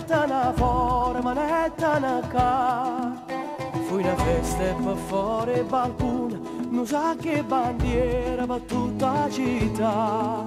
quartetta 0.00 0.24
una 0.24 0.52
forma 0.54 1.32
netta 1.32 1.96
una 1.96 2.20
ca 2.28 3.22
Fui 3.86 4.02
una 4.02 4.16
festa 4.16 4.62
e 4.62 4.74
per 4.74 4.96
fuori 4.96 5.62
balcone 5.62 6.40
Non 6.70 6.86
sa 6.86 7.14
che 7.20 7.42
bandiera 7.42 8.46
per 8.46 8.60
tutta 8.60 9.12
la 9.12 9.28
città. 9.30 10.46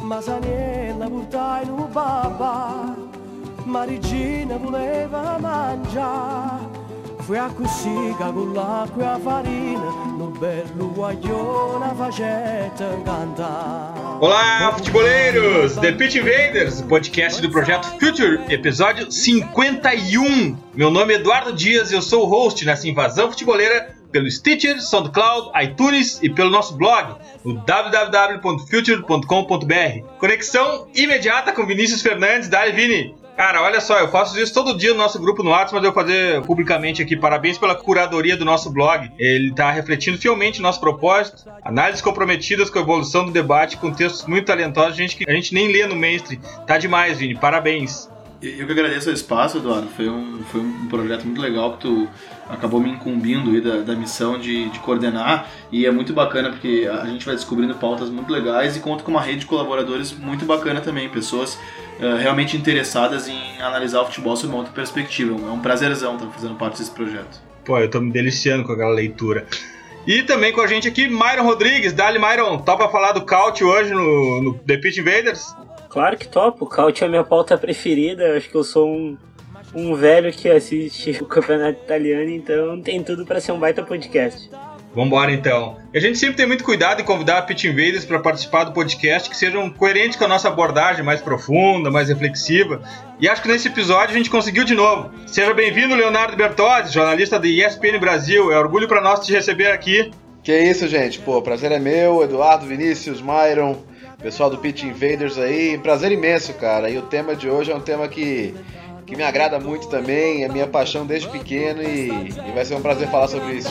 Ma 0.00 0.20
Saniella 0.20 1.08
portai 1.08 1.68
un 1.68 1.86
babà 1.90 2.94
Ma 3.64 3.84
regina 3.84 4.56
voleva 4.56 5.38
mangiare. 5.38 6.80
Fui 7.18 7.38
a 7.38 7.48
cussica 7.48 8.30
con 8.32 8.52
l'acqua 8.52 9.02
e 9.02 9.06
la 9.06 9.18
farina 9.18 9.90
No 10.16 10.26
bello 10.38 10.90
guaglione 10.92 11.94
facetta 11.94 13.02
cantare 13.02 14.01
Olá, 14.22 14.72
futeboleiros! 14.74 15.74
The 15.74 15.90
Pitch 15.90 16.14
Invaders, 16.14 16.80
podcast 16.82 17.42
do 17.42 17.50
projeto 17.50 17.88
Future, 17.98 18.38
episódio 18.48 19.10
51. 19.10 20.56
Meu 20.76 20.92
nome 20.92 21.14
é 21.14 21.16
Eduardo 21.16 21.52
Dias 21.52 21.90
e 21.90 21.96
eu 21.96 22.02
sou 22.02 22.22
o 22.22 22.28
host 22.28 22.64
nessa 22.64 22.88
invasão 22.88 23.32
futeboleira 23.32 23.96
pelo 24.12 24.30
Stitcher, 24.30 24.80
SoundCloud, 24.80 25.50
iTunes 25.60 26.20
e 26.22 26.30
pelo 26.30 26.50
nosso 26.50 26.76
blog 26.76 27.16
no 27.44 27.54
www.future.com.br. 27.64 30.06
Conexão 30.20 30.86
imediata 30.94 31.50
com 31.50 31.66
Vinícius 31.66 32.00
Fernandes, 32.00 32.48
Dali 32.48 32.70
Vini. 32.70 33.16
Cara, 33.36 33.62
olha 33.62 33.80
só, 33.80 33.98
eu 33.98 34.08
faço 34.08 34.38
isso 34.38 34.52
todo 34.52 34.76
dia 34.76 34.92
no 34.92 34.98
nosso 34.98 35.18
grupo 35.18 35.42
no 35.42 35.50
WhatsApp, 35.50 35.74
mas 35.74 35.84
eu 35.84 35.92
vou 35.92 36.02
fazer 36.02 36.42
publicamente 36.42 37.00
aqui. 37.00 37.16
Parabéns 37.16 37.56
pela 37.56 37.74
curadoria 37.74 38.36
do 38.36 38.44
nosso 38.44 38.70
blog. 38.70 39.10
Ele 39.18 39.48
está 39.50 39.70
refletindo 39.70 40.18
fielmente 40.18 40.60
nosso 40.60 40.78
propósito, 40.78 41.50
análises 41.64 42.02
comprometidas 42.02 42.68
com 42.68 42.78
a 42.78 42.82
evolução 42.82 43.24
do 43.24 43.32
debate, 43.32 43.78
com 43.78 43.90
textos 43.90 44.26
muito 44.26 44.46
talentosos, 44.46 44.96
gente 44.96 45.16
que 45.16 45.28
a 45.28 45.32
gente 45.32 45.54
nem 45.54 45.68
lê 45.68 45.86
no 45.86 45.96
mainstream. 45.96 46.40
Tá 46.66 46.76
demais, 46.76 47.18
Vini. 47.18 47.34
Parabéns. 47.34 48.10
Eu 48.42 48.66
que 48.66 48.72
agradeço 48.72 49.08
o 49.08 49.12
espaço, 49.12 49.58
Eduardo. 49.58 49.88
Foi 49.88 50.08
um, 50.08 50.42
foi 50.50 50.60
um 50.60 50.88
projeto 50.88 51.24
muito 51.24 51.40
legal 51.40 51.74
que 51.74 51.82
tu 51.82 52.08
acabou 52.52 52.80
me 52.80 52.90
incumbindo 52.90 53.50
aí 53.50 53.60
da, 53.60 53.78
da 53.78 53.96
missão 53.96 54.38
de, 54.38 54.68
de 54.68 54.78
coordenar 54.80 55.48
e 55.70 55.86
é 55.86 55.90
muito 55.90 56.12
bacana 56.12 56.50
porque 56.50 56.88
a 56.90 57.06
gente 57.06 57.24
vai 57.24 57.34
descobrindo 57.34 57.74
pautas 57.74 58.10
muito 58.10 58.30
legais 58.30 58.76
e 58.76 58.80
conta 58.80 59.02
com 59.02 59.10
uma 59.10 59.20
rede 59.20 59.40
de 59.40 59.46
colaboradores 59.46 60.12
muito 60.12 60.44
bacana 60.44 60.80
também, 60.80 61.08
pessoas 61.08 61.58
uh, 61.98 62.16
realmente 62.20 62.56
interessadas 62.56 63.26
em 63.26 63.60
analisar 63.60 64.02
o 64.02 64.06
futebol 64.06 64.36
sob 64.36 64.52
uma 64.52 64.58
outra 64.58 64.72
perspectiva. 64.72 65.34
É 65.34 65.50
um 65.50 65.60
prazerzão 65.60 66.14
estar 66.14 66.28
fazendo 66.28 66.54
parte 66.56 66.78
desse 66.78 66.90
projeto. 66.90 67.40
Pô, 67.64 67.78
eu 67.78 67.88
tô 67.88 68.00
me 68.00 68.12
deliciando 68.12 68.64
com 68.64 68.72
aquela 68.72 68.92
leitura. 68.92 69.46
E 70.06 70.22
também 70.24 70.52
com 70.52 70.60
a 70.60 70.66
gente 70.66 70.88
aqui, 70.88 71.06
Myron 71.06 71.44
Rodrigues. 71.44 71.92
Dali, 71.92 72.18
Myron, 72.18 72.58
topa 72.58 72.88
falar 72.88 73.12
do 73.12 73.24
Caute 73.24 73.62
hoje 73.62 73.92
no, 73.92 74.42
no 74.42 74.54
The 74.58 74.76
Pitch 74.76 74.98
Invaders? 74.98 75.54
Claro 75.88 76.16
que 76.16 76.26
topo. 76.26 76.64
O 76.64 76.68
Caute 76.68 77.04
é 77.04 77.06
a 77.06 77.10
minha 77.10 77.22
pauta 77.22 77.56
preferida. 77.56 78.36
Acho 78.36 78.48
que 78.48 78.56
eu 78.56 78.64
sou 78.64 78.88
um, 78.88 79.16
um 79.74 79.94
velho 79.94 80.32
que 80.32 80.48
assiste 80.48 81.18
o 81.20 81.26
campeonato 81.26 81.80
italiano, 81.82 82.30
então 82.30 82.80
tem 82.80 83.02
tudo 83.02 83.24
para 83.24 83.40
ser 83.40 83.52
um 83.52 83.58
baita 83.58 83.82
podcast. 83.82 84.50
Vambora 84.94 85.32
então. 85.32 85.78
A 85.94 85.98
gente 85.98 86.18
sempre 86.18 86.36
tem 86.36 86.46
muito 86.46 86.62
cuidado 86.62 87.00
em 87.00 87.04
convidar 87.04 87.38
a 87.38 87.42
Pit 87.42 87.66
Invaders 87.66 88.04
para 88.04 88.18
participar 88.18 88.64
do 88.64 88.72
podcast 88.72 89.28
que 89.30 89.36
sejam 89.36 89.70
coerentes 89.70 90.18
com 90.18 90.24
a 90.24 90.28
nossa 90.28 90.48
abordagem 90.48 91.02
mais 91.02 91.22
profunda, 91.22 91.90
mais 91.90 92.10
reflexiva. 92.10 92.82
E 93.18 93.26
acho 93.26 93.40
que 93.40 93.48
nesse 93.48 93.68
episódio 93.68 94.14
a 94.14 94.18
gente 94.18 94.28
conseguiu 94.28 94.64
de 94.64 94.74
novo. 94.74 95.10
Seja 95.26 95.54
bem-vindo, 95.54 95.94
Leonardo 95.94 96.36
Bertozzi, 96.36 96.92
jornalista 96.92 97.38
da 97.38 97.48
ESPN 97.48 97.98
Brasil. 97.98 98.52
É 98.52 98.58
orgulho 98.58 98.86
para 98.86 99.00
nós 99.00 99.24
te 99.24 99.32
receber 99.32 99.70
aqui. 99.70 100.10
Que 100.42 100.58
isso, 100.58 100.86
gente. 100.86 101.20
Pô, 101.20 101.40
prazer 101.40 101.72
é 101.72 101.78
meu. 101.78 102.22
Eduardo, 102.22 102.66
Vinícius, 102.66 103.22
Myron, 103.22 103.78
pessoal 104.20 104.50
do 104.50 104.58
Pit 104.58 104.86
Invaders 104.86 105.38
aí. 105.38 105.78
Prazer 105.78 106.12
imenso, 106.12 106.52
cara. 106.54 106.90
E 106.90 106.98
o 106.98 107.02
tema 107.02 107.34
de 107.34 107.48
hoje 107.48 107.72
é 107.72 107.74
um 107.74 107.80
tema 107.80 108.08
que 108.08 108.54
que 109.12 109.16
me 109.16 109.24
agrada 109.24 109.60
muito 109.60 109.88
também, 109.88 110.42
é 110.42 110.48
minha 110.48 110.66
paixão 110.66 111.04
desde 111.04 111.28
pequeno 111.28 111.82
e, 111.82 112.08
e 112.08 112.52
vai 112.54 112.64
ser 112.64 112.76
um 112.76 112.80
prazer 112.80 113.10
falar 113.10 113.28
sobre 113.28 113.56
isso. 113.56 113.70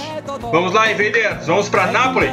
Vamos 0.52 0.72
lá, 0.72 0.92
Invaders, 0.92 1.48
vamos 1.48 1.68
para 1.68 1.92
Nápoles. 1.92 2.30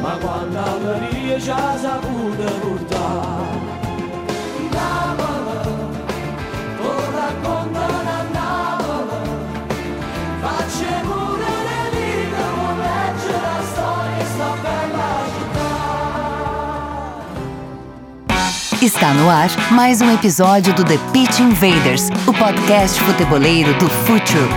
Ma 0.00 0.16
quando 0.16 0.52
saputa 1.82 3.59
Está 18.82 19.12
no 19.12 19.28
ar 19.28 19.50
mais 19.72 20.00
um 20.00 20.10
episódio 20.14 20.74
do 20.74 20.82
The 20.82 20.96
Pitch 21.12 21.40
Invaders, 21.40 22.08
o 22.26 22.32
podcast 22.32 22.98
futeboleiro 22.98 23.74
do 23.74 23.86
Futuro. 23.90 24.48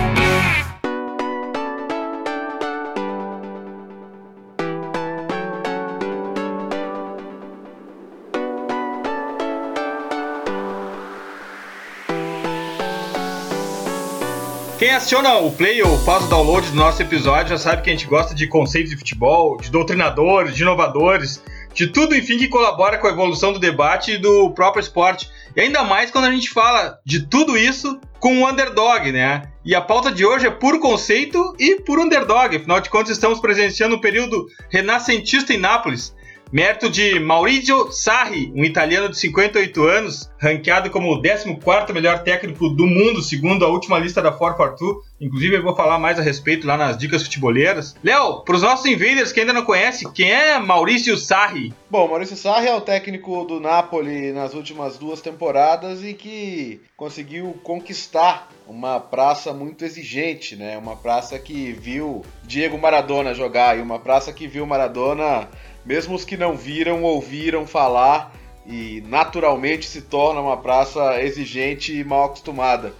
Quem 14.78 14.90
aciona 14.90 15.34
o 15.36 15.52
play 15.52 15.82
ou 15.82 15.98
faz 15.98 16.24
o 16.24 16.28
download 16.28 16.70
do 16.70 16.76
nosso 16.76 17.02
episódio 17.02 17.50
já 17.50 17.58
sabe 17.58 17.82
que 17.82 17.90
a 17.90 17.92
gente 17.92 18.06
gosta 18.06 18.34
de 18.34 18.46
conceitos 18.46 18.90
de 18.90 18.96
futebol, 18.96 19.58
de 19.58 19.70
doutrinadores, 19.70 20.56
de 20.56 20.62
inovadores 20.62 21.42
de 21.74 21.88
tudo, 21.88 22.14
enfim, 22.14 22.38
que 22.38 22.48
colabora 22.48 22.98
com 22.98 23.06
a 23.06 23.10
evolução 23.10 23.52
do 23.52 23.58
debate 23.58 24.12
e 24.12 24.18
do 24.18 24.50
próprio 24.50 24.80
esporte. 24.80 25.28
E 25.56 25.60
ainda 25.60 25.82
mais 25.82 26.10
quando 26.10 26.26
a 26.26 26.30
gente 26.30 26.50
fala 26.50 26.98
de 27.04 27.26
tudo 27.26 27.56
isso 27.56 28.00
com 28.20 28.40
o 28.40 28.48
underdog, 28.48 29.12
né? 29.12 29.50
E 29.64 29.74
a 29.74 29.80
pauta 29.80 30.10
de 30.10 30.24
hoje 30.24 30.46
é 30.46 30.50
puro 30.50 30.78
conceito 30.80 31.54
e 31.58 31.80
puro 31.80 32.02
underdog. 32.02 32.56
Afinal 32.56 32.80
de 32.80 32.88
contas, 32.88 33.10
estamos 33.10 33.40
presenciando 33.40 33.96
um 33.96 34.00
período 34.00 34.46
renascentista 34.70 35.52
em 35.52 35.58
Nápoles. 35.58 36.13
Mérito 36.54 36.88
de 36.88 37.18
Maurizio 37.18 37.90
Sarri, 37.90 38.52
um 38.54 38.62
italiano 38.62 39.08
de 39.08 39.18
58 39.18 39.82
anos, 39.82 40.30
ranqueado 40.38 40.88
como 40.88 41.12
o 41.12 41.20
14 41.20 41.92
melhor 41.92 42.22
técnico 42.22 42.68
do 42.68 42.86
mundo, 42.86 43.20
segundo 43.20 43.64
a 43.64 43.68
última 43.68 43.98
lista 43.98 44.22
da 44.22 44.30
442. 44.30 45.04
Inclusive, 45.20 45.56
eu 45.56 45.64
vou 45.64 45.74
falar 45.74 45.98
mais 45.98 46.16
a 46.16 46.22
respeito 46.22 46.64
lá 46.64 46.76
nas 46.76 46.96
dicas 46.96 47.24
futeboleiras. 47.24 47.96
Léo, 48.04 48.44
para 48.44 48.54
os 48.54 48.62
nossos 48.62 48.86
invaders 48.86 49.32
que 49.32 49.40
ainda 49.40 49.52
não 49.52 49.64
conhecem, 49.64 50.08
quem 50.12 50.30
é 50.30 50.56
Maurício 50.60 51.16
Sarri? 51.16 51.74
Bom, 51.90 52.06
Maurício 52.06 52.36
Sarri 52.36 52.68
é 52.68 52.74
o 52.76 52.80
técnico 52.80 53.44
do 53.44 53.58
Napoli 53.58 54.30
nas 54.30 54.54
últimas 54.54 54.96
duas 54.96 55.20
temporadas 55.20 56.04
e 56.04 56.14
que 56.14 56.80
conseguiu 56.96 57.58
conquistar 57.64 58.48
uma 58.68 59.00
praça 59.00 59.52
muito 59.52 59.84
exigente, 59.84 60.54
né? 60.54 60.78
Uma 60.78 60.94
praça 60.94 61.36
que 61.36 61.72
viu 61.72 62.24
Diego 62.44 62.78
Maradona 62.78 63.34
jogar 63.34 63.76
e 63.76 63.82
uma 63.82 63.98
praça 63.98 64.32
que 64.32 64.46
viu 64.46 64.64
Maradona 64.64 65.48
mesmo 65.84 66.14
os 66.14 66.24
que 66.24 66.36
não 66.36 66.56
viram, 66.56 67.02
ouviram 67.02 67.66
falar 67.66 68.32
e 68.66 69.02
naturalmente 69.06 69.86
se 69.86 70.02
torna 70.02 70.40
uma 70.40 70.56
praça 70.56 71.22
exigente 71.22 71.94
e 71.94 72.04
mal 72.04 72.24
acostumada. 72.24 72.94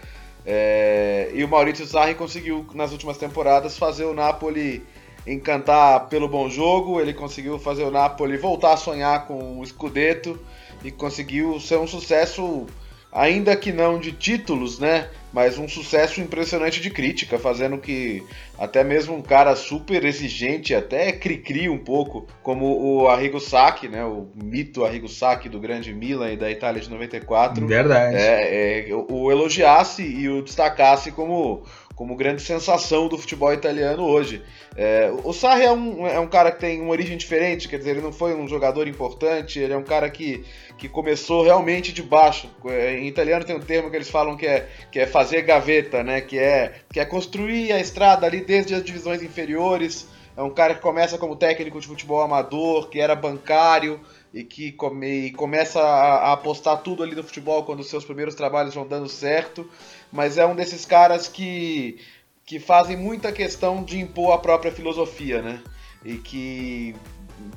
É, 0.47 1.31
e 1.33 1.43
o 1.43 1.49
Maurício 1.49 1.87
Sarri 1.87 2.15
conseguiu 2.15 2.67
nas 2.75 2.93
últimas 2.93 3.17
temporadas 3.17 3.79
fazer 3.79 4.05
o 4.05 4.13
Napoli 4.13 4.85
encantar 5.27 6.09
pelo 6.09 6.29
bom 6.29 6.51
jogo, 6.51 7.01
ele 7.01 7.15
conseguiu 7.15 7.59
fazer 7.59 7.85
o 7.85 7.91
Napoli 7.91 8.37
voltar 8.37 8.75
a 8.75 8.77
sonhar 8.77 9.27
com 9.27 9.59
o 9.59 9.65
Scudetto 9.65 10.39
e 10.85 10.91
conseguiu 10.91 11.59
ser 11.59 11.79
um 11.79 11.87
sucesso 11.87 12.67
ainda 13.15 13.55
que 13.55 13.73
não 13.73 13.99
de 13.99 14.11
títulos, 14.11 14.81
né? 14.81 15.09
Mas 15.33 15.59
um 15.59 15.69
sucesso 15.69 16.21
impressionante 16.21 16.81
de 16.81 16.91
crítica, 16.91 17.39
fazendo 17.39 17.79
que 17.79 18.23
até 18.57 18.85
mesmo 18.85 19.17
um 19.17 19.23
cara 19.23 19.57
super 19.57 20.05
exigente, 20.05 20.75
até 20.75 21.11
cri-cri 21.11 21.69
um 21.69 21.79
pouco, 21.79 22.27
como 22.41 22.67
o 22.67 23.09
Arrigo 23.09 23.41
Sacchi, 23.41 23.89
né? 23.89 24.05
O 24.05 24.29
mito 24.35 24.85
Arrigo 24.85 25.09
Sacchi 25.09 25.49
do 25.49 25.59
grande 25.59 25.93
Milan 25.93 26.33
e 26.33 26.37
da 26.37 26.51
Itália 26.51 26.81
de 26.81 26.91
94. 26.91 27.67
Verdade. 27.67 28.17
É, 28.17 28.89
é, 28.89 28.95
o 28.95 29.31
elogiasse 29.31 30.03
e 30.03 30.29
o 30.29 30.43
destacasse 30.43 31.11
como 31.11 31.65
como 31.95 32.17
grande 32.17 32.43
sensação 32.43 33.09
do 33.09 33.17
futebol 33.17 33.53
italiano 33.53 34.03
hoje. 34.03 34.43
É, 34.77 35.13
o 35.23 35.33
Sarri 35.33 35.65
é 35.65 35.73
um, 35.73 36.07
é 36.07 36.19
um 36.19 36.27
cara 36.27 36.51
que 36.51 36.61
tem 36.61 36.81
uma 36.81 36.91
origem 36.91 37.17
diferente, 37.17 37.69
quer 37.69 37.79
dizer, 37.79 37.93
ele 37.93 38.01
não 38.01 38.13
foi 38.13 38.35
um 38.35 38.49
jogador 38.49 38.89
importante, 38.89 39.61
ele 39.61 39.73
é 39.73 39.77
um 39.77 39.85
cara 39.85 40.11
que, 40.11 40.45
que 40.77 40.89
começou 40.89 41.45
realmente 41.45 41.93
de 41.93 42.03
baixo. 42.03 42.51
É, 42.67 42.99
em 42.99 43.07
italiano 43.07 43.45
tem 43.45 43.57
um 43.57 43.61
termo 43.61 43.91
que 43.91 43.97
eles 43.97 44.11
falam 44.11 44.37
que 44.37 44.47
é, 44.47 44.69
que 44.91 44.99
é 44.99 45.07
fazer 45.07 45.43
gaveta, 45.43 46.03
né? 46.03 46.21
que, 46.21 46.39
é, 46.39 46.81
que 46.93 46.99
é 46.99 47.05
construir 47.05 47.73
a 47.73 47.81
estrada 47.81 48.27
ali 48.27 48.41
desde 48.41 48.75
as 48.75 48.83
divisões 48.83 49.23
inferiores. 49.23 50.09
É 50.37 50.43
um 50.43 50.51
cara 50.51 50.75
que 50.75 50.81
começa 50.81 51.17
como 51.17 51.37
técnico 51.37 51.81
de 51.81 51.87
futebol 51.87 52.21
amador, 52.21 52.89
que 52.89 52.99
era 52.99 53.15
bancário, 53.15 54.01
e 54.35 54.43
que 54.43 54.73
come, 54.73 55.27
e 55.27 55.31
começa 55.31 55.81
a, 55.81 56.31
a, 56.31 56.33
apostar 56.33 56.83
tudo 56.83 57.05
ali 57.05 57.15
no 57.15 57.23
futebol 57.23 57.63
quando 57.63 57.81
os 57.81 57.89
seus 57.89 58.05
primeiros 58.05 58.35
trabalhos 58.35 58.75
vão 58.75 58.85
dando 58.85 59.09
certo, 59.09 59.71
mas 60.15 60.39
é 60.39 60.47
um 60.47 60.55
desses 60.55 60.87
caras 60.87 61.27
que 61.27 61.99
que 62.47 62.61
fazem 62.61 62.97
muita 62.97 63.33
questão 63.33 63.83
de 63.83 63.99
impor 63.99 64.33
a 64.33 64.39
própria 64.39 64.71
filosofia, 64.71 65.41
né? 65.41 65.61
E 66.05 66.19
que, 66.19 66.95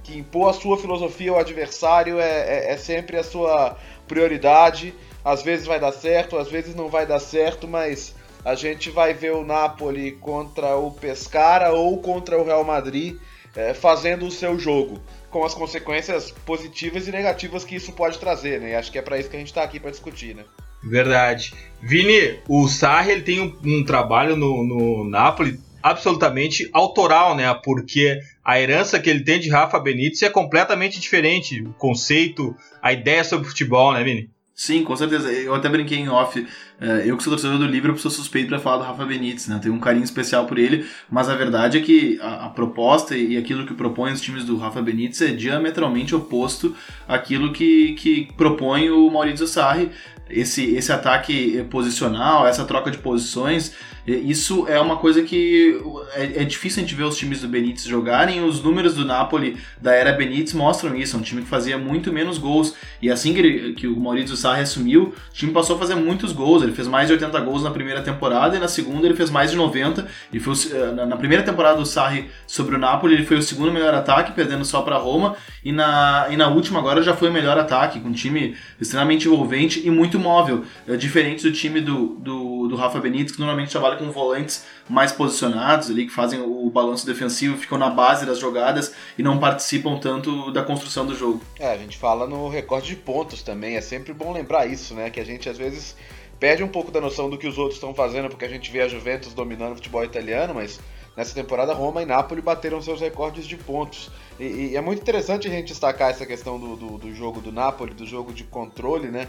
que 0.02 0.18
impor 0.18 0.50
a 0.50 0.54
sua 0.54 0.78
filosofia 0.78 1.32
ao 1.32 1.40
adversário 1.40 2.20
é, 2.20 2.70
é, 2.70 2.72
é 2.72 2.78
sempre 2.78 3.18
a 3.18 3.24
sua 3.24 3.78
prioridade. 4.08 4.94
Às 5.26 5.44
vezes 5.44 5.66
vai 5.66 5.80
dar 5.80 5.92
certo, 5.92 6.38
às 6.38 6.50
vezes 6.50 6.74
não 6.74 6.88
vai 6.88 7.06
dar 7.06 7.20
certo, 7.20 7.68
mas 7.68 8.16
a 8.46 8.56
gente 8.56 8.90
vai 8.90 9.14
ver 9.14 9.34
o 9.34 9.44
Napoli 9.44 10.14
contra 10.14 10.78
o 10.78 10.92
Pescara 10.92 11.74
ou 11.74 11.98
contra 11.98 12.40
o 12.40 12.46
Real 12.46 12.64
Madrid 12.64 13.18
é, 13.58 13.74
fazendo 13.74 14.26
o 14.26 14.32
seu 14.32 14.58
jogo, 14.58 15.02
com 15.30 15.44
as 15.44 15.54
consequências 15.54 16.32
positivas 16.32 17.10
e 17.10 17.12
negativas 17.12 17.66
que 17.66 17.76
isso 17.76 17.92
pode 17.92 18.18
trazer, 18.20 18.62
né? 18.62 18.70
E 18.70 18.76
acho 18.76 18.90
que 18.90 18.98
é 18.98 19.02
para 19.02 19.20
isso 19.20 19.30
que 19.30 19.36
a 19.36 19.40
gente 19.40 19.50
está 19.50 19.64
aqui 19.64 19.82
para 19.82 19.92
discutir, 19.92 20.34
né? 20.34 20.46
Verdade. 20.90 21.54
Vini, 21.82 22.40
o 22.48 22.68
Sarri 22.68 23.12
ele 23.12 23.22
tem 23.22 23.40
um, 23.40 23.56
um 23.64 23.84
trabalho 23.84 24.36
no, 24.36 24.64
no 24.64 25.10
Napoli 25.10 25.60
absolutamente 25.82 26.70
autoral, 26.74 27.36
né? 27.36 27.54
Porque 27.64 28.20
a 28.44 28.60
herança 28.60 29.00
que 29.00 29.10
ele 29.10 29.24
tem 29.24 29.40
de 29.40 29.50
Rafa 29.50 29.80
Benítez 29.80 30.22
é 30.24 30.30
completamente 30.30 31.00
diferente. 31.00 31.62
O 31.62 31.74
conceito, 31.74 32.56
a 32.82 32.92
ideia 32.92 33.24
sobre 33.24 33.48
futebol, 33.48 33.94
né, 33.94 34.04
Vini? 34.04 34.30
Sim, 34.58 34.84
com 34.84 34.96
certeza. 34.96 35.32
Eu 35.32 35.54
até 35.54 35.70
brinquei 35.70 36.00
em 36.00 36.10
off. 36.10 36.44
Eh, 36.82 37.04
eu 37.06 37.16
que 37.16 37.22
sou 37.22 37.32
torcedor 37.32 37.60
do 37.60 37.68
Liverpool 37.68 38.00
sou 38.00 38.10
suspeito 38.10 38.50
para 38.50 38.58
falar 38.58 38.78
do 38.78 38.84
Rafa 38.86 39.06
Benítez, 39.06 39.48
né? 39.48 39.60
Tenho 39.62 39.76
um 39.76 39.80
carinho 39.80 40.04
especial 40.04 40.48
por 40.48 40.58
ele, 40.58 40.84
mas 41.12 41.30
a 41.30 41.36
verdade 41.36 41.78
é 41.78 41.82
que 41.82 42.20
a, 42.20 42.48
a, 42.48 42.50
proposta 42.50 43.16
e 43.16 43.38
aquilo 43.38 43.68
que 43.68 43.76
propõe 43.76 44.12
os 44.12 44.20
times 44.20 44.44
do 44.46 44.58
Rafa 44.58 44.82
Benítez 44.82 45.22
é 45.22 45.28
diametralmente 45.28 46.16
oposto 46.16 46.76
àquilo 47.08 47.54
que, 47.54 47.94
que 47.94 48.30
propõe 48.36 48.90
o 48.90 49.12
Maurizio 49.12 49.46
Sarri. 49.46 49.92
Esse, 50.30 50.76
esse 50.76 50.92
ataque 50.92 51.64
posicional, 51.70 52.48
essa 52.48 52.66
troca 52.66 52.92
de 52.92 52.98
posições, 52.98 53.74
isso 54.08 54.66
é 54.70 54.80
uma 54.80 54.96
coisa 54.96 55.22
que 55.22 55.82
é, 56.14 56.42
é, 56.42 56.44
difícil 56.46 56.82
a 56.82 56.86
gente 56.86 56.96
ver 56.96 57.04
os 57.04 57.18
times 57.18 57.42
do 57.42 57.48
Benítez 57.50 57.84
jogarem. 57.84 58.42
Os 58.42 58.64
números 58.64 58.96
do 58.96 59.04
Napoli 59.04 59.58
da 59.82 59.92
era 59.94 60.14
Benítez 60.14 60.54
mostram 60.54 60.96
isso. 60.96 61.18
É 61.18 61.20
um 61.20 61.22
time 61.22 61.42
que 61.42 61.48
fazia 61.50 61.78
muito 61.78 62.14
menos 62.14 62.38
gols. 62.38 62.74
E 63.02 63.12
assim 63.12 63.34
que, 63.34 63.40
ele, 63.40 63.74
que 63.74 63.86
o 63.86 64.00
Maurício 64.00 64.38
Sarri 64.38 64.62
assumiu, 64.62 65.14
o 65.30 65.34
time 65.34 65.52
passou 65.52 65.76
a 65.76 65.80
fazer 65.80 65.96
muitos 65.96 66.32
gols. 66.32 66.64
Ele 66.64 66.72
fez 66.72 66.88
mais 66.88 67.08
de 67.08 67.14
80 67.14 67.38
gols 67.42 67.64
na 67.64 67.72
primeira 67.72 68.02
temporada 68.02 68.56
e 68.56 68.60
na 68.60 68.70
segunda 68.70 69.06
ele 69.06 69.14
fez 69.14 69.30
mais 69.30 69.52
de 69.52 69.58
90. 69.58 70.08
E 70.32 70.40
foi, 70.40 70.54
eh, 70.72 71.06
na 71.06 71.18
primeira 71.18 71.44
temporada 71.44 71.78
do 71.78 71.86
Sarri 71.86 72.30
sobre 72.48 72.76
o 72.76 72.80
Napoli, 72.80 73.14
ele 73.14 73.26
foi 73.26 73.36
o 73.36 73.42
segundo 73.42 73.74
melhor 73.74 73.94
ataque, 73.94 74.32
perdendo 74.32 74.64
só 74.64 74.84
para 74.84 74.96
Roma. 74.96 75.36
E 75.66 75.74
na, 75.74 76.28
e 76.30 76.38
na 76.38 76.48
última 76.48 76.80
agora 76.80 77.02
já 77.02 77.14
foi 77.14 77.30
o 77.30 77.34
melhor 77.34 77.58
ataque, 77.58 78.00
com 78.00 78.08
um 78.08 78.14
time 78.14 78.56
extremamente 78.80 79.28
envolvente 79.28 79.86
e 79.86 79.92
muito 79.92 80.18
móvel. 80.18 80.64
É 80.88 80.96
diferente 80.96 81.44
do 81.44 81.52
time 81.52 81.82
do, 81.82 82.16
do, 82.22 82.68
do 82.70 82.76
Rafa 82.78 83.02
Benítez, 83.02 83.34
que 83.34 83.40
normalmente 83.40 83.70
trabalha 83.70 83.97
com 83.98 84.12
volantes 84.12 84.66
mais 84.90 85.12
posicionados 85.12 85.90
ali, 85.90 86.06
que 86.06 86.14
fazem 86.14 86.42
o 86.42 86.70
balanço 86.70 87.06
defensivo, 87.06 87.58
ficam 87.58 87.78
na 87.78 87.90
base 87.90 88.26
das 88.26 88.40
jogadas 88.40 88.94
e 89.18 89.24
não 89.24 89.40
participam 89.40 89.98
tanto 90.00 90.52
da 90.52 90.64
construção 90.64 91.06
do 91.06 91.16
jogo. 91.16 91.42
É, 91.60 91.72
a 91.74 91.78
gente 91.78 91.98
fala 91.98 92.26
no 92.26 92.48
recorde 92.48 92.88
de 92.88 92.96
pontos 92.96 93.42
também, 93.42 93.76
é 93.76 93.82
sempre 93.82 94.14
bom 94.14 94.32
lembrar 94.32 94.66
isso, 94.66 94.94
né? 94.94 95.10
Que 95.10 95.20
a 95.20 95.26
gente 95.26 95.50
às 95.50 95.58
vezes 95.58 95.96
perde 96.40 96.64
um 96.64 96.68
pouco 96.68 96.92
da 96.92 97.02
noção 97.02 97.30
do 97.30 97.38
que 97.38 97.48
os 97.48 97.58
outros 97.58 97.76
estão 97.76 97.94
fazendo, 97.94 98.30
porque 98.30 98.46
a 98.46 98.50
gente 98.50 98.72
vê 98.72 98.82
a 98.82 98.88
Juventus 98.88 99.34
dominando 99.34 99.74
o 99.74 99.76
futebol 99.76 100.04
italiano, 100.04 100.54
mas 100.54 100.80
nessa 101.16 101.34
temporada 101.34 101.74
Roma 101.74 102.04
e 102.04 102.06
Nápoles 102.06 102.44
bateram 102.44 102.82
seus 102.82 103.02
recordes 103.02 103.48
de 103.48 103.58
pontos. 103.58 104.12
E, 104.40 104.44
e, 104.44 104.76
é 104.76 104.82
muito 104.82 105.02
interessante 105.02 105.48
a 105.48 105.52
gente 105.52 105.70
destacar 105.70 106.12
essa 106.12 106.26
questão 106.26 106.60
do, 106.60 106.76
do, 106.76 106.98
do 107.00 107.14
jogo 107.14 107.42
do 107.42 107.52
Napoli, 107.52 107.94
do 107.94 108.06
jogo 108.06 108.32
de 108.32 108.44
controle, 108.44 109.08
né? 109.08 109.28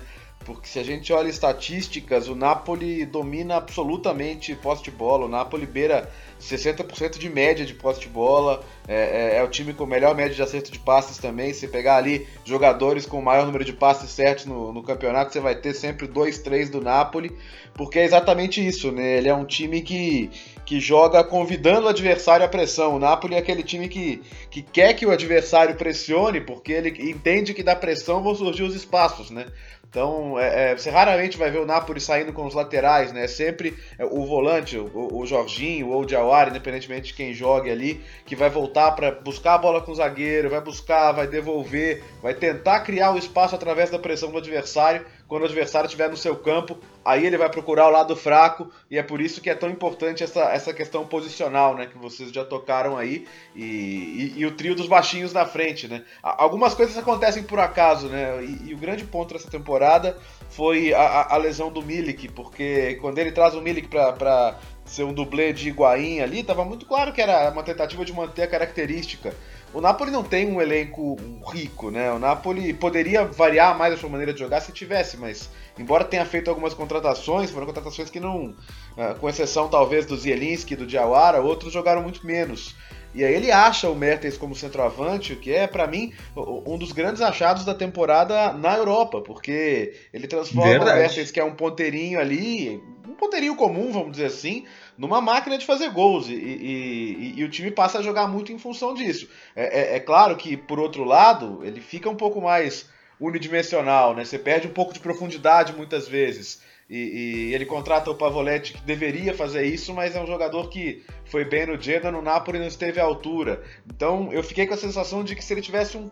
Porque 0.49 0.67
se 0.67 0.79
a 0.79 0.83
gente 0.83 1.13
olha 1.13 1.29
estatísticas, 1.29 2.27
o 2.27 2.35
Napoli 2.35 3.05
domina 3.05 3.57
absolutamente 3.57 4.55
posse 4.55 4.83
de 4.83 4.91
bola. 4.91 5.27
O 5.27 5.29
Napoli 5.29 5.67
beira 5.67 6.11
60% 6.41 7.19
de 7.19 7.29
média 7.29 7.67
de 7.67 7.75
posse 7.75 8.01
de 8.01 8.09
bola. 8.09 8.65
É, 8.89 8.95
é, 8.95 9.37
é, 9.37 9.45
o 9.45 9.49
time 9.49 9.75
com 9.75 9.85
melhor 9.85 10.15
média 10.17 10.35
de 10.35 10.43
acerto 10.43 10.73
de 10.73 10.79
passes 10.79 11.19
também. 11.19 11.53
Se 11.53 11.69
pegar 11.69 11.97
ali 11.97 12.27
jogadores 12.47 13.05
com 13.05 13.19
o 13.19 13.23
maior 13.23 13.45
número 13.45 13.63
de 13.63 13.75
passes 13.75 14.09
certos 14.09 14.47
no, 14.47 14.73
no 14.73 14.83
campeonato, 14.83 15.35
você 15.35 15.39
vai 15.39 15.55
ter 15.55 15.75
sempre 15.75 16.07
dois, 16.07 16.39
três 16.39 16.71
do 16.71 16.81
Napoli. 16.81 17.31
Porque 17.75 17.99
é 17.99 18.05
exatamente 18.05 18.67
isso, 18.67 18.91
né? 18.91 19.19
Ele 19.19 19.29
é 19.29 19.35
um 19.35 19.45
time 19.45 19.83
que, 19.83 20.31
que 20.65 20.81
joga 20.81 21.23
convidando 21.23 21.87
o 21.87 21.91
adversário 21.91 22.47
à 22.47 22.49
pressão. 22.49 22.97
O 22.97 22.99
Napoli 22.99 23.35
é 23.35 23.39
aquele 23.39 23.63
time 23.63 23.87
que, 23.87 24.23
que 24.51 24.63
quer 24.63 24.95
que 24.95 25.05
o 25.05 25.11
adversário 25.11 25.77
pressione, 25.77 26.41
porque 26.41 26.73
ele 26.73 27.11
entende 27.11 27.53
que 27.53 27.63
da 27.63 27.77
pressão 27.77 28.23
vão 28.23 28.35
surgir 28.35 28.63
os 28.63 28.75
espaços, 28.75 29.31
né? 29.31 29.45
Então, 29.91 30.39
é, 30.39 30.73
é, 30.73 30.77
você 30.77 30.91
raramente 30.91 31.39
vai 31.39 31.51
ver 31.51 31.61
o 31.61 31.67
Napoli 31.67 31.99
saindo 31.99 32.31
com 32.33 32.45
os 32.45 32.53
laterais, 32.53 33.11
né? 33.11 33.27
Sempre 33.27 33.75
é, 33.99 34.05
o 34.05 34.27
volante, 34.27 34.77
o, 34.77 35.17
o 35.17 35.27
Jorginho 35.27 35.89
ou 35.89 36.03
o 36.03 36.05
Diawara, 36.05 36.51
independentemente 36.51 37.09
de 37.09 37.15
quem 37.15 37.33
jogue 37.33 37.71
ali, 37.71 38.03
que 38.27 38.37
vai 38.37 38.51
voltar 38.51 38.93
para 38.93 39.13
buscar 39.13 39.55
a 39.55 39.59
bola 39.59 39.81
com 39.81 39.91
o 39.91 39.95
zagueiro, 39.95 40.51
vai 40.51 40.61
buscar, 40.61 41.13
vai 41.13 41.27
devolver, 41.27 42.05
vai 42.21 42.35
tentar 42.35 42.81
criar 42.81 43.13
o 43.13 43.19
espaço 43.19 43.55
através 43.55 43.89
da 43.89 43.99
pressão 43.99 44.31
do 44.31 44.37
adversário 44.37 45.07
quando 45.29 45.43
o 45.43 45.45
adversário 45.45 45.87
estiver 45.87 46.09
no 46.09 46.17
seu 46.17 46.35
campo, 46.35 46.79
aí 47.05 47.27
ele 47.27 47.37
vai 47.37 47.51
procurar 47.51 47.87
o 47.87 47.91
lado 47.91 48.17
fraco, 48.17 48.71
e 48.91 48.97
é 48.99 49.03
por 49.03 49.21
isso 49.21 49.43
que 49.43 49.51
é 49.51 49.55
tão 49.55 49.69
importante 49.69 50.25
essa, 50.25 50.41
essa 50.45 50.73
questão 50.73 51.07
posicional, 51.07 51.77
né, 51.77 51.87
que 51.87 51.99
vocês 51.99 52.33
já 52.33 52.45
tocaram 52.45 52.97
aí, 52.97 53.27
e, 53.55 53.63
e, 53.63 54.35
e 54.39 54.47
o 54.47 54.53
trio 54.53 54.75
dos 54.75 54.87
baixinhos 54.87 55.33
na 55.33 55.45
frente, 55.45 55.87
né. 55.87 56.03
Algumas 56.23 56.75
coisas 56.75 56.97
acontecem 56.97 57.43
por 57.43 57.61
acaso, 57.61 58.09
né, 58.09 58.43
e, 58.43 58.71
e 58.71 58.75
o 58.75 58.79
grande 58.79 59.05
ponto 59.05 59.35
dessa 59.35 59.51
temporada 59.51 60.19
foi 60.49 60.95
a, 60.95 61.35
a, 61.35 61.37
lesão 61.37 61.71
do 61.71 61.83
Milik, 61.83 62.29
porque 62.29 62.97
quando 63.01 63.19
ele 63.19 63.31
traz 63.31 63.55
o 63.55 63.61
Milik 63.61 63.87
para 63.89 64.59
ser 64.87 65.03
um 65.03 65.13
dublê 65.13 65.53
de 65.53 65.69
Higuaín 65.69 66.21
ali, 66.21 66.41
estava 66.41 66.65
muito 66.65 66.87
claro 66.87 67.13
que 67.13 67.21
era 67.21 67.51
uma 67.51 67.63
tentativa 67.63 68.03
de 68.03 68.13
manter 68.15 68.43
a 68.43 68.47
característica. 68.47 69.35
O 69.73 69.81
Napoli 69.81 70.11
não 70.11 70.23
tem 70.23 70.51
um 70.51 70.61
elenco 70.61 71.17
rico, 71.53 71.91
né? 71.91 72.11
O 72.11 72.19
Napoli 72.19 72.73
poderia 72.73 73.25
variar 73.25 73.77
mais 73.77 73.93
a 73.93 73.97
sua 73.97 74.09
maneira 74.09 74.33
de 74.33 74.39
jogar 74.39 74.61
se 74.61 74.73
tivesse, 74.73 75.17
mas 75.17 75.51
embora 75.79 76.05
tenha 76.05 76.25
feito 76.25 76.49
algumas 76.49 76.73
contratações, 76.73 77.51
foram 77.51 77.67
contratações 77.67 78.09
que 78.09 78.19
não, 78.19 78.55
ah, 78.97 79.15
com 79.15 79.29
exceção 79.29 79.69
talvez 79.69 80.07
do 80.07 80.17
Zielinski 80.17 80.75
e 80.75 80.77
do 80.77 80.87
Diawara, 80.87 81.41
outros 81.41 81.73
jogaram 81.73 82.03
muito 82.03 82.27
menos. 82.27 82.75
E 83.15 83.25
aí 83.25 83.35
ele 83.35 83.51
acha 83.51 83.89
o 83.89 83.95
Mertens 83.95 84.37
como 84.37 84.55
centroavante, 84.55 85.33
o 85.33 85.37
que 85.37 85.53
é, 85.53 85.67
para 85.67 85.87
mim, 85.87 86.13
um 86.37 86.77
dos 86.77 86.93
grandes 86.93 87.23
achados 87.23 87.65
da 87.65 87.75
temporada 87.75 88.53
na 88.53 88.77
Europa, 88.77 89.21
porque 89.21 89.95
ele 90.13 90.27
transforma 90.27 90.71
Verdade. 90.71 90.99
o 90.99 91.03
Mertens, 91.03 91.31
que 91.31 91.41
é 91.41 91.45
um 91.45 91.55
ponteirinho 91.55 92.21
ali, 92.21 92.83
um 93.09 93.15
ponteirinho 93.15 93.57
comum, 93.57 93.91
vamos 93.93 94.13
dizer 94.13 94.27
assim, 94.27 94.65
numa 94.99 95.21
máquina 95.21 95.57
de 95.57 95.65
fazer 95.65 95.91
gols. 95.91 96.29
E, 96.29 96.35
e, 96.35 97.33
e, 97.37 97.41
e 97.41 97.45
o 97.45 97.49
time 97.49 97.71
passa 97.71 98.01
a 98.01 98.03
jogar 98.03 98.27
muito 98.27 98.53
em 98.53 98.59
função 98.59 98.93
disso. 98.93 99.29
É, 99.55 99.95
é, 99.95 99.97
é, 99.97 100.01
claro 100.01 100.37
que, 100.37 100.57
por 100.57 100.81
outro 100.81 101.05
lado, 101.05 101.61
ele 101.63 101.81
fica 101.81 102.11
um 102.11 102.17
pouco 102.17 102.41
mais 102.41 102.91
unidimensional, 103.21 104.15
né? 104.15 104.25
Você 104.25 104.39
perde 104.39 104.67
um 104.67 104.73
pouco 104.73 104.93
de 104.93 105.01
profundidade 105.01 105.73
muitas 105.73 106.09
vezes. 106.09 106.61
E, 106.91 107.53
ele 107.53 107.67
contrata 107.67 108.11
o 108.11 108.15
Pavoletti, 108.15 108.73
que 108.73 108.81
deveria 108.83 109.35
fazer 109.35 109.65
isso, 109.65 109.93
mas 109.93 110.17
é 110.17 110.21
um 110.21 110.27
jogador 110.27 110.69
que 110.69 111.05
foi 111.27 111.45
bem 111.45 111.67
no 111.67 111.81
Jeddah, 111.81 112.11
no 112.11 112.23
Napoli 112.23 112.59
não 112.59 112.67
esteve 112.67 112.99
à 112.99 113.05
altura. 113.05 113.63
Então 113.87 114.33
eu 114.33 114.43
fiquei 114.43 114.67
com 114.67 114.75
a 114.75 114.79
sensação 114.79 115.23
de 115.23 115.37
que 115.37 115.45
se 115.45 115.53
ele 115.53 115.61
tivesse 115.61 115.99
um, 115.99 116.11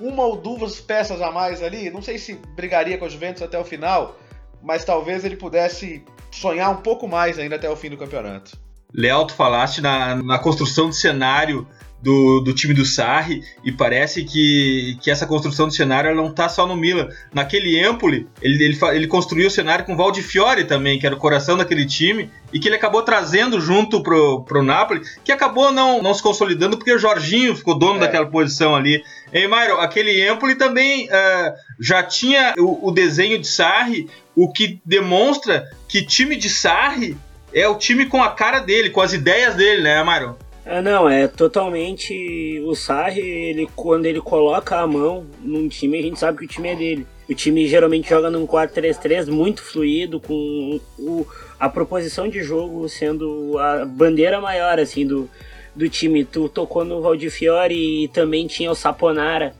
uma 0.00 0.24
ou 0.24 0.36
duas 0.36 0.80
peças 0.80 1.22
a 1.22 1.30
mais 1.30 1.62
ali, 1.62 1.90
não 1.90 2.02
sei 2.02 2.18
se 2.18 2.34
brigaria 2.56 2.98
com 2.98 3.04
a 3.04 3.08
Juventus 3.08 3.42
até 3.42 3.56
o 3.56 3.64
final, 3.64 4.18
mas 4.60 4.84
talvez 4.84 5.24
ele 5.24 5.36
pudesse 5.36 6.04
sonhar 6.36 6.70
um 6.70 6.76
pouco 6.76 7.08
mais 7.08 7.38
ainda 7.38 7.56
até 7.56 7.68
o 7.68 7.76
fim 7.76 7.90
do 7.90 7.96
campeonato. 7.96 8.56
Léo, 8.94 9.26
tu 9.26 9.34
falaste 9.34 9.80
na, 9.80 10.14
na 10.16 10.38
construção 10.38 10.88
do 10.88 10.94
cenário 10.94 11.66
do, 12.06 12.38
do 12.38 12.54
time 12.54 12.72
do 12.72 12.84
Sarri 12.84 13.42
e 13.64 13.72
parece 13.72 14.22
que, 14.22 14.96
que 15.02 15.10
essa 15.10 15.26
construção 15.26 15.66
do 15.66 15.74
cenário 15.74 16.14
não 16.14 16.28
está 16.28 16.48
só 16.48 16.64
no 16.64 16.76
Milan. 16.76 17.08
Naquele 17.34 17.84
Empoli, 17.84 18.28
ele, 18.40 18.62
ele, 18.62 18.78
ele 18.92 19.08
construiu 19.08 19.48
o 19.48 19.50
cenário 19.50 19.84
com 19.84 19.92
o 19.92 19.96
Valdifiore 19.96 20.62
também, 20.62 21.00
que 21.00 21.06
era 21.06 21.16
o 21.16 21.18
coração 21.18 21.56
daquele 21.56 21.84
time, 21.84 22.30
e 22.52 22.60
que 22.60 22.68
ele 22.68 22.76
acabou 22.76 23.02
trazendo 23.02 23.60
junto 23.60 24.04
pro, 24.04 24.44
pro 24.44 24.62
Napoli, 24.62 25.02
que 25.24 25.32
acabou 25.32 25.72
não, 25.72 26.00
não 26.00 26.14
se 26.14 26.22
consolidando 26.22 26.76
porque 26.76 26.94
o 26.94 26.98
Jorginho 26.98 27.56
ficou 27.56 27.76
dono 27.76 27.96
é. 27.96 28.00
daquela 28.02 28.26
posição 28.26 28.76
ali. 28.76 29.02
E, 29.32 29.48
Mauro, 29.48 29.80
aquele 29.80 30.30
Empoli 30.30 30.54
também 30.54 31.08
uh, 31.08 31.52
já 31.80 32.04
tinha 32.04 32.54
o, 32.56 32.86
o 32.86 32.92
desenho 32.92 33.36
de 33.36 33.48
Sarri, 33.48 34.08
o 34.36 34.52
que 34.52 34.80
demonstra 34.84 35.68
que 35.88 36.06
time 36.06 36.36
de 36.36 36.48
Sarri 36.48 37.16
é 37.52 37.66
o 37.66 37.74
time 37.74 38.06
com 38.06 38.22
a 38.22 38.30
cara 38.30 38.60
dele, 38.60 38.90
com 38.90 39.00
as 39.00 39.12
ideias 39.12 39.56
dele, 39.56 39.82
né, 39.82 40.00
Mário? 40.04 40.36
É, 40.68 40.82
não, 40.82 41.08
é 41.08 41.28
totalmente 41.28 42.60
o 42.66 42.74
Sarri, 42.74 43.20
ele, 43.20 43.68
quando 43.76 44.04
ele 44.04 44.20
coloca 44.20 44.76
a 44.76 44.84
mão 44.84 45.24
num 45.40 45.68
time, 45.68 45.96
a 45.96 46.02
gente 46.02 46.18
sabe 46.18 46.38
que 46.38 46.44
o 46.44 46.48
time 46.48 46.70
é 46.70 46.74
dele. 46.74 47.06
O 47.30 47.34
time 47.34 47.68
geralmente 47.68 48.08
joga 48.08 48.28
num 48.28 48.44
4-3-3 48.44 49.28
muito 49.28 49.62
fluido, 49.62 50.18
com 50.18 50.80
o, 50.98 51.24
a 51.60 51.68
proposição 51.68 52.26
de 52.28 52.42
jogo 52.42 52.88
sendo 52.88 53.56
a 53.60 53.84
bandeira 53.84 54.40
maior 54.40 54.80
assim 54.80 55.06
do, 55.06 55.30
do 55.72 55.88
time. 55.88 56.24
Tu 56.24 56.48
tocou 56.48 56.84
no 56.84 57.00
Valdifiore 57.00 58.04
e 58.04 58.08
também 58.08 58.48
tinha 58.48 58.68
o 58.68 58.74
Saponara, 58.74 59.54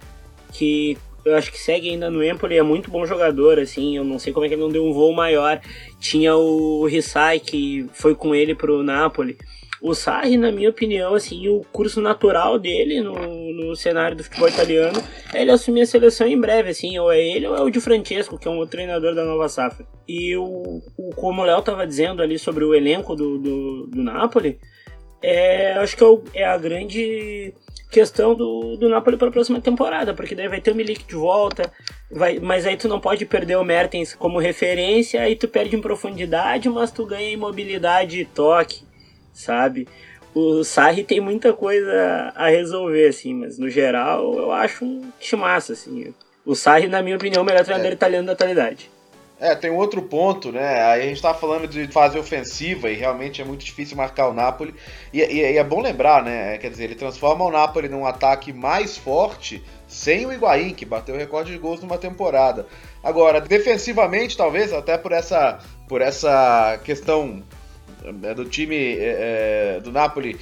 que 0.53 0.99
eu 1.25 1.37
acho 1.37 1.53
que 1.53 1.59
segue 1.59 1.89
ainda 1.89 2.11
no 2.11 2.23
Empoli, 2.23 2.57
é 2.57 2.63
muito 2.65 2.91
bom 2.91 3.07
jogador, 3.07 3.61
assim, 3.61 3.97
eu 3.97 4.03
não 4.03 4.19
sei 4.19 4.33
como 4.33 4.45
é 4.45 4.49
que 4.49 4.55
ele 4.55 4.63
não 4.63 4.71
deu 4.71 4.85
um 4.85 4.93
voo 4.93 5.13
maior. 5.13 5.61
Tinha 6.01 6.35
o 6.35 6.85
Rissai, 6.87 7.39
que 7.39 7.87
foi 7.93 8.15
com 8.17 8.35
ele 8.35 8.57
pro 8.57 8.83
Napoli. 8.83 9.39
O 9.87 9.95
Sarri, 9.95 10.37
na 10.37 10.50
minha 10.50 10.69
opinião, 10.69 11.14
assim, 11.14 11.47
o 11.47 11.64
curso 11.73 12.00
natural 12.00 12.59
dele 12.59 13.00
no, 13.00 13.14
no 13.52 13.76
cenário 13.76 14.16
do 14.16 14.25
futebol 14.25 14.49
italiano 14.49 15.00
é 15.33 15.43
ele 15.43 15.52
assumir 15.52 15.83
a 15.83 15.87
seleção 15.87 16.26
em 16.26 16.40
breve, 16.40 16.71
assim, 16.71 16.99
ou 16.99 17.12
é 17.12 17.25
ele 17.25 17.47
ou 17.47 17.55
é 17.55 17.62
o 17.62 17.71
Di 17.71 17.81
Francesco, 17.81 18.37
que 18.37 18.49
é 18.49 18.50
um 18.50 18.66
treinador 18.66 19.14
da 19.14 19.25
nova 19.25 19.49
safra. 19.49 19.87
E 20.09 20.37
o, 20.37 20.83
o 20.99 21.11
como 21.14 21.40
o 21.40 21.45
Léo 21.45 21.61
estava 21.61 21.87
dizendo 21.87 22.21
ali 22.21 22.37
sobre 22.37 22.64
o 22.64 22.75
elenco 22.75 23.14
do, 23.14 23.38
do, 23.38 23.87
do 23.87 24.02
Napoli, 24.02 24.59
é, 25.23 25.75
acho 25.75 25.97
que 25.97 26.02
é, 26.02 26.43
é 26.43 26.45
a 26.47 26.59
grande 26.59 27.55
questão 27.88 28.35
do, 28.35 28.76
do 28.76 28.88
Napoli 28.88 29.16
para 29.16 29.28
a 29.28 29.33
próxima 29.33 29.61
temporada, 29.61 30.12
porque 30.12 30.35
daí 30.35 30.49
vai 30.49 30.61
ter 30.61 30.73
o 30.73 30.75
Milik 30.75 31.05
de 31.05 31.14
volta, 31.14 31.73
vai, 32.11 32.40
mas 32.40 32.66
aí 32.66 32.76
tu 32.76 32.88
não 32.88 32.99
pode 32.99 33.25
perder 33.25 33.57
o 33.57 33.64
Mertens 33.64 34.16
como 34.16 34.40
referência, 34.40 35.23
aí 35.23 35.37
tu 35.37 35.47
perde 35.47 35.76
em 35.76 35.81
profundidade, 35.81 36.69
mas 36.69 36.90
tu 36.90 37.07
ganha 37.07 37.31
em 37.31 37.37
mobilidade 37.37 38.21
e 38.21 38.25
toque, 38.25 38.85
sabe? 39.37 39.87
O 40.35 40.62
Sarri 40.64 41.02
tem 41.02 41.21
muita 41.21 41.52
coisa 41.52 42.33
a 42.35 42.49
resolver, 42.49 43.09
assim, 43.09 43.35
mas 43.35 43.59
no 43.59 43.71
geral 43.71 44.35
eu 44.35 44.52
acho 44.52 44.85
um 44.85 45.11
timaço, 45.19 45.73
assim. 45.73 46.12
O 46.45 46.55
Sarri, 46.55 46.88
na 46.88 47.02
minha 47.02 47.16
opinião, 47.16 47.40
é 47.40 47.43
o 47.43 47.47
melhor 47.47 47.64
treinador 47.64 47.90
é. 47.90 47.95
italiano 47.95 48.26
da 48.26 48.33
atualidade. 48.33 48.90
É, 49.38 49.55
tem 49.55 49.71
um 49.71 49.76
outro 49.76 50.00
ponto, 50.00 50.50
né? 50.50 50.83
Aí 50.83 51.02
a 51.02 51.07
gente 51.07 51.21
tá 51.21 51.35
falando 51.35 51.69
de 51.69 51.87
fase 51.88 52.19
ofensiva 52.19 52.90
e 52.90 52.95
realmente 52.95 53.43
é 53.43 53.45
muito 53.45 53.64
difícil 53.64 53.97
marcar 53.97 54.28
o 54.28 54.33
Napoli. 54.33 54.75
E, 55.12 55.21
e, 55.21 55.52
e, 55.52 55.59
é 55.59 55.64
bom 55.64 55.83
lembrar, 55.83 56.23
né? 56.23 56.57
Quer 56.57 56.71
dizer, 56.71 56.85
ele 56.85 56.95
transforma 56.95 57.45
o 57.45 57.50
Napoli 57.50 57.88
num 57.88 58.07
ataque 58.07 58.50
mais 58.50 58.97
forte 58.97 59.62
sem 59.87 60.25
o 60.25 60.33
Higuaín, 60.33 60.73
que 60.73 60.87
bateu 60.87 61.14
o 61.14 61.19
recorde 61.19 61.52
de 61.52 61.59
gols 61.59 61.81
numa 61.81 61.99
temporada. 61.99 62.66
Agora, 63.05 63.40
defensivamente, 63.40 64.37
talvez, 64.37 64.73
até 64.73 64.97
por 64.97 65.12
essa, 65.12 65.61
por 65.87 66.00
essa 66.00 66.81
questão 66.83 67.43
é, 67.43 67.56
do 68.35 68.45
time 68.45 68.77
é, 68.77 69.77
é 69.77 69.81
do 69.81 69.93
Napoli 69.93 70.39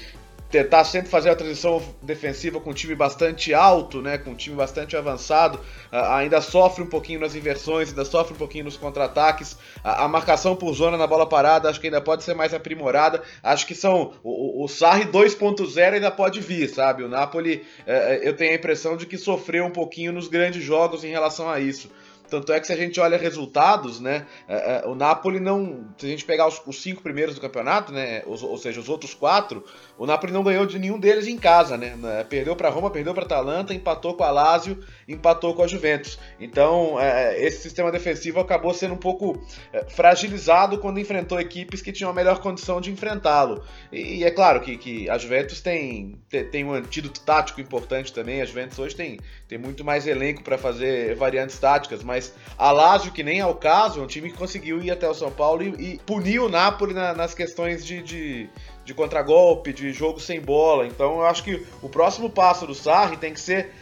tentar 0.54 0.85
sempre 0.85 1.09
fazer 1.09 1.30
a 1.30 1.35
transição 1.35 1.83
defensiva 2.00 2.61
com 2.61 2.71
um 2.71 2.73
time 2.73 2.94
bastante 2.94 3.52
alto, 3.52 4.00
né, 4.00 4.18
com 4.18 4.30
um 4.30 4.35
time 4.37 4.54
bastante 4.54 4.97
avançado, 4.97 5.59
ainda 5.90 6.40
sofre 6.40 6.80
um 6.80 6.87
pouquinho 6.87 7.18
nas 7.18 7.35
inversões, 7.35 7.88
ainda 7.88 8.04
sofre 8.04 8.35
um 8.35 8.37
pouquinho 8.37 8.66
nos 8.66 8.76
contra-ataques. 8.76 9.59
A, 9.83 10.06
marcação 10.06 10.54
por 10.54 10.73
zona 10.73 10.97
na 10.97 11.09
bola 11.09 11.28
parada 11.28 11.68
acho 11.68 11.80
que 11.80 11.88
ainda 11.88 12.00
pode 12.00 12.23
ser 12.23 12.35
mais 12.35 12.54
aprimorada. 12.54 13.21
Acho 13.42 13.66
que 13.66 13.75
são 13.75 14.12
o, 14.23 14.68
Sarri 14.68 15.06
2.0 15.06 15.94
ainda 15.94 16.12
pode 16.12 16.40
vir, 16.40 16.68
sabe? 16.68 17.02
O 17.02 17.09
Napoli, 17.09 17.66
uh, 17.85 17.90
eu 18.23 18.37
tenho 18.37 18.52
a 18.52 18.54
impressão 18.54 18.97
de 18.97 19.06
que 19.06 19.18
sofreu 19.18 19.64
um 19.64 19.71
pouquinho 19.71 20.12
nos 20.12 20.28
grandes 20.28 20.62
jogos 20.62 21.02
em 21.02 21.11
relação 21.11 21.50
a 21.50 21.59
isso. 21.59 21.90
Tanto 22.28 22.52
é 22.52 22.61
que 22.61 22.66
se 22.66 22.73
a 22.73 22.76
gente 22.76 22.99
olha 23.00 23.16
resultados, 23.16 24.00
né, 24.00 24.26
é, 24.49 24.83
é, 24.85 24.88
o 24.88 24.95
Napoli 24.95 25.38
não, 25.38 25.88
se 25.99 26.07
a 26.07 26.09
gente 26.09 26.25
pegar 26.25 26.47
os, 26.47 26.61
os 26.66 26.81
cinco 26.81 27.02
primeiros 27.02 27.35
do 27.35 27.40
campeonato, 27.40 27.93
né, 27.93 28.23
ou 28.26 28.57
seja, 28.57 28.81
os 28.81 28.88
outros 28.88 29.14
quatro, 29.14 29.64
o 29.99 30.07
Napoli 30.07 30.33
não 30.33 30.43
ganhou 30.43 30.66
de 30.66 30.78
nenhum 30.78 30.99
deles 30.99 31.26
em 31.26 31.37
casa, 31.37 31.76
né, 31.76 31.95
né 31.97 32.25
perdeu 32.25 32.57
para 32.57 32.71
Roma, 32.71 32.90
perdeu 32.90 33.14
para 33.14 33.25
Atalanta, 33.25 33.75
empatou 33.75 34.14
com 34.14 34.25
a 34.25 34.31
Lazio, 34.31 34.83
empatou 35.07 35.54
com 35.54 35.62
a 35.62 35.66
Juventus. 35.66 36.19
Então, 36.40 36.99
é, 37.00 37.43
esse 37.45 37.62
sistema 37.62 37.93
defensivo 37.93 38.40
acabou 38.40 38.73
sendo 38.73 38.95
um 38.95 38.99
pouco 38.99 39.40
fragilizado 39.88 40.78
quando 40.78 40.99
enfrentou 40.99 41.38
equipes 41.38 41.83
que 41.83 41.93
tinham 41.93 42.11
a 42.11 42.14
melhor 42.14 42.40
condição 42.40 42.81
de 42.81 42.90
enfrentá-lo. 42.90 43.62
E, 43.93 44.19
e, 44.19 44.25
é 44.25 44.31
claro 44.31 44.61
que, 44.61 44.76
que 44.76 45.11
a 45.11 45.19
Juventus 45.19 45.61
tem, 45.61 46.19
tem 46.50 46.64
um 46.64 46.73
antídoto 46.73 47.21
tático 47.21 47.61
importante 47.61 48.12
também. 48.12 48.40
A 48.40 48.45
Juventus 48.45 48.78
hoje 48.78 48.97
tem, 48.97 49.19
tem 49.47 49.59
muito 49.59 49.85
mais 49.85 50.07
elenco 50.07 50.43
para 50.43 50.57
fazer 50.57 51.14
variantes 51.16 51.59
táticas, 51.59 52.02
mas 52.02 52.13
a 52.59 52.71
Lazio, 52.71 53.12
que 53.12 53.23
nem 53.23 53.40
é 53.40 53.47
o 53.47 53.54
caso, 53.54 54.00
é 54.00 54.02
um 54.02 54.06
time 54.06 54.30
que 54.30 54.37
conseguiu 54.37 54.83
ir 54.83 54.90
até 54.90 55.09
o 55.09 55.14
São 55.14 55.30
Paulo 55.30 55.62
e, 55.62 55.94
e 55.94 55.99
punir 55.99 56.40
o 56.40 56.49
Napoli 56.49 56.94
na, 56.94 57.14
nas 57.14 57.35
questões 57.35 57.85
de, 57.85 58.02
de 58.02 58.49
de 58.85 58.92
contragolpe, 58.92 59.73
de 59.73 59.92
jogo 59.92 60.21
sem 60.21 60.40
bola. 60.40 60.87
Então 60.87 61.21
eu 61.21 61.26
acho 61.26 61.42
que 61.42 61.66
o 61.83 61.88
próximo 61.88 62.28
passo 62.28 62.66
do 62.66 62.75
Sarri 62.75 63.16
tem 63.16 63.33
que 63.33 63.40
ser 63.40 63.73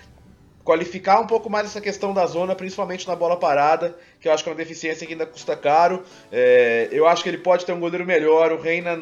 qualificar 0.65 1.21
um 1.21 1.27
pouco 1.27 1.51
mais 1.51 1.67
essa 1.67 1.81
questão 1.81 2.15
da 2.15 2.25
zona, 2.25 2.55
principalmente 2.55 3.09
na 3.09 3.17
bola 3.17 3.37
parada, 3.37 3.99
que 4.23 4.29
eu 4.29 4.33
acho 4.33 4.45
que 4.45 4.49
é 4.49 4.53
uma 4.53 4.57
deficiência 4.57 5.05
que 5.05 5.13
ainda 5.13 5.27
custa 5.27 5.57
caro. 5.57 6.05
É, 6.31 6.89
eu 6.93 7.09
acho 7.09 7.25
que 7.25 7.29
ele 7.29 7.39
pode 7.39 7.67
ter 7.67 7.73
um 7.73 7.81
goleiro 7.81 8.07
melhor. 8.07 8.53
O 8.53 8.61
Reina, 8.61 8.97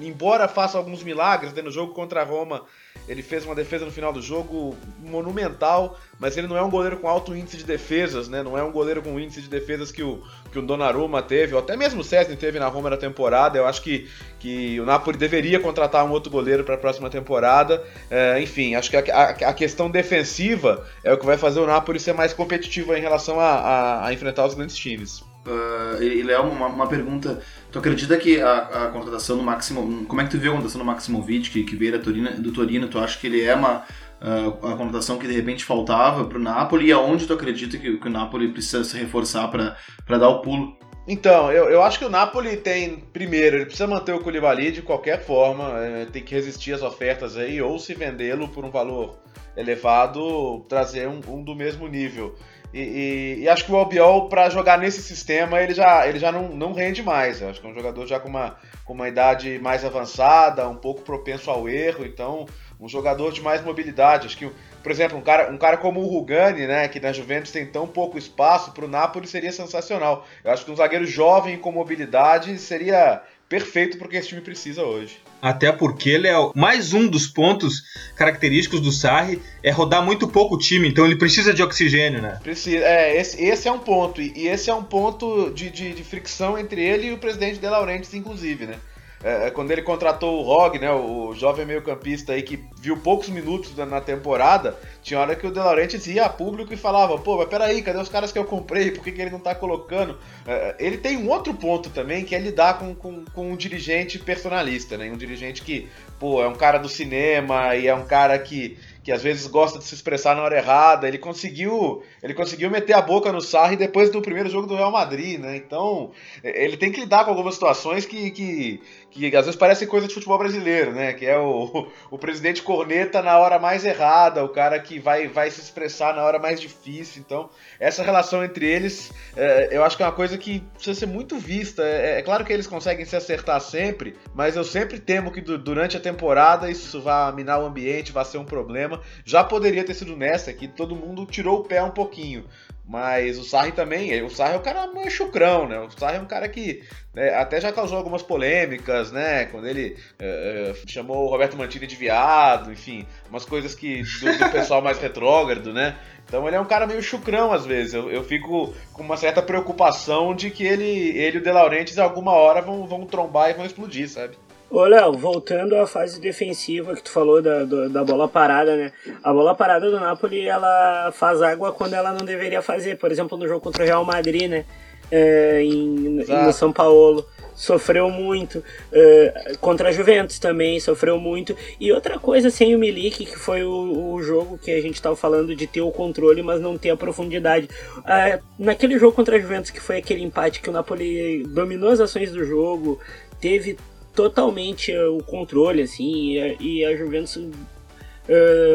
embora 0.00 0.46
faça 0.46 0.78
alguns 0.78 1.02
milagres 1.02 1.52
no 1.52 1.70
jogo 1.70 1.92
contra 1.92 2.20
a 2.20 2.24
Roma, 2.24 2.64
ele 3.08 3.22
fez 3.22 3.44
uma 3.44 3.54
defesa 3.54 3.84
no 3.84 3.90
final 3.90 4.12
do 4.12 4.22
jogo 4.22 4.76
monumental, 5.00 5.98
mas 6.20 6.36
ele 6.36 6.46
não 6.46 6.56
é 6.56 6.62
um 6.62 6.70
goleiro 6.70 6.96
com 6.98 7.08
alto 7.08 7.34
índice 7.34 7.56
de 7.56 7.64
defesas, 7.64 8.28
né? 8.28 8.42
Não 8.42 8.56
é 8.56 8.62
um 8.62 8.70
goleiro 8.70 9.02
com 9.02 9.18
índice 9.18 9.42
de 9.42 9.48
defesas 9.48 9.90
que 9.90 10.04
o, 10.04 10.22
que 10.52 10.58
o 10.58 10.62
Donnarumma 10.62 11.20
teve, 11.20 11.54
ou 11.54 11.58
até 11.58 11.76
mesmo 11.76 12.02
o 12.02 12.04
César 12.04 12.36
teve 12.36 12.60
na 12.60 12.68
Roma 12.68 12.88
na 12.90 12.96
temporada. 12.96 13.58
Eu 13.58 13.66
acho 13.66 13.82
que, 13.82 14.08
que 14.38 14.78
o 14.78 14.84
Napoli 14.84 15.18
deveria 15.18 15.58
contratar 15.58 16.04
um 16.04 16.10
outro 16.10 16.30
goleiro 16.30 16.62
para 16.62 16.76
a 16.76 16.78
próxima 16.78 17.10
temporada. 17.10 17.82
É, 18.08 18.40
enfim, 18.40 18.76
acho 18.76 18.88
que 18.88 18.96
a, 18.96 19.00
a, 19.00 19.30
a, 19.30 19.52
questão 19.52 19.90
defensiva 19.90 20.86
é 21.02 21.12
o 21.12 21.18
que 21.18 21.26
vai 21.26 21.36
fazer 21.36 21.58
o 21.58 21.66
Napoli 21.66 21.98
ser 21.98 22.12
mais 22.12 22.32
competitivo 22.32 22.94
em 22.94 23.00
relação 23.00 23.40
a, 23.40 24.06
a 24.06 24.12
enfrentar 24.12 24.46
os 24.46 24.51
grandes 24.54 24.76
times. 24.76 25.20
Uh, 25.44 26.00
e 26.00 26.22
Léo, 26.22 26.44
uma, 26.44 26.66
uma, 26.66 26.86
pergunta. 26.86 27.42
Tu 27.70 27.78
acredita 27.78 28.16
que 28.16 28.40
a, 28.40 28.58
a, 28.58 28.88
contratação 28.88 29.36
do 29.36 29.42
Maximo. 29.42 30.04
Como 30.06 30.20
é 30.20 30.24
que 30.24 30.30
tu 30.30 30.38
vê 30.38 30.48
a 30.48 30.52
contratação 30.52 30.80
do 30.80 30.84
Maximovic, 30.84 31.50
que, 31.50 31.64
que 31.64 31.74
veio 31.74 32.00
Torino, 32.00 32.30
do 32.40 32.52
Torino? 32.52 32.86
Tu 32.86 32.98
acha 32.98 33.18
que 33.18 33.26
ele 33.26 33.42
é 33.42 33.54
uma, 33.54 33.78
uh, 34.20 34.66
a 34.66 34.76
contratação 34.76 35.18
que 35.18 35.26
de 35.26 35.34
repente 35.34 35.64
faltava 35.64 36.24
para 36.24 36.38
o 36.38 36.40
Napoli? 36.40 36.86
E 36.86 36.92
aonde 36.92 37.26
tu 37.26 37.32
acredita 37.32 37.76
que, 37.76 37.96
que 37.96 38.06
o 38.06 38.10
Napoli 38.10 38.52
precisa 38.52 38.84
se 38.84 38.96
reforçar 38.96 39.48
para 39.48 40.18
dar 40.18 40.28
o 40.28 40.42
pulo? 40.42 40.76
Então, 41.06 41.50
eu, 41.50 41.68
eu 41.68 41.82
acho 41.82 41.98
que 41.98 42.04
o 42.04 42.08
Napoli 42.08 42.56
tem, 42.56 42.96
primeiro, 42.96 43.56
ele 43.56 43.64
precisa 43.64 43.88
manter 43.88 44.12
o 44.12 44.20
Koulibaly 44.20 44.70
de 44.70 44.82
qualquer 44.82 45.24
forma, 45.24 45.84
é, 45.84 46.06
tem 46.06 46.22
que 46.22 46.34
resistir 46.34 46.72
às 46.72 46.82
ofertas 46.82 47.36
aí, 47.36 47.60
ou 47.60 47.78
se 47.78 47.92
vendê-lo 47.92 48.48
por 48.48 48.64
um 48.64 48.70
valor 48.70 49.18
elevado, 49.56 50.60
trazer 50.68 51.08
um, 51.08 51.20
um 51.28 51.42
do 51.42 51.56
mesmo 51.56 51.88
nível. 51.88 52.36
E, 52.72 52.80
e, 52.80 53.42
e, 53.42 53.48
acho 53.48 53.66
que 53.66 53.72
o 53.72 53.76
Albiol, 53.76 54.28
para 54.28 54.48
jogar 54.48 54.78
nesse 54.78 55.02
sistema, 55.02 55.60
ele 55.60 55.74
já, 55.74 56.06
ele 56.08 56.18
já 56.18 56.32
não, 56.32 56.48
não 56.48 56.72
rende 56.72 57.02
mais. 57.02 57.42
Eu 57.42 57.50
acho 57.50 57.60
que 57.60 57.66
é 57.66 57.70
um 57.70 57.74
jogador 57.74 58.06
já 58.06 58.18
com 58.18 58.28
uma, 58.28 58.56
com 58.84 58.94
uma 58.94 59.08
idade 59.08 59.58
mais 59.58 59.84
avançada, 59.84 60.66
um 60.68 60.76
pouco 60.76 61.02
propenso 61.02 61.50
ao 61.50 61.68
erro, 61.68 62.06
então 62.06 62.46
um 62.80 62.88
jogador 62.88 63.30
de 63.30 63.42
mais 63.42 63.62
mobilidade. 63.62 64.26
Acho 64.26 64.38
que, 64.38 64.50
por 64.82 64.90
exemplo, 64.90 65.16
um 65.16 65.22
cara, 65.22 65.50
um 65.50 65.58
cara 65.58 65.76
como 65.76 66.00
o 66.00 66.06
Rugani, 66.06 66.66
né, 66.66 66.88
que 66.88 67.00
na 67.00 67.12
Juventus 67.12 67.52
tem 67.52 67.66
tão 67.66 67.86
pouco 67.86 68.18
espaço, 68.18 68.72
para 68.72 68.84
o 68.84 68.88
Napoli 68.88 69.26
seria 69.26 69.52
sensacional. 69.52 70.26
Eu 70.44 70.50
acho 70.50 70.64
que 70.64 70.70
um 70.70 70.76
zagueiro 70.76 71.06
jovem 71.06 71.56
com 71.56 71.70
mobilidade 71.70 72.58
seria 72.58 73.22
perfeito 73.48 73.98
porque 73.98 74.16
esse 74.16 74.28
time 74.28 74.40
precisa 74.40 74.82
hoje. 74.82 75.18
Até 75.40 75.70
porque, 75.70 76.16
Léo, 76.16 76.52
mais 76.54 76.94
um 76.94 77.06
dos 77.06 77.26
pontos 77.26 77.82
característicos 78.16 78.80
do 78.80 78.90
Sarri 78.90 79.42
é 79.62 79.70
rodar 79.70 80.02
muito 80.02 80.26
pouco 80.26 80.54
o 80.54 80.58
time, 80.58 80.88
então 80.88 81.04
ele 81.04 81.16
precisa 81.16 81.52
de 81.52 81.62
oxigênio, 81.62 82.22
né? 82.22 82.38
Precisa, 82.42 82.82
é, 82.82 83.20
esse, 83.20 83.44
esse 83.44 83.68
é 83.68 83.72
um 83.72 83.78
ponto, 83.78 84.22
e, 84.22 84.48
esse 84.48 84.70
é 84.70 84.74
um 84.74 84.84
ponto 84.84 85.50
de, 85.50 85.68
de, 85.68 85.92
de, 85.92 86.04
fricção 86.04 86.58
entre 86.58 86.80
ele 86.80 87.08
e 87.08 87.12
o 87.12 87.18
presidente 87.18 87.58
De 87.58 87.68
Laurentiis, 87.68 88.14
inclusive, 88.14 88.66
né? 88.66 88.76
É, 89.22 89.46
é, 89.46 89.50
quando 89.50 89.70
ele 89.70 89.82
contratou 89.82 90.40
o 90.40 90.42
Rog, 90.42 90.78
né, 90.78 90.90
o 90.92 91.32
jovem 91.34 91.64
meio-campista 91.64 92.32
aí 92.32 92.42
que 92.42 92.58
viu 92.78 92.96
poucos 92.96 93.28
minutos 93.28 93.74
na 93.76 94.00
temporada, 94.00 94.76
tinha 95.02 95.20
hora 95.20 95.36
que 95.36 95.46
o 95.46 95.52
De 95.52 95.58
Laurentiis 95.58 96.06
ia 96.08 96.24
a 96.24 96.28
público 96.28 96.74
e 96.74 96.76
falava: 96.76 97.16
pô, 97.18 97.36
mas 97.36 97.48
peraí, 97.48 97.82
cadê 97.82 97.98
os 97.98 98.08
caras 98.08 98.32
que 98.32 98.38
eu 98.38 98.44
comprei? 98.44 98.90
Por 98.90 99.04
que, 99.04 99.12
que 99.12 99.22
ele 99.22 99.30
não 99.30 99.38
tá 99.38 99.54
colocando? 99.54 100.18
É, 100.46 100.74
ele 100.78 100.98
tem 100.98 101.16
um 101.16 101.28
outro 101.28 101.54
ponto 101.54 101.90
também 101.90 102.24
que 102.24 102.34
é 102.34 102.38
lidar 102.38 102.78
com, 102.78 102.94
com, 102.94 103.24
com 103.26 103.52
um 103.52 103.56
dirigente 103.56 104.18
personalista, 104.18 104.98
né? 104.98 105.10
Um 105.10 105.16
dirigente 105.16 105.62
que, 105.62 105.88
pô, 106.18 106.42
é 106.42 106.48
um 106.48 106.54
cara 106.54 106.78
do 106.78 106.88
cinema 106.88 107.76
e 107.76 107.86
é 107.86 107.94
um 107.94 108.04
cara 108.04 108.38
que 108.38 108.76
que 109.02 109.10
às 109.10 109.22
vezes 109.22 109.46
gosta 109.46 109.78
de 109.78 109.84
se 109.84 109.94
expressar 109.94 110.36
na 110.36 110.42
hora 110.42 110.56
errada. 110.56 111.08
Ele 111.08 111.18
conseguiu, 111.18 112.02
ele 112.22 112.34
conseguiu 112.34 112.70
meter 112.70 112.92
a 112.92 113.02
boca 113.02 113.32
no 113.32 113.40
Sarri 113.40 113.76
depois 113.76 114.10
do 114.10 114.22
primeiro 114.22 114.48
jogo 114.48 114.66
do 114.66 114.76
Real 114.76 114.92
Madrid, 114.92 115.40
né? 115.40 115.56
Então, 115.56 116.12
ele 116.42 116.76
tem 116.76 116.92
que 116.92 117.00
lidar 117.00 117.24
com 117.24 117.30
algumas 117.30 117.54
situações 117.54 118.06
que, 118.06 118.30
que, 118.30 118.80
que 119.12 119.36
às 119.36 119.44
vezes 119.44 119.58
parecem 119.58 119.86
coisa 119.86 120.08
de 120.08 120.14
futebol 120.14 120.38
brasileiro, 120.38 120.92
né? 120.92 121.12
Que 121.12 121.26
é 121.26 121.38
o, 121.38 121.88
o 122.10 122.18
presidente 122.18 122.62
corneta 122.62 123.20
na 123.20 123.38
hora 123.38 123.58
mais 123.58 123.84
errada, 123.84 124.44
o 124.44 124.48
cara 124.48 124.78
que 124.80 124.98
vai, 124.98 125.28
vai 125.28 125.50
se 125.50 125.60
expressar 125.60 126.14
na 126.14 126.22
hora 126.22 126.38
mais 126.38 126.60
difícil. 126.60 127.22
Então, 127.24 127.50
essa 127.78 128.02
relação 128.02 128.42
entre 128.42 128.66
eles, 128.66 129.12
é, 129.36 129.68
eu 129.70 129.84
acho 129.84 129.96
que 129.96 130.02
é 130.02 130.06
uma 130.06 130.12
coisa 130.12 130.38
que 130.38 130.60
precisa 130.74 130.98
ser 130.98 131.06
muito 131.06 131.38
vista. 131.38 131.82
É, 131.82 132.18
é, 132.18 132.22
claro 132.22 132.44
que 132.44 132.52
eles 132.52 132.66
conseguem 132.66 133.04
se 133.04 133.14
acertar 133.14 133.60
sempre, 133.60 134.16
mas 134.34 134.56
eu 134.56 134.64
sempre 134.64 134.98
temo 134.98 135.30
que 135.30 135.40
durante 135.40 135.96
a 135.96 136.00
temporada 136.00 136.70
isso 136.70 137.00
vá 137.00 137.30
minar 137.32 137.60
o 137.60 137.66
ambiente, 137.66 138.12
vá 138.12 138.24
ser 138.24 138.38
um 138.38 138.44
problema. 138.44 139.00
Já 139.24 139.44
poderia 139.44 139.84
ter 139.84 139.94
sido 139.94 140.16
nessa, 140.16 140.52
que 140.52 140.66
todo 140.66 140.96
mundo 140.96 141.26
tirou 141.26 141.60
o 141.60 141.64
pé 141.64 141.82
um 141.82 141.90
pouquinho. 141.90 142.44
Mas 142.92 143.38
o 143.38 143.42
Sarri 143.42 143.72
também, 143.72 144.22
o 144.22 144.28
Sarri 144.28 144.52
é 144.52 144.58
um 144.58 144.62
cara 144.62 144.86
meio 144.88 145.10
chucrão, 145.10 145.66
né? 145.66 145.78
O 145.78 145.90
Sarri 145.90 146.18
é 146.18 146.20
um 146.20 146.26
cara 146.26 146.46
que 146.46 146.82
né, 147.14 147.34
até 147.36 147.58
já 147.58 147.72
causou 147.72 147.96
algumas 147.96 148.22
polêmicas, 148.22 149.10
né? 149.10 149.46
Quando 149.46 149.66
ele 149.66 149.96
é, 150.18 150.74
chamou 150.86 151.24
o 151.24 151.30
Roberto 151.30 151.56
Mantini 151.56 151.86
de 151.86 151.96
viado, 151.96 152.70
enfim, 152.70 153.06
umas 153.30 153.46
coisas 153.46 153.74
que 153.74 154.02
do, 154.02 154.38
do 154.38 154.50
pessoal 154.52 154.82
mais 154.82 154.98
retrógrado, 154.98 155.72
né? 155.72 155.96
Então 156.28 156.46
ele 156.46 156.54
é 156.54 156.60
um 156.60 156.66
cara 156.66 156.86
meio 156.86 157.02
chucrão 157.02 157.50
às 157.50 157.64
vezes. 157.64 157.94
Eu, 157.94 158.10
eu 158.10 158.22
fico 158.22 158.74
com 158.92 159.02
uma 159.02 159.16
certa 159.16 159.40
preocupação 159.40 160.34
de 160.34 160.50
que 160.50 160.62
ele, 160.62 161.16
ele 161.16 161.38
e 161.38 161.40
o 161.40 161.42
De 161.42 161.50
Laurentiis 161.50 161.98
alguma 161.98 162.32
hora 162.32 162.60
vão, 162.60 162.86
vão 162.86 163.06
trombar 163.06 163.48
e 163.48 163.54
vão 163.54 163.64
explodir, 163.64 164.06
sabe? 164.06 164.36
Ô 164.72 164.84
Léo, 164.86 165.12
voltando 165.12 165.76
à 165.76 165.86
fase 165.86 166.18
defensiva 166.18 166.94
que 166.94 167.02
tu 167.02 167.10
falou 167.10 167.42
da, 167.42 167.62
da, 167.62 167.88
da, 167.88 168.02
bola 168.02 168.26
parada, 168.26 168.74
né? 168.74 168.90
A 169.22 169.30
bola 169.30 169.54
parada 169.54 169.90
do 169.90 170.00
Napoli, 170.00 170.48
ela 170.48 171.12
faz 171.12 171.42
água 171.42 171.72
quando 171.72 171.92
ela 171.92 172.10
não 172.10 172.24
deveria 172.24 172.62
fazer. 172.62 172.96
Por 172.96 173.12
exemplo, 173.12 173.36
no 173.36 173.46
jogo 173.46 173.60
contra 173.60 173.82
o 173.82 173.86
Real 173.86 174.02
Madrid, 174.02 174.48
né? 174.48 174.64
É, 175.10 175.62
em, 175.62 176.24
no 176.26 176.52
São 176.54 176.72
Paulo 176.72 177.22
sofreu 177.54 178.08
muito. 178.08 178.60
Uh, 178.60 179.58
contra 179.58 179.90
a 179.90 179.92
Juventus 179.92 180.38
também 180.38 180.80
sofreu 180.80 181.18
muito. 181.18 181.54
E 181.78 181.92
outra 181.92 182.18
coisa 182.18 182.48
sem 182.48 182.74
o 182.74 182.78
Milik, 182.78 183.26
que 183.26 183.38
foi 183.38 183.62
o, 183.62 184.14
o 184.14 184.22
jogo 184.22 184.56
que 184.56 184.70
a 184.70 184.80
gente 184.80 184.94
estava 184.94 185.14
falando 185.14 185.54
de 185.54 185.66
ter 185.66 185.82
o 185.82 185.92
controle, 185.92 186.42
mas 186.42 186.62
não 186.62 186.78
ter 186.78 186.88
a 186.88 186.96
profundidade. 186.96 187.68
Uh, 187.98 188.42
naquele 188.58 188.98
jogo 188.98 189.14
contra 189.14 189.36
a 189.36 189.38
Juventus, 189.38 189.70
que 189.70 189.80
foi 189.80 189.98
aquele 189.98 190.22
empate 190.22 190.62
que 190.62 190.70
o 190.70 190.72
Napoli 190.72 191.44
dominou 191.48 191.90
as 191.90 192.00
ações 192.00 192.32
do 192.32 192.42
jogo, 192.42 192.98
teve 193.38 193.76
totalmente 194.14 194.92
uh, 194.96 195.16
o 195.16 195.22
controle, 195.22 195.82
assim, 195.82 196.32
e 196.32 196.40
a, 196.40 196.56
e 196.60 196.84
a 196.84 196.96
Juventus. 196.96 197.36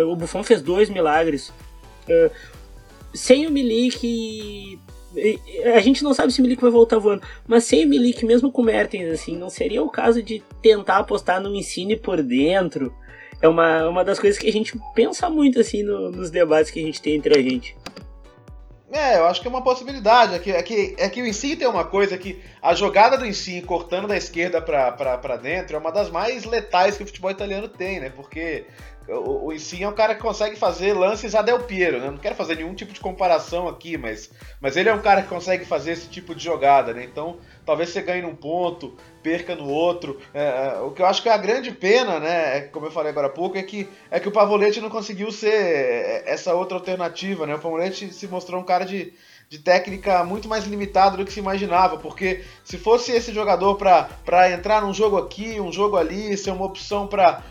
o 0.08 0.16
Buffon 0.16 0.44
fez 0.44 0.62
dois 0.62 0.90
milagres. 0.90 1.54
sem 3.14 3.48
o 3.48 3.52
Milik 3.52 4.80
a 5.74 5.80
gente 5.80 6.04
não 6.04 6.14
sabe 6.14 6.32
se 6.32 6.40
o 6.40 6.44
Milik 6.44 6.62
vai 6.62 6.72
voltar 6.72 7.00
voando, 7.00 7.24
mas 7.48 7.64
sem 7.64 7.86
o 7.86 7.90
Milik, 7.90 8.26
mesmo 8.26 8.52
com 8.52 8.62
o 8.62 8.66
Mertens, 8.66 9.12
assim, 9.12 9.36
não 9.36 9.50
seria 9.50 9.82
o 9.82 9.90
caso 9.90 10.22
de 10.22 10.44
tentar 10.62 10.98
apostar 10.98 11.42
no 11.42 11.56
ensine 11.56 11.96
por 11.96 12.22
dentro? 12.22 12.94
É 13.42 13.48
uma, 13.48 13.88
uma 13.88 14.04
das 14.04 14.20
coisas 14.20 14.40
que 14.40 14.48
a 14.48 14.52
gente 14.52 14.78
pensa 14.94 15.30
muito, 15.30 15.60
assim, 15.60 15.84
no, 15.84 16.12
nos 16.12 16.30
debates 16.30 16.72
que 16.72 16.80
a 16.80 16.84
gente 16.84 17.02
tem 17.02 17.16
entre 17.16 17.38
a 17.38 17.42
gente. 17.42 17.76
É, 18.92 19.18
eu 19.18 19.28
acho 19.28 19.42
que 19.42 19.48
é 19.48 19.50
uma 19.50 19.64
possibilidade. 19.64 20.36
É 20.36 20.40
que, 20.40 20.52
é 20.52 20.64
que, 20.64 20.96
é 20.98 21.10
que 21.10 21.22
o 21.22 21.28
Insigne 21.28 21.58
tem 21.58 21.68
uma 21.68 21.84
coisa 21.84 22.18
que 22.18 22.42
a 22.62 22.74
jogada 22.74 23.18
do 23.18 23.26
Insigne 23.26 23.62
cortando 23.62 24.08
da 24.08 24.16
esquerda 24.16 24.62
para 24.62 25.36
dentro 25.36 25.76
é 25.76 25.80
uma 25.80 25.92
das 25.92 26.10
mais 26.10 26.46
letais 26.46 26.96
que 26.96 27.04
o 27.04 27.06
futebol 27.06 27.30
italiano 27.30 27.68
tem, 27.68 28.00
né? 28.00 28.10
Porque 28.10 28.66
o, 29.10 29.48
o 29.48 29.54
Insigne 29.54 29.84
é 29.84 29.90
um 29.90 29.94
cara 29.94 30.16
que 30.16 30.22
consegue 30.22 30.56
fazer 30.56 30.94
lances 30.94 31.36
a 31.36 31.42
Del 31.42 31.60
Piero, 31.60 32.00
né? 32.00 32.10
Não 32.10 32.18
quero 32.18 32.36
fazer 32.36 32.56
nenhum 32.56 32.74
tipo 32.74 32.94
de 32.94 33.00
comparação 33.02 33.68
aqui, 33.68 33.98
mas, 33.98 34.30
mas 34.62 34.78
ele 34.78 34.88
é 34.88 34.94
um 34.94 35.02
cara 35.02 35.22
que 35.22 35.28
consegue 35.28 35.66
fazer 35.66 35.92
esse 35.92 36.08
tipo 36.08 36.34
de 36.34 36.44
jogada, 36.44 36.94
né? 36.94 37.04
Então, 37.04 37.38
talvez 37.68 37.90
você 37.90 38.02
ganhe 38.02 38.22
num 38.22 38.34
ponto, 38.34 38.96
perca 39.22 39.54
no 39.54 39.68
outro. 39.68 40.18
É, 40.34 40.78
é, 40.78 40.80
o 40.80 40.92
que 40.92 41.02
eu 41.02 41.06
acho 41.06 41.22
que 41.22 41.28
é 41.28 41.34
a 41.34 41.38
grande 41.38 41.70
pena, 41.70 42.18
né? 42.18 42.58
É, 42.58 42.62
como 42.62 42.86
eu 42.86 42.92
falei 42.92 43.12
agora 43.12 43.28
há 43.28 43.30
pouco, 43.30 43.58
é 43.58 43.62
que, 43.62 43.90
é 44.10 44.22
que 44.22 44.30
o 44.30 44.32
Pavolete 44.32 44.80
não 44.80 44.90
conseguiu 44.90 45.30
ser 45.34 46.24
essa 46.26 46.56
outra 46.56 46.78
alternativa, 46.78 47.46
né? 47.46 47.56
O 47.56 47.60
Pavolete 47.60 48.14
se 48.14 48.26
mostrou 48.26 48.62
um 48.62 48.64
cara 48.64 48.86
de, 48.86 49.14
de 49.50 49.60
técnica 49.60 50.24
muito 50.24 50.48
mais 50.48 50.64
limitado 50.64 51.18
do 51.18 51.26
que 51.26 51.34
se 51.34 51.42
imaginava, 51.42 51.98
porque 51.98 52.46
se 52.64 52.78
fosse 52.78 53.12
esse 53.12 53.34
jogador 53.34 53.76
para 53.76 54.50
entrar 54.52 54.82
num 54.82 54.94
jogo 54.94 55.18
aqui, 55.18 55.60
um 55.60 55.72
jogo 55.72 55.98
ali, 55.98 56.38
ser 56.38 56.52
uma 56.52 56.66
opção 56.66 57.06
para 57.06 57.44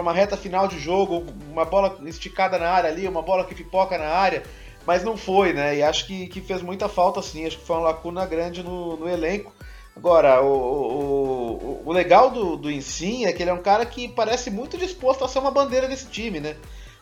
uma 0.00 0.12
reta 0.12 0.36
final 0.36 0.68
de 0.68 0.78
jogo, 0.78 1.26
uma 1.50 1.64
bola 1.64 1.98
esticada 2.06 2.58
na 2.58 2.70
área 2.70 2.88
ali, 2.88 3.08
uma 3.08 3.22
bola 3.22 3.44
que 3.44 3.56
pipoca 3.56 3.98
na 3.98 4.08
área, 4.08 4.44
mas 4.88 5.04
não 5.04 5.18
foi, 5.18 5.52
né? 5.52 5.76
E 5.76 5.82
acho 5.82 6.06
que, 6.06 6.28
que 6.28 6.40
fez 6.40 6.62
muita 6.62 6.88
falta, 6.88 7.20
sim. 7.20 7.44
Acho 7.44 7.58
que 7.58 7.66
foi 7.66 7.76
uma 7.76 7.88
lacuna 7.88 8.24
grande 8.24 8.62
no, 8.62 8.96
no 8.96 9.06
elenco. 9.06 9.52
Agora, 9.94 10.40
o, 10.40 10.48
o, 10.50 11.82
o 11.84 11.92
legal 11.92 12.30
do, 12.30 12.56
do 12.56 12.70
Insim 12.70 13.26
é 13.26 13.32
que 13.34 13.42
ele 13.42 13.50
é 13.50 13.52
um 13.52 13.60
cara 13.60 13.84
que 13.84 14.08
parece 14.08 14.50
muito 14.50 14.78
disposto 14.78 15.22
a 15.22 15.28
ser 15.28 15.40
uma 15.40 15.50
bandeira 15.50 15.86
desse 15.86 16.06
time, 16.06 16.40
né? 16.40 16.56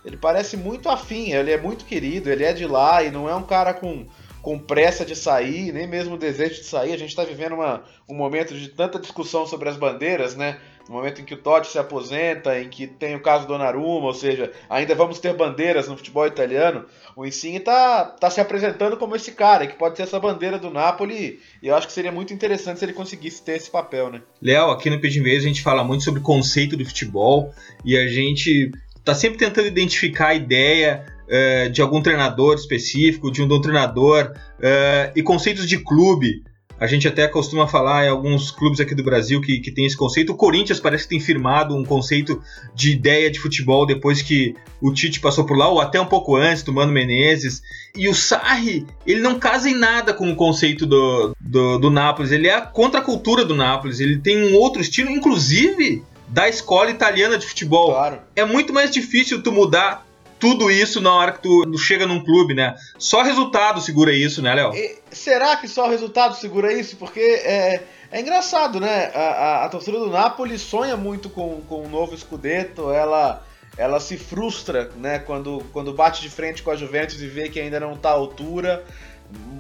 Ele 0.05 0.17
parece 0.17 0.57
muito 0.57 0.89
afim, 0.89 1.31
ele 1.31 1.53
é 1.53 1.57
muito 1.57 1.85
querido, 1.85 2.29
ele 2.29 2.43
é 2.43 2.53
de 2.53 2.67
lá 2.67 3.05
e 3.05 3.11
não 3.13 3.29
é 3.29 3.37
um 3.37 3.45
cara 3.45 3.73
com, 3.73 4.09
com 4.43 4.59
pressa 4.59 5.05
de 5.05 5.15
sair, 5.15 5.73
nem 5.73 5.87
mesmo 5.87 6.19
desejo 6.19 6.57
de 6.57 6.65
sair. 6.65 6.93
A 6.93 6.99
gente 6.99 7.11
está 7.11 7.23
vivendo 7.23 7.53
uma, 7.53 7.85
um 8.09 8.17
momento 8.17 8.53
de 8.53 8.69
tanta 8.69 8.99
discussão 8.99 9.47
sobre 9.47 9.69
as 9.69 9.77
bandeiras, 9.77 10.35
né? 10.35 10.59
No 10.89 10.95
momento 10.95 11.21
em 11.21 11.25
que 11.25 11.35
o 11.35 11.39
Totti 11.39 11.69
se 11.69 11.79
aposenta, 11.79 12.59
em 12.61 12.69
que 12.69 12.87
tem 12.87 13.15
o 13.17 13.21
caso 13.21 13.47
do 13.47 13.53
Donnarumma, 13.53 14.07
ou 14.07 14.15
seja, 14.15 14.53
ainda 14.71 14.95
vamos 14.95 15.19
ter 15.19 15.35
bandeiras 15.35 15.89
no 15.89 15.97
futebol 15.97 16.27
italiano, 16.27 16.85
o 17.17 17.27
Insigne 17.27 17.59
está 17.59 18.05
tá 18.05 18.31
se 18.31 18.41
apresentando 18.41 18.97
como 18.97 19.17
esse 19.17 19.33
cara, 19.33 19.67
que 19.67 19.77
pode 19.77 19.97
ser 19.97 20.05
essa 20.05 20.21
bandeira 20.21 20.59
do 20.59 20.71
Napoli, 20.71 21.41
e 21.63 21.69
eu 21.69 21.75
acho 21.75 21.87
que 21.87 21.93
seria 21.93 22.13
muito 22.13 22.33
interessante 22.33 22.79
se 22.79 22.85
ele 22.85 22.93
conseguisse 22.93 23.43
ter 23.43 23.57
esse 23.57 23.71
papel, 23.71 24.11
né? 24.11 24.23
Léo, 24.41 24.71
aqui 24.71 24.89
no 24.89 25.01
Pedinvez 25.01 25.43
a 25.45 25.49
gente 25.49 25.63
fala 25.63 25.83
muito 25.83 26.05
sobre 26.05 26.21
o 26.21 26.23
conceito 26.23 26.77
do 26.77 26.85
futebol, 26.85 27.53
e 27.85 27.97
a 27.97 28.07
gente 28.07 28.71
está 28.97 29.15
sempre 29.15 29.39
tentando 29.39 29.67
identificar 29.69 30.29
a 30.29 30.35
ideia 30.35 31.05
uh, 31.27 31.71
de 31.71 31.81
algum 31.83 32.03
treinador 32.03 32.55
específico, 32.55 33.31
de 33.31 33.43
um 33.43 33.61
treinador, 33.61 34.33
uh, 34.59 35.13
e 35.15 35.23
conceitos 35.23 35.69
de 35.69 35.79
clube, 35.79 36.43
a 36.79 36.87
gente 36.87 37.09
até 37.09 37.27
costuma 37.27 37.67
falar 37.67 38.05
em 38.05 38.09
alguns 38.09 38.51
clubes 38.51 38.81
aqui 38.81 38.95
do 38.95 39.03
Brasil 39.03 39.41
que, 39.41 39.61
que 39.61 39.71
tem 39.71 39.87
esse 39.87 39.97
conceito. 39.97 40.33
O 40.33 40.37
Corinthians 40.37 40.79
parece 40.79 41.05
que 41.05 41.11
tem 41.11 41.21
firmado 41.21 41.75
um 41.75 41.85
conceito 41.85 42.43
de 42.75 42.93
ideia 42.93 43.31
de 43.31 43.39
futebol 43.39 43.87
depois 43.87 44.21
que 44.21 44.55
o 44.81 44.93
Tite 44.93 45.21
passou 45.21 45.47
por 45.47 45.57
lá, 45.57 45.69
ou 45.69 45.81
até 45.81 45.99
um 45.99 46.07
pouco 46.07 46.37
antes, 46.37 46.63
do 46.63 46.73
Mano 46.73 46.93
Menezes. 46.93 47.63
E 47.97 48.09
o 48.09 48.15
Sarri, 48.15 48.87
ele 49.07 49.21
não 49.21 49.39
casa 49.39 49.71
em 49.71 49.75
nada 49.75 50.13
com 50.13 50.31
o 50.31 50.37
conceito 50.37 50.85
do, 50.85 51.35
do, 51.41 51.79
do 51.79 51.91
Nápoles. 51.91 52.31
Ele 52.31 52.47
é 52.47 52.55
a 52.55 52.61
contracultura 52.61 53.45
do 53.45 53.55
Nápoles. 53.55 54.01
Ele 54.01 54.19
tem 54.19 54.53
um 54.53 54.57
outro 54.57 54.83
estilo, 54.83 55.11
inclusive 55.11 56.03
da 56.29 56.49
escola 56.49 56.91
italiana 56.91 57.39
de 57.39 57.47
futebol. 57.47 57.93
Claro. 57.93 58.19
É 58.35 58.45
muito 58.45 58.73
mais 58.73 58.91
difícil 58.91 59.43
tu 59.43 59.51
mudar 59.51 60.06
tudo 60.39 60.71
isso 60.71 61.01
na 61.01 61.13
hora 61.13 61.33
que 61.33 61.43
tu 61.43 61.79
chega 61.79 62.07
num 62.07 62.23
clube, 62.23 62.55
né? 62.55 62.75
Só 62.99 63.23
resultado 63.23 63.81
segura 63.81 64.13
isso, 64.13 64.43
né, 64.43 64.55
Léo? 64.55 64.73
Será 65.11 65.57
que 65.57 65.67
só 65.67 65.89
resultado 65.89 66.35
segura 66.37 66.73
isso? 66.73 66.97
Porque 66.97 67.21
é, 67.21 67.83
é 68.11 68.21
engraçado, 68.21 68.79
né? 68.79 69.11
A, 69.15 69.21
a, 69.21 69.65
a, 69.65 69.69
torcida 69.69 69.99
do 69.99 70.11
Napoli 70.11 70.59
sonha 70.59 70.97
muito 70.97 71.29
com, 71.29 71.61
com 71.63 71.85
um 71.85 71.89
novo 71.89 72.17
Scudetto, 72.17 72.91
ela, 72.91 73.43
ela 73.77 73.99
se 73.99 74.17
frustra, 74.17 74.91
né? 74.97 75.19
Quando, 75.19 75.65
quando 75.73 75.93
bate 75.93 76.21
de 76.21 76.31
frente 76.31 76.63
com 76.63 76.71
a 76.71 76.77
Juventus 76.77 77.21
e 77.21 77.27
vê 77.27 77.49
que 77.49 77.61
ainda 77.61 77.81
não 77.81 77.95
está 77.95 78.11
à 78.11 78.13
altura. 78.13 78.85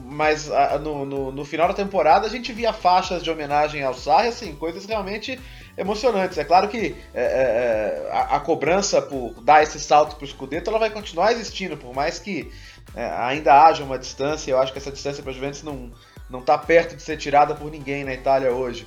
Mas 0.04 0.50
a, 0.50 0.78
no, 0.78 1.04
no, 1.04 1.32
no, 1.32 1.44
final 1.44 1.66
da 1.66 1.74
temporada 1.74 2.26
a 2.26 2.30
gente 2.30 2.52
via 2.52 2.72
faixas 2.72 3.22
de 3.22 3.30
homenagem 3.30 3.82
ao 3.82 3.94
Sarri, 3.94 4.28
assim, 4.28 4.54
coisas 4.54 4.86
realmente 4.86 5.40
emocionantes. 5.76 6.38
É 6.38 6.44
claro 6.44 6.68
que 6.68 6.96
é, 7.14 7.22
é, 7.22 8.06
é, 8.06 8.10
a, 8.12 8.36
a, 8.36 8.40
cobrança 8.40 9.02
por 9.02 9.34
dar 9.42 9.62
esse 9.62 9.78
salto 9.78 10.16
para 10.16 10.24
o 10.24 10.28
Scudetto 10.28 10.70
ela 10.70 10.78
vai 10.78 10.90
continuar 10.90 11.32
existindo, 11.32 11.76
por 11.76 11.94
mais 11.94 12.18
que 12.18 12.50
é, 12.94 13.04
ainda 13.04 13.64
haja 13.64 13.84
uma 13.84 13.98
distância. 13.98 14.50
Eu 14.50 14.58
acho 14.58 14.72
que 14.72 14.78
essa 14.78 14.92
distância 14.92 15.22
para 15.22 15.32
a 15.32 15.34
Juventus 15.34 15.62
não 15.62 15.92
não 16.28 16.40
está 16.40 16.58
perto 16.58 16.96
de 16.96 17.02
ser 17.02 17.16
tirada 17.16 17.54
por 17.54 17.70
ninguém 17.70 18.04
na 18.04 18.12
Itália 18.12 18.50
hoje. 18.50 18.86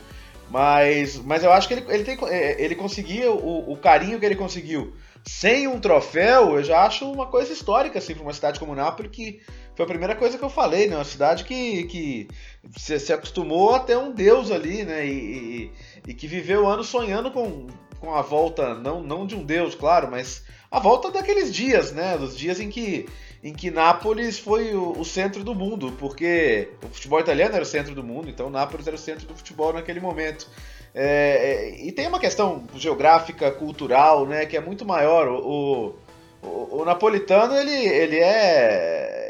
Mas, 0.50 1.16
mas 1.18 1.44
eu 1.44 1.54
acho 1.54 1.68
que 1.68 1.76
ele, 1.76 1.86
ele, 1.88 2.04
tem, 2.04 2.18
é, 2.28 2.62
ele 2.62 2.76
conseguiu 2.76 3.34
o, 3.36 3.72
o 3.72 3.78
carinho 3.78 4.20
que 4.20 4.26
ele 4.26 4.36
conseguiu 4.36 4.94
sem 5.24 5.68
um 5.68 5.80
troféu, 5.80 6.56
eu 6.56 6.64
já 6.64 6.84
acho 6.84 7.10
uma 7.10 7.28
coisa 7.28 7.52
histórica 7.52 8.00
assim, 8.00 8.14
para 8.14 8.24
uma 8.24 8.34
cidade 8.34 8.60
como 8.60 8.74
Nápoles 8.74 9.12
que 9.12 9.42
foi 9.80 9.86
a 9.86 9.88
primeira 9.88 10.16
coisa 10.16 10.38
que 10.38 10.44
eu 10.44 10.50
falei, 10.50 10.90
né? 10.90 10.98
Uma 10.98 11.06
cidade 11.06 11.46
que, 11.46 11.86
que 11.86 12.28
se, 12.76 13.00
se 13.00 13.14
acostumou 13.14 13.74
a 13.74 13.80
ter 13.80 13.98
um 13.98 14.12
deus 14.12 14.52
ali, 14.52 14.84
né? 14.84 15.08
E, 15.08 15.72
e, 16.06 16.10
e, 16.10 16.14
que 16.14 16.28
viveu 16.28 16.68
anos 16.68 16.88
sonhando 16.88 17.32
com, 17.32 17.68
com 17.98 18.14
a 18.14 18.22
volta, 18.22 18.74
não, 18.74 19.02
não 19.02 19.26
de 19.26 19.36
um 19.36 19.44
deus, 19.46 19.76
claro, 19.76 20.12
mas 20.12 20.44
a 20.70 20.82
volta 20.82 21.10
daqueles 21.10 21.54
dias, 21.54 21.94
né? 21.94 22.18
Dos 22.18 22.38
dias 22.38 22.60
em 22.60 22.70
que, 22.70 23.08
em 23.42 23.54
que 23.54 23.72
Nápoles 23.72 24.38
foi 24.38 24.76
o, 24.76 25.00
o 25.00 25.06
centro 25.06 25.46
do 25.46 25.56
mundo, 25.56 25.94
porque 25.98 26.72
o 26.84 26.94
futebol 26.94 27.22
italiano 27.22 27.56
era 27.56 27.64
o 27.64 27.66
centro 27.66 27.96
do 27.96 28.04
mundo, 28.04 28.30
então 28.30 28.50
Nápoles 28.50 28.86
era 28.86 28.98
o 28.98 29.00
centro 29.00 29.28
do 29.28 29.34
futebol 29.34 29.72
naquele 29.72 30.02
momento. 30.02 30.46
É, 30.94 31.78
é 31.78 31.86
e 31.86 31.94
tem 31.94 32.06
uma 32.06 32.20
questão 32.20 32.66
geográfica, 32.76 33.50
cultural, 33.50 34.26
né? 34.26 34.46
Que 34.46 34.58
é 34.58 34.60
muito 34.60 34.86
maior. 34.86 35.30
O, 35.30 35.96
o, 36.44 36.82
o 36.82 36.84
napolitano, 36.84 37.56
ele, 37.56 37.72
ele 37.72 38.18
é 38.18 39.29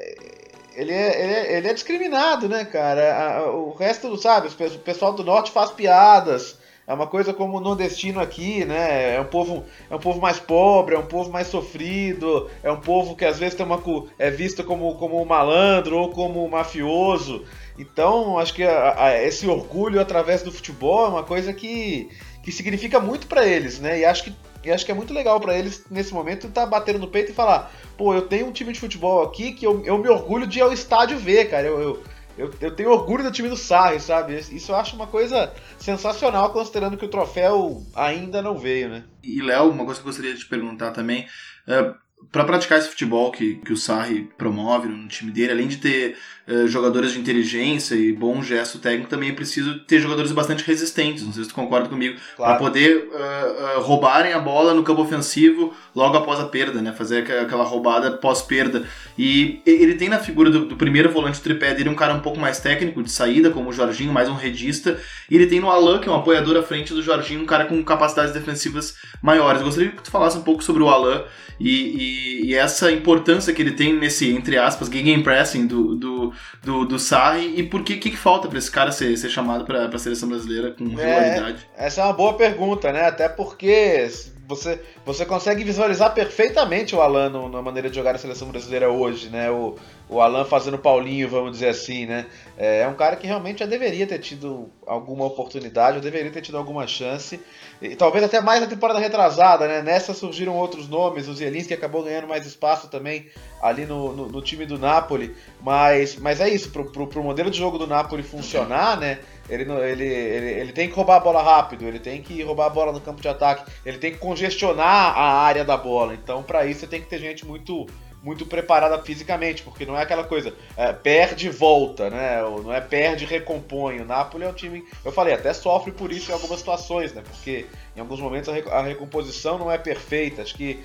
ele 0.79 0.93
é, 0.93 1.23
ele 1.23 1.33
é, 1.33 1.57
ele 1.57 1.67
é 1.67 1.73
discriminado, 1.73 2.47
né, 2.47 2.63
cara? 2.63 3.51
O 3.51 3.73
resto, 3.73 4.15
sabe, 4.17 4.47
o 4.47 4.79
pessoal 4.79 5.11
do 5.11 5.25
norte 5.25 5.51
faz 5.51 5.71
piadas. 5.71 6.57
É 6.87 6.93
uma 6.93 7.05
coisa 7.05 7.33
como 7.33 7.57
o 7.57 7.59
nordestino 7.59 8.19
aqui, 8.19 8.63
né? 8.63 9.15
É 9.15 9.21
um 9.21 9.25
povo, 9.25 9.65
é 9.91 9.95
um 9.95 9.99
povo 9.99 10.21
mais 10.21 10.39
pobre, 10.39 10.95
é 10.95 10.97
um 10.97 11.05
povo 11.05 11.29
mais 11.29 11.47
sofrido, 11.47 12.49
é 12.63 12.71
um 12.71 12.79
povo 12.79 13.15
que 13.15 13.25
às 13.25 13.37
vezes 13.37 13.55
tem 13.55 13.65
uma, 13.65 13.83
é 14.17 14.31
visto 14.31 14.63
como, 14.63 14.95
como 14.95 15.21
um 15.21 15.25
malandro 15.25 15.97
ou 15.97 16.09
como 16.09 16.43
um 16.43 16.49
mafioso. 16.49 17.43
Então, 17.77 18.39
acho 18.39 18.53
que 18.53 18.63
a, 18.63 19.03
a, 19.03 19.21
esse 19.21 19.45
orgulho 19.47 19.99
através 19.99 20.41
do 20.41 20.51
futebol 20.51 21.05
é 21.05 21.09
uma 21.09 21.23
coisa 21.23 21.53
que, 21.53 22.09
que 22.41 22.51
significa 22.51 22.99
muito 22.99 23.27
para 23.27 23.45
eles, 23.45 23.79
né? 23.79 23.99
E 23.99 24.05
acho 24.05 24.23
que 24.23 24.33
E 24.63 24.71
acho 24.71 24.85
que 24.85 24.91
é 24.91 24.95
muito 24.95 25.13
legal 25.13 25.39
para 25.39 25.57
eles, 25.57 25.85
nesse 25.89 26.13
momento, 26.13 26.47
estar 26.47 26.63
tá 26.63 26.67
batendo 26.67 26.99
no 26.99 27.07
peito 27.07 27.31
e 27.31 27.35
falar: 27.35 27.71
pô, 27.97 28.13
eu 28.13 28.23
tenho 28.23 28.47
um 28.47 28.51
time 28.51 28.73
de 28.73 28.79
futebol 28.79 29.23
aqui 29.23 29.53
que 29.53 29.65
eu, 29.65 29.83
eu 29.85 29.97
me 29.97 30.09
orgulho 30.09 30.45
de 30.45 30.59
ir 30.59 30.61
ao 30.61 30.73
estádio 30.73 31.17
ver, 31.17 31.49
cara. 31.49 31.67
Eu, 31.67 31.79
eu, 31.79 32.03
eu, 32.37 32.53
eu 32.61 32.71
tenho 32.75 32.91
orgulho 32.91 33.23
do 33.23 33.31
time 33.31 33.49
do 33.49 33.57
Sarri, 33.57 33.99
sabe? 33.99 34.37
Isso 34.37 34.71
eu 34.71 34.75
acho 34.75 34.95
uma 34.95 35.07
coisa 35.07 35.53
sensacional, 35.77 36.51
considerando 36.51 36.97
que 36.97 37.05
o 37.05 37.09
troféu 37.09 37.83
ainda 37.95 38.41
não 38.41 38.57
veio, 38.57 38.89
né? 38.89 39.03
E, 39.23 39.41
Léo, 39.41 39.69
uma 39.69 39.85
coisa 39.85 40.01
que 40.01 40.07
eu 40.07 40.09
gostaria 40.09 40.33
de 40.33 40.39
te 40.39 40.47
perguntar 40.47 40.91
também. 40.91 41.27
É, 41.67 41.93
para 42.31 42.43
praticar 42.43 42.77
esse 42.77 42.89
futebol 42.89 43.31
que, 43.31 43.55
que 43.55 43.73
o 43.73 43.77
Sarri 43.77 44.29
promove 44.37 44.87
no 44.87 45.07
time 45.07 45.31
dele, 45.31 45.51
além 45.51 45.67
de 45.67 45.77
ter 45.77 46.15
uh, 46.47 46.67
jogadores 46.67 47.13
de 47.13 47.19
inteligência 47.19 47.95
e 47.95 48.13
bom 48.13 48.43
gesto 48.43 48.77
técnico, 48.77 49.09
também 49.09 49.29
é 49.29 49.33
preciso 49.33 49.79
ter 49.79 49.99
jogadores 49.99 50.31
bastante 50.31 50.63
resistentes. 50.63 51.23
Não 51.23 51.33
sei 51.33 51.43
se 51.43 51.49
tu 51.49 51.55
concorda 51.55 51.89
comigo. 51.89 52.19
Claro. 52.35 52.53
Para 52.53 52.59
poder 52.59 53.09
uh, 53.11 53.79
uh, 53.79 53.81
roubarem 53.81 54.33
a 54.33 54.39
bola 54.39 54.75
no 54.75 54.83
campo 54.83 55.01
ofensivo 55.01 55.73
logo 55.95 56.17
após 56.17 56.39
a 56.39 56.45
perda, 56.45 56.81
né? 56.83 56.93
Fazer 56.93 57.23
aquela 57.23 57.63
roubada 57.63 58.11
pós-perda. 58.11 58.87
E 59.17 59.61
ele 59.65 59.95
tem 59.95 60.07
na 60.07 60.19
figura 60.19 60.51
do, 60.51 60.65
do 60.65 60.75
primeiro 60.75 61.09
volante 61.11 61.39
do 61.39 61.43
tripé 61.43 61.73
dele 61.73 61.89
um 61.89 61.95
cara 61.95 62.13
um 62.13 62.19
pouco 62.19 62.39
mais 62.39 62.59
técnico, 62.59 63.01
de 63.01 63.11
saída, 63.11 63.49
como 63.49 63.69
o 63.69 63.73
Jorginho, 63.73 64.13
mais 64.13 64.29
um 64.29 64.35
redista. 64.35 64.99
E 65.31 65.35
ele 65.35 65.47
tem 65.47 65.59
no 65.59 65.71
Alan, 65.71 65.97
que 65.97 66.07
é 66.07 66.11
um 66.11 66.15
apoiador 66.15 66.55
à 66.57 66.61
frente 66.61 66.93
do 66.93 67.01
Jorginho, 67.01 67.41
um 67.41 67.47
cara 67.47 67.65
com 67.65 67.83
capacidades 67.83 68.33
defensivas 68.33 68.95
maiores. 69.19 69.61
Eu 69.61 69.65
gostaria 69.65 69.89
que 69.89 70.03
tu 70.03 70.11
falasse 70.11 70.37
um 70.37 70.43
pouco 70.43 70.63
sobre 70.63 70.83
o 70.83 70.89
Alan 70.89 71.25
e, 71.59 71.69
e, 71.69 72.08
essa 72.53 72.91
importância 72.91 73.53
que 73.53 73.61
ele 73.61 73.71
tem 73.71 73.93
nesse, 73.93 74.29
entre 74.31 74.57
aspas, 74.57 74.89
gegenpressing 74.89 75.67
do, 75.67 75.95
do, 75.95 76.33
do, 76.63 76.85
do 76.85 76.99
Sarri 76.99 77.53
e 77.57 77.63
por 77.63 77.83
que, 77.83 77.97
que, 77.97 78.11
que 78.11 78.17
falta 78.17 78.47
para 78.47 78.57
esse 78.57 78.71
cara 78.71 78.91
ser, 78.91 79.15
ser 79.17 79.29
chamado 79.29 79.65
para 79.65 79.85
a 79.85 79.99
seleção 79.99 80.29
brasileira 80.29 80.71
com 80.71 80.85
é, 80.85 80.87
regularidade? 80.87 81.67
essa 81.77 82.01
é 82.01 82.03
uma 82.03 82.13
boa 82.13 82.33
pergunta, 82.33 82.91
né? 82.91 83.05
Até 83.07 83.29
porque 83.29 84.09
você, 84.47 84.81
você 85.05 85.25
consegue 85.25 85.63
visualizar 85.63 86.13
perfeitamente 86.13 86.95
o 86.95 87.01
Alan 87.01 87.29
na 87.49 87.61
maneira 87.61 87.89
de 87.89 87.95
jogar 87.95 88.15
a 88.15 88.17
seleção 88.17 88.49
brasileira 88.49 88.89
hoje, 88.89 89.29
né? 89.29 89.51
O, 89.51 89.75
o 90.09 90.19
Alan 90.19 90.43
fazendo 90.43 90.79
Paulinho, 90.79 91.29
vamos 91.29 91.51
dizer 91.51 91.67
assim, 91.67 92.07
né? 92.07 92.25
É, 92.57 92.81
é 92.81 92.87
um 92.87 92.95
cara 92.95 93.15
que 93.15 93.27
realmente 93.27 93.59
já 93.59 93.67
deveria 93.67 94.07
ter 94.07 94.17
tido 94.17 94.67
alguma 94.87 95.23
oportunidade, 95.23 95.97
já 95.97 96.03
deveria 96.03 96.31
ter 96.31 96.41
tido 96.41 96.57
alguma 96.57 96.87
chance. 96.87 97.39
E, 97.79 97.95
talvez 97.95 98.23
até 98.23 98.41
mais 98.41 98.59
na 98.59 98.65
temporada 98.65 98.99
retrasada, 98.99 99.67
né? 99.67 99.83
Nessa 99.83 100.15
surgiram 100.15 100.57
outros 100.57 100.89
nomes, 100.89 101.27
o 101.27 101.33
Zielinski 101.35 101.75
acabou 101.75 102.03
ganhando 102.03 102.27
mais 102.27 102.47
espaço 102.47 102.87
também 102.87 103.27
ali 103.61 103.85
no, 103.85 104.11
no, 104.11 104.27
no 104.27 104.41
time 104.41 104.65
do 104.65 104.79
Napoli. 104.79 105.35
Mas, 105.61 106.15
mas 106.15 106.41
é 106.41 106.49
isso, 106.49 106.71
pro, 106.71 106.91
pro, 106.91 107.05
pro, 107.05 107.23
modelo 107.23 107.51
de 107.51 107.59
jogo 107.59 107.77
do 107.77 107.85
Napoli 107.85 108.23
funcionar, 108.23 108.99
né? 108.99 109.19
Ele, 109.47 109.63
ele, 109.71 110.05
ele, 110.05 110.49
ele 110.51 110.73
tem 110.73 110.89
que 110.89 110.95
roubar 110.95 111.17
a 111.17 111.19
bola 111.19 111.41
rápido, 111.43 111.85
ele 111.85 111.99
tem 111.99 112.21
que 112.21 112.41
roubar 112.41 112.65
a 112.65 112.69
bola 112.69 112.91
no 112.91 113.01
campo 113.01 113.21
de 113.21 113.27
ataque, 113.27 113.71
ele 113.85 113.99
tem 113.99 114.11
que 114.11 114.17
congestionar 114.17 115.15
a 115.15 115.41
área 115.41 115.63
da 115.63 115.77
bola. 115.77 116.15
Então, 116.15 116.41
para 116.41 116.65
isso, 116.65 116.81
você 116.81 116.87
tem 116.87 117.01
que 117.01 117.07
ter 117.07 117.19
gente 117.19 117.45
muito 117.45 117.85
muito 118.21 118.45
preparada 118.45 119.01
fisicamente, 119.01 119.63
porque 119.63 119.85
não 119.85 119.97
é 119.97 120.01
aquela 120.01 120.23
coisa, 120.23 120.53
é, 120.75 120.91
perde 120.91 121.47
e 121.47 121.49
volta, 121.49 122.09
né? 122.09 122.41
Não 122.41 122.73
é 122.73 122.81
perde 122.81 123.23
e 123.23 123.27
recompõe. 123.27 123.99
O 123.99 124.05
Napoli 124.05 124.43
é 124.43 124.49
um 124.49 124.53
time, 124.53 124.83
eu 125.05 125.11
falei, 125.11 125.33
até 125.33 125.53
sofre 125.53 125.91
por 125.91 126.11
isso 126.11 126.31
em 126.31 126.33
algumas 126.33 126.59
situações, 126.59 127.13
né? 127.13 127.23
Porque 127.25 127.65
em 127.95 127.99
alguns 127.99 128.19
momentos 128.19 128.49
a, 128.49 128.81
recomposição 128.81 129.57
não 129.57 129.71
é 129.71 129.77
perfeita. 129.77 130.41
Acho 130.41 130.55
que 130.55 130.83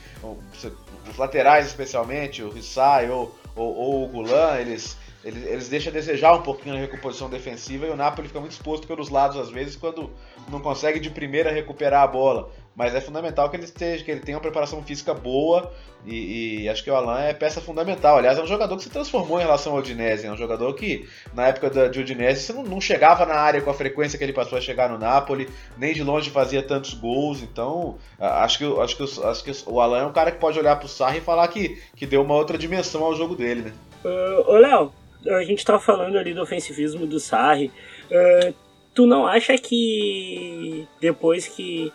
os 1.10 1.16
laterais, 1.16 1.66
especialmente, 1.66 2.42
o 2.42 2.50
Rissai 2.50 3.10
ou, 3.10 3.36
ou, 3.56 3.74
ou 3.74 4.04
o 4.04 4.08
Gulan, 4.08 4.58
eles 4.58 4.96
eles, 5.24 5.46
eles 5.46 5.68
deixam 5.68 5.90
a 5.90 5.94
desejar 5.94 6.34
um 6.34 6.42
pouquinho 6.42 6.74
na 6.74 6.80
recomposição 6.82 7.30
defensiva 7.30 7.86
e 7.86 7.90
o 7.90 7.96
Napoli 7.96 8.28
fica 8.28 8.40
muito 8.40 8.52
exposto 8.52 8.86
pelos 8.86 9.08
lados 9.08 9.38
às 9.38 9.48
vezes 9.48 9.74
quando 9.74 10.10
não 10.50 10.60
consegue 10.60 11.00
de 11.00 11.08
primeira 11.08 11.50
recuperar 11.50 12.02
a 12.02 12.06
bola. 12.06 12.50
Mas 12.76 12.94
é 12.94 13.00
fundamental 13.00 13.48
que 13.48 13.56
ele 13.56 13.64
esteja, 13.64 14.04
que 14.04 14.10
ele 14.10 14.20
tenha 14.20 14.36
uma 14.36 14.42
preparação 14.42 14.82
física 14.82 15.14
boa 15.14 15.72
e, 16.06 16.64
e, 16.64 16.68
acho 16.68 16.84
que 16.84 16.90
o 16.90 16.94
Alan 16.94 17.20
é 17.20 17.32
peça 17.32 17.60
fundamental. 17.60 18.18
Aliás, 18.18 18.36
é 18.36 18.42
um 18.42 18.46
jogador 18.46 18.76
que 18.76 18.82
se 18.82 18.90
transformou 18.90 19.38
em 19.38 19.42
relação 19.42 19.72
ao 19.72 19.78
Udinese. 19.78 20.26
É 20.26 20.30
um 20.30 20.36
jogador 20.36 20.74
que, 20.74 21.08
na 21.32 21.46
época 21.46 21.70
da, 21.70 21.88
de 21.88 22.00
Udinese, 22.00 22.42
você 22.42 22.52
não, 22.52 22.62
não, 22.62 22.80
chegava 22.80 23.24
na 23.24 23.34
área 23.34 23.62
com 23.62 23.70
a 23.70 23.74
frequência 23.74 24.18
que 24.18 24.24
ele 24.24 24.32
passou 24.32 24.58
a 24.58 24.60
chegar 24.60 24.90
no 24.90 24.98
Napoli, 24.98 25.48
nem 25.78 25.94
de 25.94 26.02
longe 26.02 26.30
fazia 26.30 26.62
tantos 26.62 26.92
gols. 26.94 27.42
Então, 27.42 27.96
acho 28.18 28.58
que, 28.58 28.80
acho 28.80 28.96
que, 28.96 29.02
acho 29.02 29.44
que 29.44 29.52
o 29.66 29.80
Alan 29.80 30.00
é 30.00 30.06
um 30.06 30.12
cara 30.12 30.30
que 30.30 30.38
pode 30.38 30.58
olhar 30.58 30.76
pro 30.76 30.88
Sarri 30.88 31.18
e 31.18 31.22
falar 31.22 31.48
que, 31.48 31.80
que 31.96 32.06
deu 32.06 32.22
uma 32.22 32.34
outra 32.34 32.58
dimensão 32.58 33.02
ao 33.02 33.14
jogo 33.14 33.34
dele, 33.34 33.62
né? 33.62 33.72
Uh, 34.04 34.50
ô, 34.50 34.56
Léo, 34.56 34.92
a 35.26 35.42
gente 35.44 35.64
tá 35.64 35.78
falando 35.78 36.18
ali 36.18 36.34
do 36.34 36.42
ofensivismo 36.42 37.06
do 37.06 37.18
Sarri. 37.18 37.70
Uh, 38.10 38.54
tu 38.94 39.06
não 39.06 39.26
acha 39.26 39.56
que 39.56 40.86
depois 41.00 41.48
que 41.48 41.90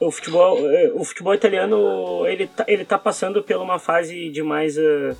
o 0.00 0.10
futebol, 0.10 0.58
é, 0.70 0.92
o 0.94 1.04
futebol 1.04 1.34
italiano 1.34 2.26
ele 2.26 2.46
tá, 2.46 2.64
ele 2.68 2.84
tá 2.84 2.98
passando 2.98 3.42
por 3.42 3.56
uma 3.56 3.78
fase 3.78 4.28
de 4.28 4.42
mais, 4.42 4.76
uh, 4.76 5.16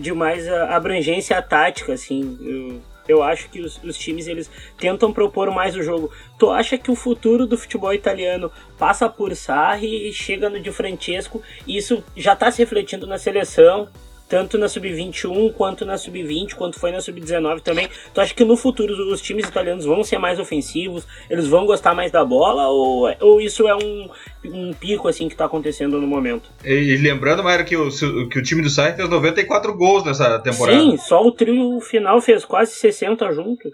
de 0.00 0.12
mais 0.12 0.46
uh, 0.46 0.64
abrangência 0.70 1.40
tática, 1.40 1.92
assim. 1.92 2.38
Eu, 2.42 2.80
eu 3.08 3.22
acho 3.22 3.48
que 3.48 3.60
os, 3.60 3.82
os, 3.82 3.96
times 3.96 4.26
eles 4.26 4.50
tentam 4.78 5.12
propor 5.12 5.50
mais 5.50 5.74
o 5.74 5.82
jogo. 5.82 6.12
Tu 6.38 6.50
acha 6.50 6.76
que 6.76 6.90
o 6.90 6.94
futuro 6.94 7.46
do 7.46 7.56
futebol 7.56 7.94
italiano 7.94 8.52
passa 8.78 9.08
por 9.08 9.34
Sarri 9.34 10.08
e 10.08 10.12
chega 10.12 10.50
no 10.50 10.60
Di 10.60 10.70
Francesco 10.70 11.42
e 11.66 11.78
isso 11.78 12.04
já 12.14 12.34
está 12.34 12.50
se 12.50 12.58
refletindo 12.58 13.06
na 13.06 13.16
seleção? 13.16 13.88
Tanto 14.28 14.58
na 14.58 14.68
sub-21 14.68 15.52
quanto 15.54 15.86
na 15.86 15.96
sub-20, 15.96 16.54
quanto 16.54 16.78
foi 16.78 16.92
na 16.92 17.00
sub-19 17.00 17.60
também. 17.60 17.88
Tu 18.12 18.20
acha 18.20 18.34
que 18.34 18.44
no 18.44 18.56
futuro 18.56 18.92
os 19.12 19.22
times 19.22 19.48
italianos 19.48 19.84
vão 19.84 20.04
ser 20.04 20.18
mais 20.18 20.38
ofensivos? 20.38 21.06
Eles 21.30 21.46
vão 21.46 21.66
gostar 21.66 21.94
mais 21.94 22.12
da 22.12 22.24
bola? 22.24 22.68
Ou, 22.68 23.08
ou 23.20 23.40
isso 23.40 23.66
é 23.66 23.74
um, 23.74 24.08
um 24.44 24.72
pico 24.72 25.08
assim 25.08 25.28
que 25.28 25.36
tá 25.36 25.46
acontecendo 25.46 26.00
no 26.00 26.06
momento? 26.06 26.50
E, 26.64 26.72
e 26.72 26.96
lembrando, 26.96 27.42
Mauro, 27.42 27.64
que 27.64 27.76
o, 27.76 27.88
que 28.28 28.38
o 28.38 28.42
time 28.42 28.62
do 28.62 28.68
Sarri 28.70 28.94
fez 28.94 29.08
94 29.08 29.74
gols 29.76 30.04
nessa 30.04 30.38
temporada. 30.38 30.78
Sim, 30.78 30.96
só 30.98 31.22
o 31.22 31.32
trio 31.32 31.80
final 31.80 32.20
fez 32.20 32.44
quase 32.44 32.72
60 32.72 33.32
juntos. 33.32 33.72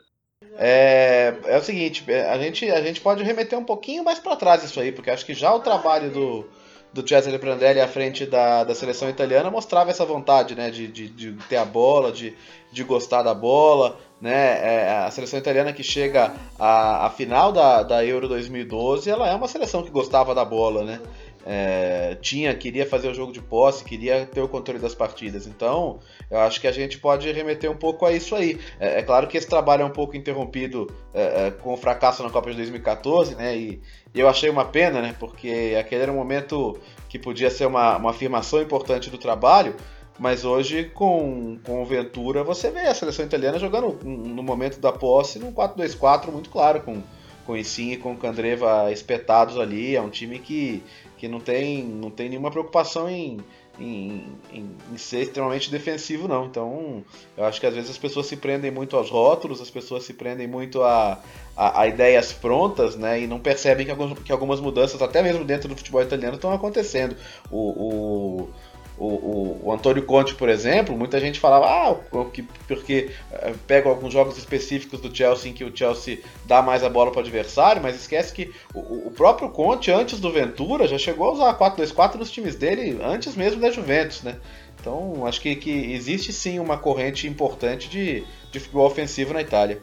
É, 0.56 1.34
é 1.46 1.58
o 1.58 1.62
seguinte, 1.62 2.04
a 2.12 2.38
gente, 2.38 2.70
a 2.70 2.80
gente 2.80 3.00
pode 3.00 3.24
remeter 3.24 3.58
um 3.58 3.64
pouquinho 3.64 4.04
mais 4.04 4.20
para 4.20 4.36
trás 4.36 4.62
isso 4.62 4.78
aí, 4.78 4.92
porque 4.92 5.10
acho 5.10 5.26
que 5.26 5.34
já 5.34 5.52
o 5.52 5.58
trabalho 5.58 6.10
do 6.10 6.46
do 6.94 7.06
Cesare 7.06 7.38
Prandelli 7.38 7.80
à 7.80 7.88
frente 7.88 8.24
da, 8.24 8.62
da 8.62 8.74
seleção 8.74 9.10
italiana 9.10 9.50
mostrava 9.50 9.90
essa 9.90 10.04
vontade, 10.04 10.54
né, 10.54 10.70
de, 10.70 10.86
de, 10.86 11.08
de 11.08 11.32
ter 11.48 11.56
a 11.56 11.64
bola, 11.64 12.12
de, 12.12 12.32
de 12.72 12.84
gostar 12.84 13.22
da 13.22 13.34
bola, 13.34 13.98
né, 14.20 14.30
é, 14.32 15.04
a 15.04 15.10
seleção 15.10 15.38
italiana 15.38 15.72
que 15.72 15.82
chega 15.82 16.32
à, 16.56 17.06
à 17.06 17.10
final 17.10 17.50
da, 17.50 17.82
da 17.82 18.04
Euro 18.04 18.28
2012, 18.28 19.10
ela 19.10 19.28
é 19.28 19.34
uma 19.34 19.48
seleção 19.48 19.82
que 19.82 19.90
gostava 19.90 20.34
da 20.36 20.44
bola, 20.44 20.84
né, 20.84 21.00
é, 21.44 22.16
tinha, 22.22 22.54
queria 22.54 22.86
fazer 22.86 23.08
o 23.08 23.14
jogo 23.14 23.32
de 23.32 23.42
posse, 23.42 23.84
queria 23.84 24.24
ter 24.24 24.40
o 24.40 24.48
controle 24.48 24.78
das 24.78 24.94
partidas. 24.94 25.46
Então, 25.46 25.98
eu 26.30 26.38
acho 26.38 26.58
que 26.58 26.66
a 26.66 26.72
gente 26.72 26.98
pode 26.98 27.30
remeter 27.30 27.70
um 27.70 27.76
pouco 27.76 28.06
a 28.06 28.12
isso 28.12 28.34
aí. 28.34 28.58
É, 28.80 29.00
é 29.00 29.02
claro 29.02 29.26
que 29.26 29.36
esse 29.36 29.46
trabalho 29.46 29.82
é 29.82 29.84
um 29.84 29.90
pouco 29.90 30.16
interrompido 30.16 30.90
é, 31.12 31.48
é 31.48 31.50
com 31.50 31.74
o 31.74 31.76
fracasso 31.76 32.22
na 32.22 32.30
Copa 32.30 32.50
de 32.50 32.56
2014, 32.56 33.34
né? 33.34 33.56
E, 33.56 33.82
e, 34.14 34.20
eu 34.20 34.28
achei 34.28 34.48
uma 34.48 34.64
pena, 34.64 35.00
né? 35.00 35.14
Porque 35.18 35.76
aquele 35.78 36.02
era 36.02 36.12
um 36.12 36.16
momento 36.16 36.78
que 37.08 37.18
podia 37.18 37.50
ser 37.50 37.66
uma, 37.66 37.96
uma 37.96 38.10
afirmação 38.10 38.62
importante 38.62 39.10
do 39.10 39.18
trabalho. 39.18 39.74
Mas 40.18 40.44
hoje, 40.44 40.84
com, 40.84 41.58
com 41.64 41.82
o 41.82 41.84
Ventura, 41.84 42.44
você 42.44 42.70
vê 42.70 42.82
a 42.82 42.94
seleção 42.94 43.24
italiana 43.24 43.58
jogando 43.58 43.98
no 44.04 44.42
momento 44.44 44.78
da 44.78 44.92
posse 44.92 45.40
num 45.40 45.52
4-2-4 45.52 46.30
muito 46.30 46.50
claro, 46.50 46.82
com, 46.82 47.02
com 47.44 47.52
o 47.54 47.56
Insigne 47.56 47.94
e 47.94 47.96
com 47.96 48.16
Candreva 48.16 48.92
espetados 48.92 49.58
ali. 49.58 49.96
É 49.96 50.00
um 50.00 50.10
time 50.10 50.38
que 50.38 50.82
que 51.24 51.28
não 51.28 51.40
tem, 51.40 51.82
não 51.82 52.10
tem 52.10 52.28
nenhuma 52.28 52.50
preocupação 52.50 53.08
em, 53.08 53.38
em, 53.78 54.24
em, 54.52 54.70
em, 54.92 54.98
ser 54.98 55.22
extremamente 55.22 55.70
defensivo, 55.70 56.28
não. 56.28 56.46
Então, 56.46 57.04
eu 57.36 57.44
acho 57.44 57.60
que 57.60 57.66
às 57.66 57.74
vezes 57.74 57.90
as 57.90 57.98
pessoas 57.98 58.26
se 58.26 58.36
prendem 58.36 58.70
muito 58.70 58.96
aos 58.96 59.10
rótulos, 59.10 59.60
as 59.60 59.70
pessoas 59.70 60.04
se 60.04 60.14
prendem 60.14 60.46
muito 60.46 60.82
a, 60.82 61.20
a, 61.56 61.82
a 61.82 61.86
ideias 61.86 62.32
prontas, 62.32 62.96
né? 62.96 63.20
E 63.20 63.26
não 63.26 63.40
percebem 63.40 63.84
que 63.84 63.90
algumas, 63.90 64.18
que 64.18 64.32
algumas 64.32 64.60
mudanças, 64.60 65.00
até 65.02 65.22
mesmo 65.22 65.44
dentro 65.44 65.68
do 65.68 65.76
futebol 65.76 66.02
italiano, 66.02 66.36
estão 66.36 66.52
acontecendo. 66.52 67.16
O, 67.50 67.58
o, 67.58 68.50
o, 68.96 69.60
o, 69.64 69.72
Antônio 69.72 70.04
Conte, 70.04 70.34
por 70.34 70.48
exemplo, 70.48 70.96
muita 70.96 71.18
gente 71.18 71.40
falava, 71.40 71.66
ah, 71.66 72.24
que, 72.32 72.42
porque 72.42 73.10
eh, 73.44 73.54
pega 73.66 73.88
alguns 73.88 74.12
jogos 74.12 74.38
específicos 74.38 75.00
do 75.00 75.14
Chelsea 75.14 75.50
em 75.50 75.54
que 75.54 75.64
o 75.64 75.76
Chelsea 75.76 76.20
dá 76.46 76.62
mais 76.62 76.82
a 76.82 76.88
bola 76.88 77.10
para 77.10 77.18
o 77.18 77.22
adversário, 77.22 77.82
mas 77.82 77.94
esquece 77.94 78.32
que 78.32 78.50
o, 78.74 79.08
o, 79.08 79.10
próprio 79.10 79.50
Conte, 79.50 79.90
antes 79.90 80.18
do 80.18 80.32
Ventura, 80.32 80.88
já 80.88 80.96
chegou 80.96 81.28
a 81.28 81.32
usar 81.32 81.58
4-2-4 81.58 82.14
nos 82.14 82.30
times 82.30 82.56
dele, 82.56 82.98
antes 83.02 83.36
mesmo 83.36 83.60
da 83.60 83.70
Juventus, 83.70 84.22
né? 84.22 84.36
Então, 84.80 85.26
acho 85.26 85.40
que, 85.40 85.54
que 85.56 85.92
existe 85.92 86.32
sim 86.32 86.58
uma 86.58 86.78
corrente 86.78 87.26
importante 87.26 87.88
de, 87.88 88.24
de 88.50 88.60
futebol 88.60 88.86
ofensivo 88.86 89.32
na 89.34 89.42
Itália. 89.42 89.80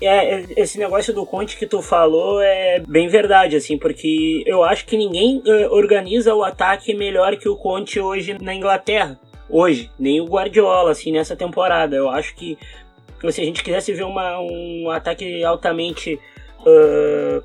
É, 0.00 0.44
esse 0.56 0.78
negócio 0.78 1.12
do 1.12 1.26
Conte 1.26 1.56
que 1.56 1.66
tu 1.66 1.82
falou 1.82 2.40
é 2.40 2.80
bem 2.86 3.08
verdade, 3.08 3.56
assim, 3.56 3.76
porque 3.76 4.44
eu 4.46 4.62
acho 4.62 4.86
que 4.86 4.96
ninguém 4.96 5.42
uh, 5.44 5.72
organiza 5.72 6.34
o 6.34 6.44
ataque 6.44 6.94
melhor 6.94 7.36
que 7.36 7.48
o 7.48 7.56
Conte 7.56 7.98
hoje 7.98 8.36
na 8.40 8.54
Inglaterra. 8.54 9.18
Hoje, 9.50 9.90
nem 9.98 10.20
o 10.20 10.26
Guardiola, 10.26 10.92
assim, 10.92 11.10
nessa 11.10 11.34
temporada. 11.34 11.96
Eu 11.96 12.08
acho 12.08 12.34
que 12.36 12.56
se 13.30 13.40
a 13.40 13.44
gente 13.44 13.62
quisesse 13.62 13.92
ver 13.92 14.04
uma, 14.04 14.40
um 14.40 14.90
ataque 14.90 15.44
altamente 15.44 16.20
uh, 16.60 17.42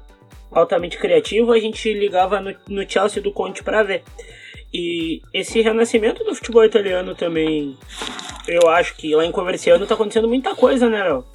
altamente 0.52 0.98
criativo, 0.98 1.52
a 1.52 1.60
gente 1.60 1.92
ligava 1.94 2.40
no, 2.40 2.56
no 2.68 2.90
Chelsea 2.90 3.22
do 3.22 3.32
Conte 3.32 3.64
para 3.64 3.84
ver. 3.84 4.04
E 4.74 5.22
esse 5.34 5.62
renascimento 5.62 6.24
do 6.24 6.34
futebol 6.34 6.64
italiano 6.66 7.14
também, 7.14 7.78
eu 8.48 8.68
acho 8.70 8.96
que 8.96 9.16
lá 9.16 9.26
em 9.26 9.32
Comerciano 9.32 9.86
tá 9.86 9.94
acontecendo 9.94 10.28
muita 10.28 10.56
coisa, 10.56 10.90
né, 10.90 11.04
Léo? 11.04 11.26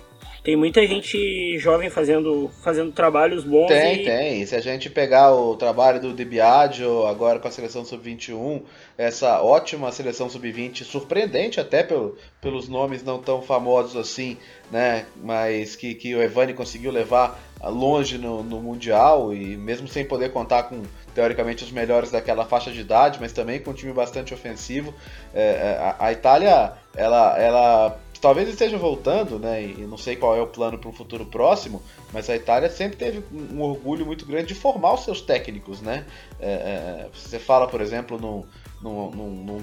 Tem 0.48 0.56
muita 0.56 0.80
gente 0.86 1.58
jovem 1.58 1.90
fazendo, 1.90 2.50
fazendo 2.62 2.90
trabalhos 2.90 3.44
bons. 3.44 3.66
Tem, 3.66 4.00
e... 4.00 4.04
tem. 4.06 4.46
Se 4.46 4.56
a 4.56 4.60
gente 4.60 4.88
pegar 4.88 5.30
o 5.34 5.54
trabalho 5.54 6.00
do 6.00 6.14
De 6.14 6.24
Biagio 6.24 7.06
agora 7.06 7.38
com 7.38 7.46
a 7.46 7.50
seleção 7.50 7.84
sub-21, 7.84 8.62
essa 8.96 9.42
ótima 9.42 9.92
seleção 9.92 10.30
sub-20, 10.30 10.84
surpreendente 10.84 11.60
até 11.60 11.82
pelo, 11.82 12.16
pelos 12.40 12.66
nomes 12.66 13.04
não 13.04 13.20
tão 13.20 13.42
famosos 13.42 13.94
assim, 13.94 14.38
né? 14.72 15.04
Mas 15.22 15.76
que, 15.76 15.94
que 15.94 16.14
o 16.14 16.22
Evani 16.22 16.54
conseguiu 16.54 16.92
levar 16.92 17.38
longe 17.62 18.16
no, 18.16 18.42
no 18.42 18.62
Mundial 18.62 19.34
e 19.34 19.54
mesmo 19.54 19.86
sem 19.86 20.06
poder 20.06 20.32
contar 20.32 20.62
com 20.62 20.80
teoricamente 21.14 21.62
os 21.62 21.70
melhores 21.70 22.10
daquela 22.10 22.46
faixa 22.46 22.70
de 22.70 22.80
idade, 22.80 23.18
mas 23.20 23.32
também 23.32 23.60
com 23.60 23.72
um 23.72 23.74
time 23.74 23.92
bastante 23.92 24.32
ofensivo. 24.32 24.94
É, 25.34 25.42
é 25.42 25.78
a, 25.78 26.06
a 26.06 26.12
Itália, 26.12 26.72
ela, 26.96 27.38
ela 27.38 28.00
talvez 28.20 28.48
esteja 28.48 28.76
voltando, 28.76 29.38
né? 29.38 29.62
E 29.62 29.86
não 29.86 29.96
sei 29.96 30.16
qual 30.16 30.36
é 30.36 30.40
o 30.40 30.46
plano 30.46 30.78
para 30.78 30.90
o 30.90 30.92
futuro 30.92 31.24
próximo, 31.26 31.82
mas 32.12 32.28
a 32.28 32.36
Itália 32.36 32.68
sempre 32.70 32.96
teve 32.96 33.22
um 33.32 33.60
orgulho 33.62 34.04
muito 34.04 34.26
grande 34.26 34.48
de 34.48 34.54
formar 34.54 34.94
os 34.94 35.04
seus 35.04 35.20
técnicos, 35.20 35.80
né? 35.80 36.06
É, 36.40 36.50
é, 36.50 37.08
você 37.12 37.38
fala, 37.38 37.66
por 37.68 37.80
exemplo, 37.80 38.18
no, 38.18 38.46
num, 38.82 39.10
num, 39.10 39.58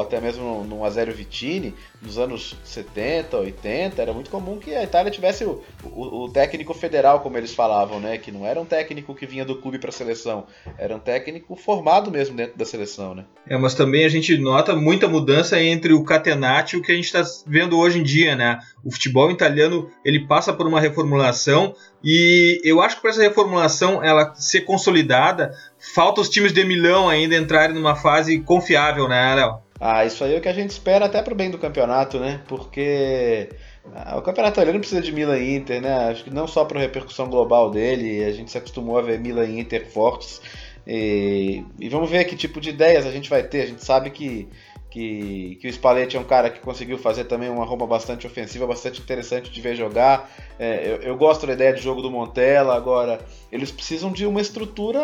até 0.00 0.20
mesmo 0.20 0.64
num 0.64 0.84
Azerio 0.84 1.14
Vitini, 1.14 1.74
nos 2.00 2.18
anos 2.18 2.56
70, 2.64 3.36
80, 3.36 4.02
era 4.02 4.12
muito 4.12 4.30
comum 4.30 4.58
que 4.58 4.74
a 4.74 4.82
Itália 4.82 5.10
tivesse 5.10 5.44
o, 5.44 5.62
o, 5.84 6.24
o, 6.24 6.28
técnico 6.28 6.74
federal, 6.74 7.20
como 7.20 7.38
eles 7.38 7.54
falavam, 7.54 8.00
né? 8.00 8.18
Que 8.18 8.30
não 8.30 8.46
era 8.46 8.60
um 8.60 8.64
técnico 8.64 9.14
que 9.14 9.26
vinha 9.26 9.44
do 9.44 9.56
clube 9.56 9.78
para 9.78 9.90
a 9.90 9.92
seleção, 9.92 10.46
era 10.76 10.94
um 10.94 10.98
técnico 10.98 11.54
formado 11.56 12.10
mesmo 12.10 12.36
dentro 12.36 12.58
da 12.58 12.64
seleção, 12.64 13.14
né? 13.14 13.24
É, 13.48 13.56
mas 13.56 13.74
também 13.74 14.04
a 14.04 14.08
gente 14.08 14.36
nota 14.36 14.74
muita 14.74 15.08
mudança 15.08 15.60
entre 15.60 15.92
o 15.92 16.04
Catenacci 16.04 16.76
e 16.76 16.78
o 16.78 16.82
que 16.82 16.92
a 16.92 16.94
gente 16.94 17.06
está 17.06 17.22
vendo 17.46 17.78
hoje 17.78 17.98
em 17.98 18.02
dia, 18.02 18.36
né? 18.36 18.58
O 18.84 18.90
futebol 18.90 19.30
italiano 19.30 19.90
ele 20.04 20.26
passa 20.26 20.52
por 20.52 20.66
uma 20.66 20.80
reformulação 20.80 21.74
e 22.04 22.60
eu 22.64 22.80
acho 22.80 22.96
que 22.96 23.02
para 23.02 23.10
essa 23.10 23.22
reformulação 23.22 24.02
ela 24.02 24.34
ser 24.34 24.62
consolidada, 24.62 25.52
falta 25.94 26.20
os 26.20 26.28
times 26.28 26.52
de 26.52 26.64
Milão 26.64 27.08
ainda 27.08 27.36
entrarem 27.36 27.74
numa 27.74 27.96
fase 27.96 28.38
confiável, 28.40 29.08
né, 29.08 29.34
Léo? 29.34 29.58
Ah, 29.80 30.04
isso 30.04 30.22
aí 30.22 30.34
é 30.34 30.38
o 30.38 30.40
que 30.40 30.48
a 30.48 30.52
gente 30.52 30.70
espera 30.70 31.06
até 31.06 31.20
pro 31.20 31.34
bem 31.34 31.50
do 31.50 31.58
campeonato, 31.58 32.20
né? 32.20 32.40
Porque 32.46 33.48
ah, 33.92 34.16
o 34.16 34.22
campeonato 34.22 34.54
italiano 34.54 34.78
precisa 34.78 35.02
de 35.02 35.10
Milan 35.10 35.38
e 35.38 35.56
Inter, 35.56 35.82
né? 35.82 36.08
Acho 36.08 36.22
que 36.22 36.30
não 36.30 36.46
só 36.46 36.64
para 36.64 36.78
repercussão 36.78 37.28
global 37.28 37.68
dele, 37.68 38.24
a 38.24 38.30
gente 38.30 38.50
se 38.50 38.58
acostumou 38.58 38.96
a 38.96 39.02
ver 39.02 39.18
Milan 39.18 39.46
e 39.46 39.58
Inter 39.58 39.84
fortes. 39.90 40.40
E, 40.86 41.64
e 41.80 41.88
vamos 41.88 42.08
ver 42.08 42.24
que 42.24 42.36
tipo 42.36 42.60
de 42.60 42.70
ideias 42.70 43.04
a 43.04 43.10
gente 43.10 43.28
vai 43.28 43.42
ter. 43.42 43.62
A 43.62 43.66
gente 43.66 43.84
sabe 43.84 44.10
que 44.10 44.48
que, 44.92 45.56
que 45.58 45.66
o 45.66 45.72
Spalletti 45.72 46.18
é 46.18 46.20
um 46.20 46.24
cara 46.24 46.50
que 46.50 46.60
conseguiu 46.60 46.98
fazer 46.98 47.24
também 47.24 47.48
uma 47.48 47.64
Roma 47.64 47.86
bastante 47.86 48.26
ofensiva, 48.26 48.66
bastante 48.66 49.00
interessante 49.00 49.50
de 49.50 49.58
ver 49.58 49.74
jogar. 49.74 50.30
É, 50.58 50.86
eu, 50.86 50.96
eu, 50.96 51.16
gosto 51.16 51.46
da 51.46 51.54
ideia 51.54 51.72
de 51.72 51.80
jogo 51.80 52.02
do 52.02 52.10
Montella, 52.10 52.76
agora 52.76 53.18
eles 53.50 53.70
precisam 53.70 54.12
de 54.12 54.26
uma 54.26 54.38
estrutura 54.38 55.00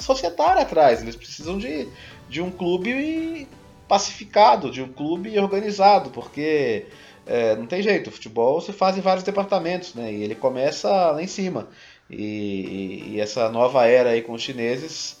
societária 0.00 0.62
atrás, 0.62 1.00
eles 1.02 1.14
precisam 1.14 1.56
de, 1.56 1.86
de 2.28 2.42
um 2.42 2.50
clube 2.50 3.46
pacificado, 3.86 4.72
de 4.72 4.82
um 4.82 4.88
clube 4.88 5.38
organizado, 5.38 6.10
porque 6.10 6.86
é, 7.24 7.54
não 7.54 7.66
tem 7.66 7.80
jeito, 7.80 8.08
o 8.08 8.12
futebol 8.12 8.60
se 8.60 8.72
faz 8.72 8.98
em 8.98 9.00
vários 9.00 9.22
departamentos, 9.22 9.94
né? 9.94 10.12
E 10.12 10.20
ele 10.24 10.34
começa 10.34 11.12
lá 11.12 11.22
em 11.22 11.28
cima. 11.28 11.68
E, 12.10 12.16
e, 12.16 13.10
e 13.14 13.20
essa 13.20 13.48
nova 13.50 13.86
era 13.86 14.10
aí 14.10 14.22
com 14.22 14.32
os 14.32 14.42
chineses 14.42 15.16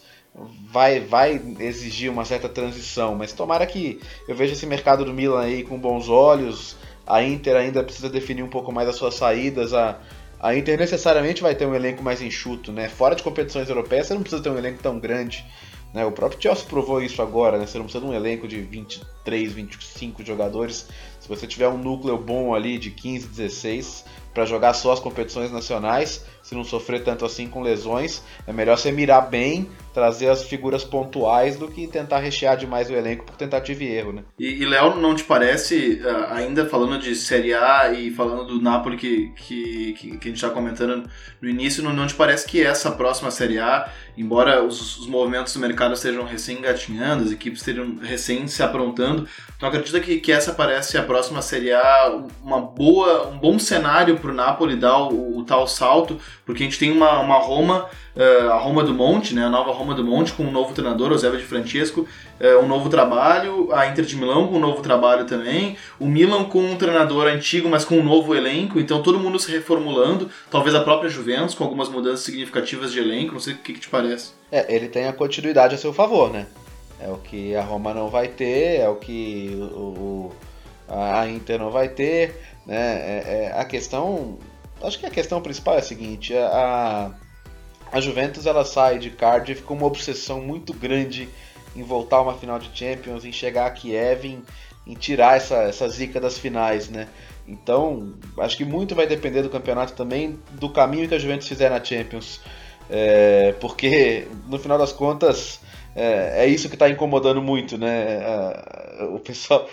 vai, 0.70 1.00
vai 1.00 1.40
exigir 1.58 2.10
uma 2.10 2.24
certa 2.24 2.48
transição, 2.48 3.14
mas 3.14 3.32
tomara 3.32 3.66
que 3.66 4.00
eu 4.26 4.34
veja 4.34 4.52
esse 4.52 4.66
mercado 4.66 5.04
do 5.04 5.12
Milan 5.12 5.40
aí 5.40 5.62
com 5.62 5.78
bons 5.78 6.08
olhos. 6.08 6.76
A 7.06 7.22
Inter 7.22 7.56
ainda 7.56 7.82
precisa 7.82 8.08
definir 8.08 8.42
um 8.42 8.48
pouco 8.48 8.70
mais 8.70 8.88
as 8.88 8.96
suas 8.96 9.14
saídas. 9.14 9.72
A, 9.72 9.98
a 10.40 10.54
Inter 10.54 10.78
necessariamente 10.78 11.42
vai 11.42 11.54
ter 11.54 11.66
um 11.66 11.74
elenco 11.74 12.02
mais 12.02 12.20
enxuto, 12.20 12.70
né? 12.70 12.88
Fora 12.88 13.14
de 13.14 13.22
competições 13.22 13.68
europeias, 13.68 14.06
você 14.06 14.14
não 14.14 14.20
precisa 14.20 14.42
ter 14.42 14.50
um 14.50 14.58
elenco 14.58 14.82
tão 14.82 14.98
grande. 14.98 15.44
Né? 15.92 16.04
O 16.04 16.12
próprio 16.12 16.40
Chelsea 16.40 16.66
provou 16.66 17.02
isso 17.02 17.22
agora, 17.22 17.58
né? 17.58 17.66
Você 17.66 17.78
não 17.78 17.84
precisa 17.84 18.04
de 18.04 18.10
um 18.10 18.14
elenco 18.14 18.46
de 18.46 18.60
23, 18.60 19.52
25 19.52 20.24
jogadores. 20.24 20.86
Se 21.18 21.28
você 21.28 21.46
tiver 21.46 21.68
um 21.68 21.78
núcleo 21.78 22.16
bom 22.18 22.54
ali 22.54 22.78
de 22.78 22.90
15, 22.90 23.28
16 23.28 24.04
para 24.34 24.44
jogar 24.44 24.74
só 24.74 24.92
as 24.92 25.00
competições 25.00 25.50
nacionais, 25.50 26.24
se 26.48 26.54
não 26.54 26.64
sofrer 26.64 27.04
tanto 27.04 27.26
assim 27.26 27.46
com 27.46 27.60
lesões, 27.60 28.22
é 28.46 28.54
melhor 28.54 28.78
você 28.78 28.90
mirar 28.90 29.20
bem, 29.20 29.68
trazer 29.92 30.30
as 30.30 30.44
figuras 30.44 30.82
pontuais 30.82 31.58
do 31.58 31.68
que 31.68 31.86
tentar 31.86 32.20
rechear 32.20 32.56
demais 32.56 32.88
o 32.88 32.94
elenco 32.94 33.26
por 33.26 33.36
tentativa 33.36 33.84
e 33.84 33.86
erro, 33.86 34.14
né? 34.14 34.22
E, 34.38 34.62
e 34.62 34.64
Léo, 34.64 34.96
não 34.96 35.14
te 35.14 35.24
parece, 35.24 36.00
ah, 36.02 36.36
ainda 36.36 36.64
falando 36.64 36.98
de 36.98 37.14
Série 37.14 37.52
A 37.52 37.92
e 37.92 38.10
falando 38.10 38.46
do 38.46 38.62
Napoli 38.62 38.96
que, 38.96 39.30
que, 39.36 39.92
que, 39.92 40.10
que 40.16 40.28
a 40.28 40.30
gente 40.30 40.42
está 40.42 40.48
comentando 40.48 41.10
no 41.38 41.48
início, 41.50 41.82
não, 41.82 41.92
não 41.92 42.06
te 42.06 42.14
parece 42.14 42.46
que 42.46 42.64
essa 42.64 42.92
próxima 42.92 43.30
Série 43.30 43.58
A, 43.58 43.86
embora 44.16 44.64
os, 44.64 45.00
os 45.00 45.06
movimentos 45.06 45.52
do 45.52 45.60
mercado 45.60 45.92
estejam 45.92 46.24
recém-engatinhando, 46.24 47.24
as 47.24 47.30
equipes 47.32 47.60
estejam 47.60 47.98
recém 48.00 48.46
se 48.46 48.62
aprontando, 48.62 49.28
tu 49.58 49.66
acredita 49.66 50.00
que, 50.00 50.18
que 50.18 50.32
essa 50.32 50.54
parece 50.54 50.96
a 50.96 51.02
próxima 51.02 51.42
Série 51.42 51.74
A 51.74 52.24
uma 52.42 52.58
boa, 52.58 53.28
um 53.28 53.38
bom 53.38 53.58
cenário 53.58 54.16
para 54.16 54.30
o 54.30 54.34
Napoli 54.34 54.76
dar 54.76 54.96
o, 54.98 55.36
o 55.36 55.44
tal 55.44 55.66
salto 55.66 56.18
porque 56.48 56.62
a 56.62 56.66
gente 56.66 56.78
tem 56.78 56.90
uma, 56.90 57.20
uma 57.20 57.36
Roma, 57.36 57.90
uh, 58.16 58.50
a 58.52 58.56
Roma 58.56 58.82
do 58.82 58.94
Monte, 58.94 59.34
né, 59.34 59.44
a 59.44 59.50
nova 59.50 59.70
Roma 59.70 59.94
do 59.94 60.02
Monte, 60.02 60.32
com 60.32 60.44
um 60.44 60.50
novo 60.50 60.72
treinador, 60.72 61.12
Eusébio 61.12 61.38
de 61.38 61.44
Francesco, 61.44 62.08
uh, 62.40 62.64
um 62.64 62.66
novo 62.66 62.88
trabalho, 62.88 63.70
a 63.70 63.86
Inter 63.86 64.06
de 64.06 64.16
Milão 64.16 64.48
com 64.48 64.54
um 64.54 64.58
novo 64.58 64.80
trabalho 64.80 65.26
também, 65.26 65.76
o 66.00 66.06
Milan 66.06 66.44
com 66.44 66.60
um 66.60 66.74
treinador 66.74 67.26
antigo, 67.26 67.68
mas 67.68 67.84
com 67.84 67.96
um 67.96 68.02
novo 68.02 68.34
elenco, 68.34 68.80
então 68.80 69.02
todo 69.02 69.20
mundo 69.20 69.38
se 69.38 69.52
reformulando, 69.52 70.30
talvez 70.50 70.74
a 70.74 70.80
própria 70.80 71.10
Juventus 71.10 71.54
com 71.54 71.64
algumas 71.64 71.90
mudanças 71.90 72.20
significativas 72.20 72.92
de 72.92 72.98
elenco, 72.98 73.34
não 73.34 73.40
sei 73.40 73.52
o 73.52 73.58
que, 73.58 73.74
que 73.74 73.80
te 73.80 73.90
parece. 73.90 74.32
É, 74.50 74.74
ele 74.74 74.88
tem 74.88 75.06
a 75.06 75.12
continuidade 75.12 75.74
a 75.74 75.78
seu 75.78 75.92
favor, 75.92 76.32
né? 76.32 76.46
É 76.98 77.10
o 77.10 77.18
que 77.18 77.54
a 77.54 77.62
Roma 77.62 77.92
não 77.92 78.08
vai 78.08 78.26
ter, 78.26 78.80
é 78.80 78.88
o 78.88 78.96
que 78.96 79.50
o, 79.54 80.32
a 80.88 81.28
Inter 81.28 81.58
não 81.58 81.70
vai 81.70 81.90
ter, 81.90 82.40
né? 82.64 82.74
É, 82.74 83.50
é, 83.52 83.60
a 83.60 83.66
questão 83.66 84.38
Acho 84.82 84.98
que 84.98 85.06
a 85.06 85.10
questão 85.10 85.40
principal 85.40 85.74
é 85.74 85.78
a 85.78 85.82
seguinte: 85.82 86.36
a, 86.36 87.10
a 87.90 88.00
Juventus 88.00 88.46
ela 88.46 88.64
sai 88.64 88.98
de 88.98 89.10
Cardiff 89.10 89.62
com 89.62 89.74
uma 89.74 89.86
obsessão 89.86 90.40
muito 90.40 90.72
grande 90.72 91.28
em 91.74 91.82
voltar 91.82 92.16
a 92.16 92.22
uma 92.22 92.34
final 92.34 92.58
de 92.58 92.70
Champions, 92.76 93.24
em 93.24 93.32
chegar 93.32 93.66
a 93.66 93.70
Kiev, 93.70 94.24
em, 94.24 94.42
em 94.86 94.94
tirar 94.94 95.36
essa, 95.36 95.56
essa 95.62 95.88
zica 95.88 96.20
das 96.20 96.38
finais, 96.38 96.88
né? 96.88 97.08
Então, 97.46 98.14
acho 98.38 98.56
que 98.56 98.64
muito 98.64 98.94
vai 98.94 99.06
depender 99.06 99.42
do 99.42 99.48
campeonato 99.48 99.94
também, 99.94 100.38
do 100.52 100.68
caminho 100.68 101.08
que 101.08 101.14
a 101.14 101.18
Juventus 101.18 101.48
fizer 101.48 101.70
na 101.70 101.82
Champions. 101.82 102.40
É, 102.90 103.54
porque, 103.60 104.28
no 104.46 104.58
final 104.58 104.78
das 104.78 104.92
contas, 104.92 105.60
é, 105.98 106.44
é 106.44 106.46
isso 106.46 106.68
que 106.68 106.76
está 106.76 106.88
incomodando 106.88 107.42
muito, 107.42 107.76
né? 107.76 108.20
É, 108.22 109.04
o 109.10 109.18
pessoal, 109.18 109.68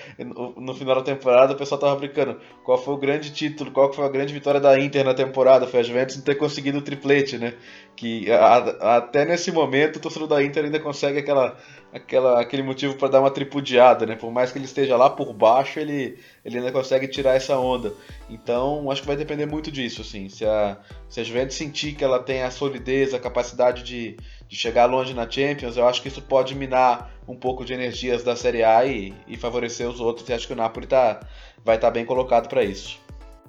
no 0.57 0.73
final 0.73 0.95
da 0.95 1.03
temporada, 1.03 1.53
o 1.53 1.55
pessoal 1.55 1.79
tava 1.79 1.95
brincando. 1.95 2.39
Qual 2.63 2.77
foi 2.77 2.95
o 2.95 2.97
grande 2.97 3.31
título, 3.31 3.71
qual 3.71 3.93
foi 3.93 4.03
a 4.05 4.09
grande 4.09 4.33
vitória 4.33 4.59
da 4.59 4.79
Inter 4.79 5.05
na 5.05 5.13
temporada? 5.13 5.67
Foi 5.67 5.81
a 5.81 5.83
Juventus 5.83 6.17
não 6.17 6.23
ter 6.23 6.35
conseguido 6.35 6.79
o 6.79 6.81
triplete, 6.81 7.37
né? 7.37 7.53
Que 7.95 8.31
a, 8.31 8.97
até 8.97 9.23
nesse 9.23 9.51
momento 9.51 9.97
o 9.97 9.99
torcedor 9.99 10.27
da 10.27 10.43
Inter 10.43 10.65
ainda 10.65 10.79
consegue 10.79 11.19
aquela, 11.19 11.57
aquela, 11.93 12.41
aquele 12.41 12.63
motivo 12.63 12.95
para 12.95 13.07
dar 13.07 13.19
uma 13.19 13.31
tripudiada, 13.31 14.05
né? 14.05 14.15
Por 14.15 14.31
mais 14.31 14.51
que 14.51 14.57
ele 14.57 14.65
esteja 14.65 14.97
lá 14.97 15.09
por 15.09 15.31
baixo, 15.31 15.79
ele, 15.79 16.17
ele 16.43 16.57
ainda 16.57 16.71
consegue 16.71 17.07
tirar 17.07 17.35
essa 17.35 17.57
onda. 17.57 17.93
Então, 18.29 18.89
acho 18.89 19.01
que 19.01 19.07
vai 19.07 19.15
depender 19.15 19.45
muito 19.45 19.71
disso, 19.71 20.01
assim. 20.01 20.27
Se 20.29 20.43
a, 20.43 20.77
se 21.07 21.19
a 21.19 21.23
Juventus 21.23 21.55
sentir 21.55 21.93
que 21.93 22.03
ela 22.03 22.19
tem 22.19 22.41
a 22.41 22.49
solidez, 22.49 23.13
a 23.13 23.19
capacidade 23.19 23.83
de 23.83 24.17
de 24.47 24.55
chegar 24.55 24.85
longe 24.85 25.13
na 25.13 25.29
Champions, 25.29 25.77
eu 25.77 25.87
acho 25.87 26.01
que 26.01 26.07
isso 26.07 26.21
pode 26.21 26.55
minar 26.55 27.11
um 27.27 27.35
pouco 27.35 27.65
de 27.65 27.73
energias 27.73 28.23
da 28.23 28.35
Série 28.35 28.63
A 28.63 28.85
e, 28.85 29.13
e 29.27 29.37
favorecer 29.37 29.89
os 29.89 29.99
outros. 29.99 30.27
E 30.29 30.33
acho 30.33 30.47
que 30.47 30.53
o 30.53 30.55
Napoli 30.55 30.85
tá, 30.85 31.21
vai 31.63 31.75
estar 31.75 31.87
tá 31.87 31.93
bem 31.93 32.05
colocado 32.05 32.47
para 32.47 32.63
isso. 32.63 32.99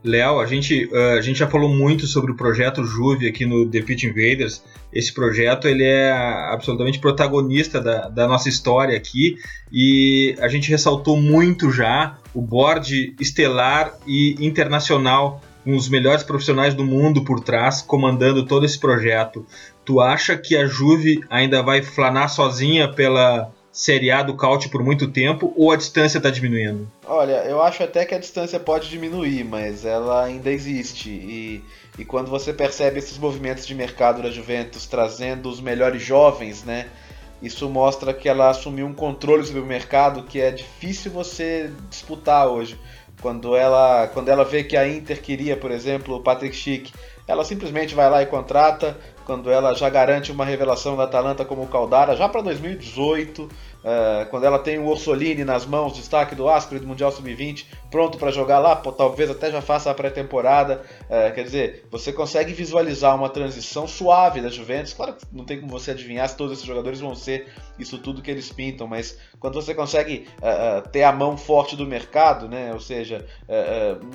Léo, 0.04 0.38
a 0.38 0.46
gente, 0.46 0.86
uh, 0.86 1.18
a 1.18 1.20
gente 1.20 1.38
já 1.38 1.48
falou 1.48 1.68
muito 1.68 2.06
sobre 2.06 2.30
o 2.30 2.36
projeto 2.36 2.84
Juve 2.84 3.28
aqui 3.28 3.44
no 3.44 3.68
The 3.68 3.82
Pitch 3.82 4.04
Invaders. 4.04 4.62
Esse 4.92 5.12
projeto 5.12 5.66
ele 5.66 5.84
é 5.84 6.12
absolutamente 6.52 6.98
protagonista 6.98 7.80
da, 7.80 8.08
da 8.08 8.28
nossa 8.28 8.48
história 8.48 8.96
aqui 8.96 9.36
e 9.72 10.34
a 10.38 10.48
gente 10.48 10.70
ressaltou 10.70 11.20
muito 11.20 11.72
já 11.72 12.18
o 12.32 12.40
board 12.40 13.16
estelar 13.20 13.94
e 14.06 14.36
internacional 14.38 15.42
com 15.66 15.74
os 15.74 15.88
melhores 15.88 16.22
profissionais 16.22 16.74
do 16.74 16.84
mundo 16.84 17.24
por 17.24 17.40
trás, 17.40 17.82
comandando 17.82 18.46
todo 18.46 18.64
esse 18.64 18.78
projeto. 18.78 19.44
Tu 19.84 20.00
acha 20.00 20.38
que 20.38 20.56
a 20.56 20.64
Juve 20.64 21.24
ainda 21.28 21.60
vai 21.60 21.82
flanar 21.82 22.30
sozinha 22.30 22.86
pela 22.86 23.50
Série 23.72 24.12
A 24.12 24.22
do 24.22 24.36
Caute 24.36 24.68
por 24.68 24.84
muito 24.84 25.08
tempo 25.08 25.52
ou 25.56 25.72
a 25.72 25.76
distância 25.76 26.18
está 26.18 26.30
diminuindo? 26.30 26.88
Olha, 27.04 27.44
eu 27.46 27.60
acho 27.60 27.82
até 27.82 28.04
que 28.04 28.14
a 28.14 28.18
distância 28.20 28.60
pode 28.60 28.88
diminuir, 28.88 29.42
mas 29.44 29.84
ela 29.84 30.24
ainda 30.24 30.52
existe. 30.52 31.10
E, 31.10 31.64
e 31.98 32.04
quando 32.04 32.30
você 32.30 32.52
percebe 32.52 33.00
esses 33.00 33.18
movimentos 33.18 33.66
de 33.66 33.74
mercado 33.74 34.22
da 34.22 34.30
Juventus 34.30 34.86
trazendo 34.86 35.48
os 35.48 35.60
melhores 35.60 36.00
jovens, 36.00 36.62
né? 36.62 36.86
Isso 37.42 37.68
mostra 37.68 38.14
que 38.14 38.28
ela 38.28 38.50
assumiu 38.50 38.86
um 38.86 38.94
controle 38.94 39.44
sobre 39.44 39.60
o 39.60 39.66
mercado 39.66 40.22
que 40.22 40.40
é 40.40 40.52
difícil 40.52 41.10
você 41.10 41.72
disputar 41.90 42.46
hoje. 42.46 42.78
Quando 43.20 43.56
ela, 43.56 44.08
quando 44.08 44.28
ela 44.28 44.44
vê 44.44 44.62
que 44.62 44.76
a 44.76 44.86
Inter 44.86 45.20
queria, 45.20 45.56
por 45.56 45.70
exemplo, 45.70 46.16
o 46.16 46.20
Patrick 46.20 46.54
Schick, 46.54 46.92
ela 47.26 47.44
simplesmente 47.44 47.94
vai 47.94 48.08
lá 48.08 48.22
e 48.22 48.26
contrata, 48.26 48.96
quando 49.24 49.50
ela 49.50 49.74
já 49.74 49.90
garante 49.90 50.30
uma 50.30 50.44
revelação 50.44 50.96
da 50.96 51.04
Atalanta 51.04 51.44
como 51.44 51.62
o 51.62 51.66
Caldara, 51.66 52.16
já 52.16 52.28
para 52.28 52.42
2018, 52.42 53.48
Uh, 53.86 54.26
quando 54.30 54.42
ela 54.42 54.58
tem 54.58 54.80
o 54.80 54.86
Orsolini 54.86 55.44
nas 55.44 55.64
mãos, 55.64 55.94
destaque 55.94 56.34
do 56.34 56.48
Ascoli 56.48 56.80
do 56.80 56.88
Mundial 56.88 57.12
Sub-20, 57.12 57.66
pronto 57.88 58.18
para 58.18 58.32
jogar 58.32 58.58
lá, 58.58 58.74
pô, 58.74 58.90
talvez 58.90 59.30
até 59.30 59.48
já 59.48 59.62
faça 59.62 59.88
a 59.88 59.94
pré-temporada. 59.94 60.82
Uh, 61.02 61.32
quer 61.32 61.44
dizer, 61.44 61.86
você 61.88 62.12
consegue 62.12 62.52
visualizar 62.52 63.14
uma 63.14 63.28
transição 63.28 63.86
suave 63.86 64.40
da 64.40 64.48
Juventus. 64.48 64.92
Claro 64.92 65.12
que 65.12 65.24
não 65.30 65.44
tem 65.44 65.60
como 65.60 65.70
você 65.70 65.92
adivinhar 65.92 66.28
se 66.28 66.36
todos 66.36 66.54
esses 66.54 66.66
jogadores 66.66 66.98
vão 66.98 67.14
ser 67.14 67.46
isso 67.78 67.96
tudo 67.98 68.22
que 68.22 68.30
eles 68.30 68.50
pintam, 68.50 68.88
mas 68.88 69.16
quando 69.38 69.54
você 69.54 69.72
consegue 69.72 70.26
uh, 70.38 70.88
ter 70.88 71.04
a 71.04 71.12
mão 71.12 71.36
forte 71.36 71.76
do 71.76 71.86
mercado, 71.86 72.48
né, 72.48 72.72
ou 72.72 72.80
seja, 72.80 73.24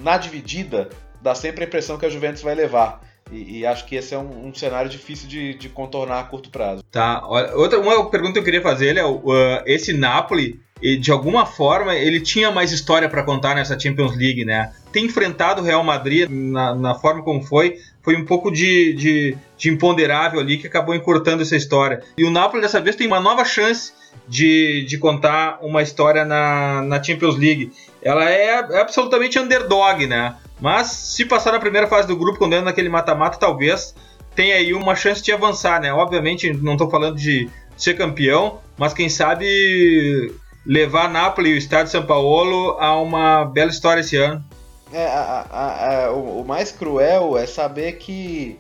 na 0.02 0.18
dividida, 0.18 0.90
dá 1.22 1.34
sempre 1.34 1.64
a 1.64 1.68
impressão 1.68 1.98
que 1.98 2.06
a 2.06 2.10
Juventus 2.10 2.42
vai 2.42 2.56
levar. 2.56 3.02
E, 3.32 3.60
e, 3.60 3.66
acho 3.66 3.86
que 3.86 3.96
esse 3.96 4.14
é 4.14 4.18
um, 4.18 4.48
um 4.48 4.54
cenário 4.54 4.90
difícil 4.90 5.28
de, 5.28 5.54
de, 5.54 5.70
contornar 5.70 6.20
a 6.20 6.24
curto 6.24 6.50
prazo. 6.50 6.84
Tá. 6.92 7.26
Outra 7.56 7.80
uma 7.80 8.10
pergunta 8.10 8.34
que 8.34 8.40
eu 8.40 8.44
queria 8.44 8.62
fazer 8.62 8.98
é 8.98 9.06
uh, 9.06 9.24
esse 9.66 9.94
Napoli, 9.94 10.60
de 11.00 11.12
alguma 11.12 11.46
forma, 11.46 11.96
ele 11.96 12.20
tinha 12.20 12.52
mais 12.52 12.72
história 12.72 13.08
para 13.08 13.24
contar 13.24 13.56
nessa 13.56 13.80
Champions 13.80 14.18
League, 14.18 14.44
né? 14.44 14.74
Ter 14.92 15.00
enfrentado 15.00 15.62
o 15.62 15.64
Real 15.64 15.84
Madrid 15.84 16.28
na, 16.30 16.74
na 16.74 16.96
forma 16.96 17.22
como 17.24 17.42
foi, 17.44 17.78
foi 18.02 18.16
um 18.16 18.26
pouco 18.26 18.52
de, 18.52 18.94
de, 18.94 19.38
de, 19.58 19.70
imponderável 19.70 20.40
ali 20.40 20.58
que 20.58 20.66
acabou 20.66 20.96
encurtando 20.96 21.44
essa 21.44 21.56
história. 21.56 22.02
E 22.18 22.24
o 22.24 22.32
Napoli 22.32 22.62
dessa 22.62 22.82
vez 22.82 22.96
tem 22.96 23.06
uma 23.06 23.20
nova 23.20 23.46
chance 23.46 23.94
de, 24.28 24.84
de 24.86 24.98
contar 24.98 25.60
uma 25.62 25.84
história 25.84 26.26
na, 26.26 26.82
na 26.82 27.02
Champions 27.02 27.38
League. 27.38 27.72
Ela 28.02 28.30
é, 28.30 28.46
é 28.48 28.82
absolutamente 28.82 29.38
underdog, 29.38 30.08
né? 30.08 30.36
Mas 30.62 30.88
se 30.88 31.26
passar 31.26 31.52
na 31.52 31.60
primeira 31.60 31.88
fase 31.88 32.08
do 32.08 32.16
grupo, 32.16 32.38
quando 32.38 32.54
entra 32.54 32.66
naquele 32.66 32.88
mata-mata, 32.88 33.40
talvez 33.40 33.96
tenha 34.36 34.56
aí 34.56 34.74
uma 34.74 34.96
chance 34.96 35.22
de 35.22 35.32
avançar, 35.32 35.82
né? 35.82 35.92
Obviamente, 35.92 36.54
não 36.54 36.74
estou 36.74 36.90
falando 36.90 37.18
de 37.18 37.50
ser 37.76 37.96
campeão, 37.96 38.60
mas 38.78 38.94
quem 38.94 39.10
sabe 39.10 40.32
levar 40.66 41.10
Napoli 41.10 41.50
e 41.50 41.54
o 41.56 41.58
Estado 41.58 41.86
de 41.86 41.92
São 41.92 42.06
Paulo 42.06 42.78
a 42.80 42.96
uma 43.02 43.44
bela 43.46 43.72
história 43.72 44.02
esse 44.02 44.16
ano. 44.16 44.44
É, 44.94 45.08
a, 45.08 45.48
a, 45.50 46.06
a, 46.06 46.12
o, 46.12 46.42
o, 46.42 46.46
mais 46.46 46.72
cruel 46.72 47.38
é 47.38 47.48
saber 47.48 47.94
que 47.94 48.60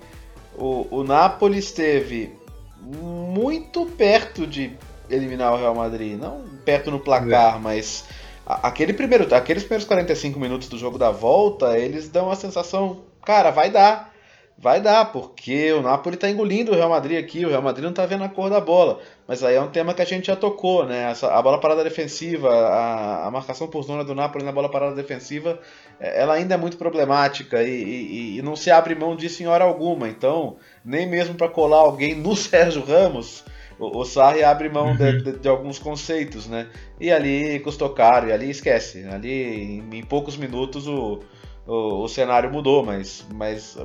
o, 0.57 0.87
o 0.89 1.03
Napoli 1.03 1.59
esteve 1.59 2.33
muito 2.81 3.85
perto 3.85 4.47
de 4.47 4.71
eliminar 5.09 5.53
o 5.53 5.57
Real 5.57 5.75
Madrid. 5.75 6.17
Não 6.17 6.41
perto 6.65 6.89
no 6.89 6.99
placar, 6.99 7.57
é. 7.57 7.59
mas 7.59 8.05
Aquele 8.45 8.93
primeiro, 8.93 9.33
aqueles 9.33 9.63
primeiros 9.63 9.87
45 9.87 10.39
minutos 10.39 10.67
do 10.67 10.77
jogo 10.77 10.97
da 10.97 11.11
volta, 11.11 11.77
eles 11.77 12.09
dão 12.09 12.31
a 12.31 12.35
sensação, 12.35 13.01
cara, 13.23 13.51
vai 13.51 13.69
dar. 13.69 14.11
Vai 14.57 14.79
dar, 14.79 15.11
porque 15.11 15.73
o 15.73 15.81
Napoli 15.81 16.13
está 16.13 16.29
engolindo 16.29 16.71
o 16.71 16.75
Real 16.75 16.89
Madrid 16.89 17.17
aqui, 17.17 17.43
o 17.43 17.49
Real 17.49 17.63
Madrid 17.63 17.83
não 17.83 17.89
está 17.89 18.05
vendo 18.05 18.23
a 18.23 18.29
cor 18.29 18.47
da 18.47 18.61
bola. 18.61 18.99
Mas 19.27 19.43
aí 19.43 19.55
é 19.55 19.61
um 19.61 19.71
tema 19.71 19.91
que 19.91 20.03
a 20.03 20.05
gente 20.05 20.27
já 20.27 20.35
tocou, 20.35 20.85
né? 20.85 21.09
Essa, 21.09 21.33
a 21.33 21.41
bola 21.41 21.59
parada 21.59 21.83
defensiva, 21.83 22.53
a, 22.53 23.27
a 23.27 23.31
marcação 23.31 23.67
por 23.67 23.81
zona 23.81 24.03
do 24.03 24.13
Napoli 24.13 24.45
na 24.45 24.51
bola 24.51 24.69
parada 24.69 24.93
defensiva, 24.93 25.59
é, 25.99 26.21
ela 26.21 26.35
ainda 26.35 26.53
é 26.53 26.57
muito 26.57 26.77
problemática 26.77 27.63
e, 27.63 27.71
e, 27.71 28.37
e 28.37 28.41
não 28.43 28.55
se 28.55 28.69
abre 28.69 28.93
mão 28.93 29.15
disso 29.15 29.41
em 29.41 29.47
hora 29.47 29.63
alguma. 29.63 30.07
Então, 30.07 30.57
nem 30.85 31.09
mesmo 31.09 31.33
para 31.33 31.49
colar 31.49 31.77
alguém 31.77 32.13
no 32.13 32.35
Sérgio 32.37 32.83
Ramos, 32.85 33.43
o, 33.81 33.97
o 33.97 34.05
Sarri 34.05 34.43
abre 34.43 34.69
mão 34.69 34.89
uhum. 34.89 34.95
de, 34.95 35.23
de, 35.23 35.39
de, 35.39 35.49
alguns 35.49 35.79
conceitos, 35.79 36.47
né? 36.47 36.67
E 36.99 37.11
ali 37.11 37.59
custou 37.61 37.89
caro, 37.89 38.29
e 38.29 38.31
ali 38.31 38.49
esquece. 38.49 39.03
Ali, 39.07 39.31
em, 39.31 39.97
em 39.97 40.03
poucos 40.03 40.37
minutos, 40.37 40.87
o, 40.87 41.19
o, 41.65 42.03
o, 42.03 42.07
cenário 42.07 42.51
mudou, 42.51 42.85
mas, 42.85 43.25
mas 43.33 43.75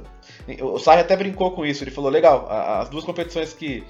o 0.61 0.79
Sarri 0.79 1.01
até 1.01 1.17
brincou 1.17 1.53
com 1.53 1.65
isso. 1.65 1.83
Ele 1.85 1.91
falou: 1.91 2.11
legal, 2.11 2.49
as 2.51 2.89
duas 2.89 3.05
competições 3.05 3.53
que, 3.53 3.85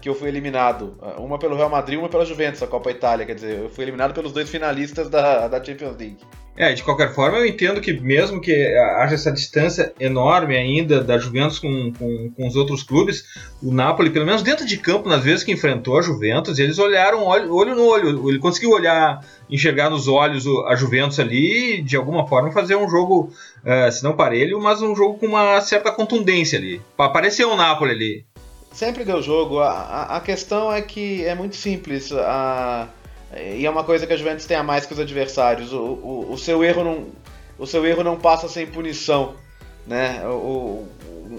que 0.00 0.08
eu 0.08 0.14
fui 0.14 0.28
eliminado, 0.28 0.98
uma 1.18 1.38
pelo 1.38 1.56
Real 1.56 1.70
Madrid 1.70 1.98
uma 1.98 2.08
pela 2.08 2.24
Juventus, 2.24 2.62
a 2.62 2.66
Copa 2.66 2.90
Itália, 2.90 3.26
quer 3.26 3.34
dizer, 3.34 3.58
eu 3.58 3.68
fui 3.68 3.84
eliminado 3.84 4.14
pelos 4.14 4.32
dois 4.32 4.48
finalistas 4.48 5.08
da, 5.08 5.48
da 5.48 5.62
Champions 5.62 5.96
League. 5.96 6.18
É, 6.58 6.72
de 6.72 6.82
qualquer 6.82 7.14
forma, 7.14 7.38
eu 7.38 7.46
entendo 7.46 7.80
que 7.80 7.92
mesmo 7.92 8.40
que 8.40 8.52
haja 8.96 9.14
essa 9.14 9.30
distância 9.30 9.92
enorme 10.00 10.56
ainda 10.56 11.00
da 11.00 11.16
Juventus 11.16 11.60
com, 11.60 11.92
com, 11.96 12.32
com, 12.32 12.48
os 12.48 12.56
outros 12.56 12.82
clubes, 12.82 13.22
o 13.62 13.72
Napoli, 13.72 14.10
pelo 14.10 14.26
menos 14.26 14.42
dentro 14.42 14.66
de 14.66 14.76
campo, 14.76 15.08
nas 15.08 15.22
vezes 15.22 15.44
que 15.44 15.52
enfrentou 15.52 15.96
a 15.96 16.02
Juventus, 16.02 16.58
eles 16.58 16.76
olharam 16.80 17.24
olho, 17.24 17.54
olho 17.54 17.76
no 17.76 17.86
olho. 17.86 18.28
Ele 18.28 18.40
conseguiu 18.40 18.70
olhar, 18.70 19.24
enxergar 19.48 19.88
nos 19.88 20.08
olhos 20.08 20.44
a 20.66 20.74
Juventus 20.74 21.20
ali 21.20 21.76
e, 21.76 21.82
de 21.82 21.96
alguma 21.96 22.26
forma, 22.26 22.50
fazer 22.50 22.74
um 22.74 22.90
jogo, 22.90 23.32
uh, 23.64 23.92
se 23.92 24.02
não 24.02 24.16
parelho, 24.16 24.60
mas 24.60 24.82
um 24.82 24.96
jogo 24.96 25.16
com 25.16 25.26
uma 25.26 25.60
certa 25.60 25.77
contundência 25.80 26.58
ali. 26.58 26.80
Apareceu 26.96 27.50
o 27.50 27.56
Napoli 27.56 27.92
ali. 27.92 28.26
Sempre 28.72 29.04
deu 29.04 29.22
jogo. 29.22 29.60
A, 29.60 29.70
a, 29.70 30.16
a 30.16 30.20
questão 30.20 30.72
é 30.72 30.82
que 30.82 31.24
é 31.24 31.34
muito 31.34 31.56
simples. 31.56 32.12
A 32.12 32.88
e 33.36 33.66
é 33.66 33.70
uma 33.70 33.84
coisa 33.84 34.06
que 34.06 34.12
a 34.12 34.16
Juventus 34.16 34.46
tem 34.46 34.56
a 34.56 34.62
mais 34.62 34.86
que 34.86 34.92
os 34.92 35.00
adversários. 35.00 35.72
O, 35.72 35.78
o, 35.78 36.32
o 36.32 36.38
seu 36.38 36.64
erro 36.64 36.82
não, 36.82 37.06
o 37.58 37.66
seu 37.66 37.84
erro 37.86 38.02
não 38.02 38.16
passa 38.16 38.48
sem 38.48 38.66
punição, 38.66 39.34
né? 39.86 40.22
O, 40.26 40.86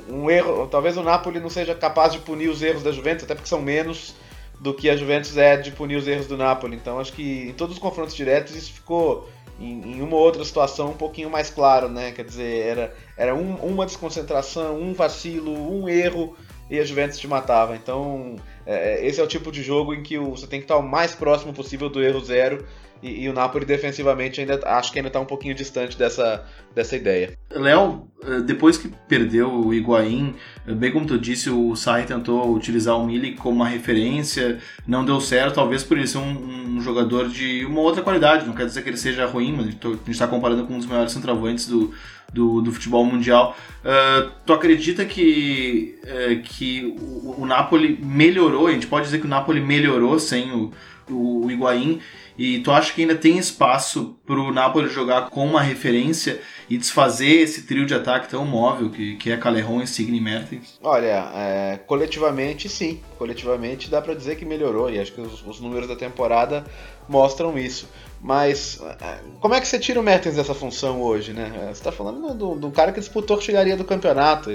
um 0.07 0.29
erro, 0.29 0.67
talvez 0.67 0.97
o 0.97 1.03
Napoli 1.03 1.39
não 1.39 1.49
seja 1.49 1.73
capaz 1.73 2.13
de 2.13 2.19
punir 2.19 2.47
os 2.47 2.61
erros 2.61 2.83
da 2.83 2.91
Juventus, 2.91 3.23
até 3.23 3.33
porque 3.33 3.49
são 3.49 3.61
menos 3.61 4.13
do 4.59 4.73
que 4.73 4.89
a 4.89 4.95
Juventus 4.95 5.35
é 5.37 5.57
de 5.57 5.71
punir 5.71 5.95
os 5.95 6.07
erros 6.07 6.27
do 6.27 6.37
Napoli. 6.37 6.75
Então 6.75 6.99
acho 6.99 7.13
que 7.13 7.47
em 7.49 7.53
todos 7.53 7.75
os 7.75 7.81
confrontos 7.81 8.15
diretos 8.15 8.55
isso 8.55 8.73
ficou 8.73 9.27
em, 9.59 9.93
em 9.93 10.01
uma 10.01 10.15
ou 10.15 10.21
outra 10.21 10.43
situação 10.45 10.91
um 10.91 10.97
pouquinho 10.97 11.29
mais 11.29 11.49
claro, 11.49 11.89
né? 11.89 12.11
Quer 12.11 12.25
dizer, 12.25 12.67
era, 12.67 12.95
era 13.19 13.35
um, 13.35 13.55
uma 13.55 13.85
desconcentração, 13.85 14.79
um 14.79 14.93
vacilo, 14.93 15.51
um 15.51 15.89
erro 15.89 16.37
e 16.69 16.79
a 16.79 16.85
Juventus 16.85 17.19
te 17.19 17.27
matava. 17.27 17.75
Então, 17.75 18.37
é, 18.65 19.05
esse 19.05 19.19
é 19.19 19.23
o 19.23 19.27
tipo 19.27 19.51
de 19.51 19.61
jogo 19.61 19.93
em 19.93 20.01
que 20.01 20.17
você 20.17 20.47
tem 20.47 20.61
que 20.61 20.63
estar 20.63 20.77
o 20.77 20.81
mais 20.81 21.13
próximo 21.13 21.51
possível 21.53 21.89
do 21.89 22.01
erro 22.01 22.21
zero. 22.21 22.65
E, 23.01 23.23
e 23.23 23.29
o 23.29 23.33
Napoli 23.33 23.65
defensivamente 23.65 24.41
ainda 24.41 24.59
acho 24.65 24.91
que 24.91 24.99
ainda 24.99 25.07
está 25.07 25.19
um 25.19 25.25
pouquinho 25.25 25.55
distante 25.55 25.97
dessa, 25.97 26.45
dessa 26.75 26.95
ideia. 26.95 27.33
Léo, 27.51 28.07
eh, 28.23 28.41
depois 28.41 28.77
que 28.77 28.89
perdeu 29.07 29.49
o 29.51 29.73
Higuaín, 29.73 30.35
eh, 30.67 30.73
bem 30.73 30.91
como 30.91 31.05
tu 31.05 31.17
disse, 31.17 31.49
o 31.49 31.75
Sarri 31.75 32.05
tentou 32.05 32.53
utilizar 32.53 32.97
o 32.97 33.05
Milik 33.05 33.37
como 33.37 33.55
uma 33.55 33.67
referência, 33.67 34.59
não 34.85 35.05
deu 35.05 35.21
certo, 35.21 35.55
talvez 35.55 35.83
por 35.83 35.97
ele 35.97 36.07
ser 36.07 36.17
um, 36.17 36.75
um, 36.77 36.81
jogador 36.81 37.29
de 37.29 37.65
uma 37.65 37.81
outra 37.81 38.01
qualidade, 38.01 38.45
não 38.45 38.53
quer 38.53 38.65
dizer 38.65 38.81
que 38.81 38.89
ele 38.89 38.97
seja 38.97 39.25
ruim, 39.25 39.53
mas 39.53 39.67
a 39.67 39.71
gente 39.71 40.09
está 40.09 40.27
comparando 40.27 40.65
com 40.65 40.73
um 40.73 40.77
dos 40.77 40.85
maiores 40.85 41.13
centroavantes 41.13 41.67
do, 41.67 41.93
do, 42.33 42.61
do 42.61 42.71
futebol 42.71 43.05
mundial. 43.05 43.55
Uh, 43.79 44.29
tu 44.45 44.53
acredita 44.53 45.05
que, 45.05 45.97
uh, 46.03 46.41
que 46.43 46.93
o, 46.99 47.41
o, 47.41 47.45
Napoli 47.45 47.97
melhorou? 48.01 48.67
A 48.67 48.71
gente 48.71 48.87
pode 48.87 49.05
dizer 49.05 49.19
que 49.19 49.25
o 49.25 49.29
Napoli 49.29 49.61
melhorou 49.61 50.19
sem 50.19 50.51
o, 50.51 50.71
o, 51.09 51.45
o 51.45 51.51
Higuaín? 51.51 51.99
E 52.39 52.59
tu 52.59 52.71
acha 52.71 52.93
que 52.93 53.01
ainda 53.01 53.15
tem 53.15 53.37
espaço 53.37 54.15
para 54.25 54.39
o 54.39 54.49
Napoli 54.49 54.87
jogar 54.87 55.29
com 55.29 55.45
uma 55.45 55.61
referência 55.61 56.39
e 56.69 56.77
desfazer 56.77 57.41
esse 57.41 57.63
trio 57.63 57.85
de 57.85 57.93
ataque 57.93 58.29
tão 58.29 58.45
móvel 58.45 58.89
que, 58.89 59.17
que 59.17 59.29
é 59.29 59.35
Calerron, 59.35 59.81
Insigne 59.81 60.19
e 60.19 60.21
Mertens? 60.21 60.79
Olha, 60.81 61.29
é, 61.35 61.79
coletivamente 61.85 62.69
sim. 62.69 63.01
Coletivamente 63.17 63.89
dá 63.89 64.01
para 64.01 64.13
dizer 64.13 64.37
que 64.37 64.45
melhorou 64.45 64.89
e 64.89 64.97
acho 64.97 65.11
que 65.11 65.19
os, 65.19 65.45
os 65.45 65.59
números 65.59 65.89
da 65.89 65.97
temporada 65.97 66.63
mostram 67.09 67.59
isso. 67.59 67.89
Mas 68.21 68.79
é, 69.01 69.19
como 69.41 69.53
é 69.53 69.59
que 69.59 69.67
você 69.67 69.77
tira 69.77 69.99
o 69.99 70.03
Mertens 70.03 70.37
dessa 70.37 70.53
função 70.53 71.01
hoje, 71.01 71.33
né? 71.33 71.51
É, 71.53 71.65
você 71.65 71.71
está 71.71 71.91
falando 71.91 72.33
do, 72.33 72.55
do, 72.55 72.71
cara 72.71 72.93
que 72.93 73.01
disputou 73.01 73.35
artilharia 73.35 73.75
do 73.75 73.83
campeonato. 73.83 74.49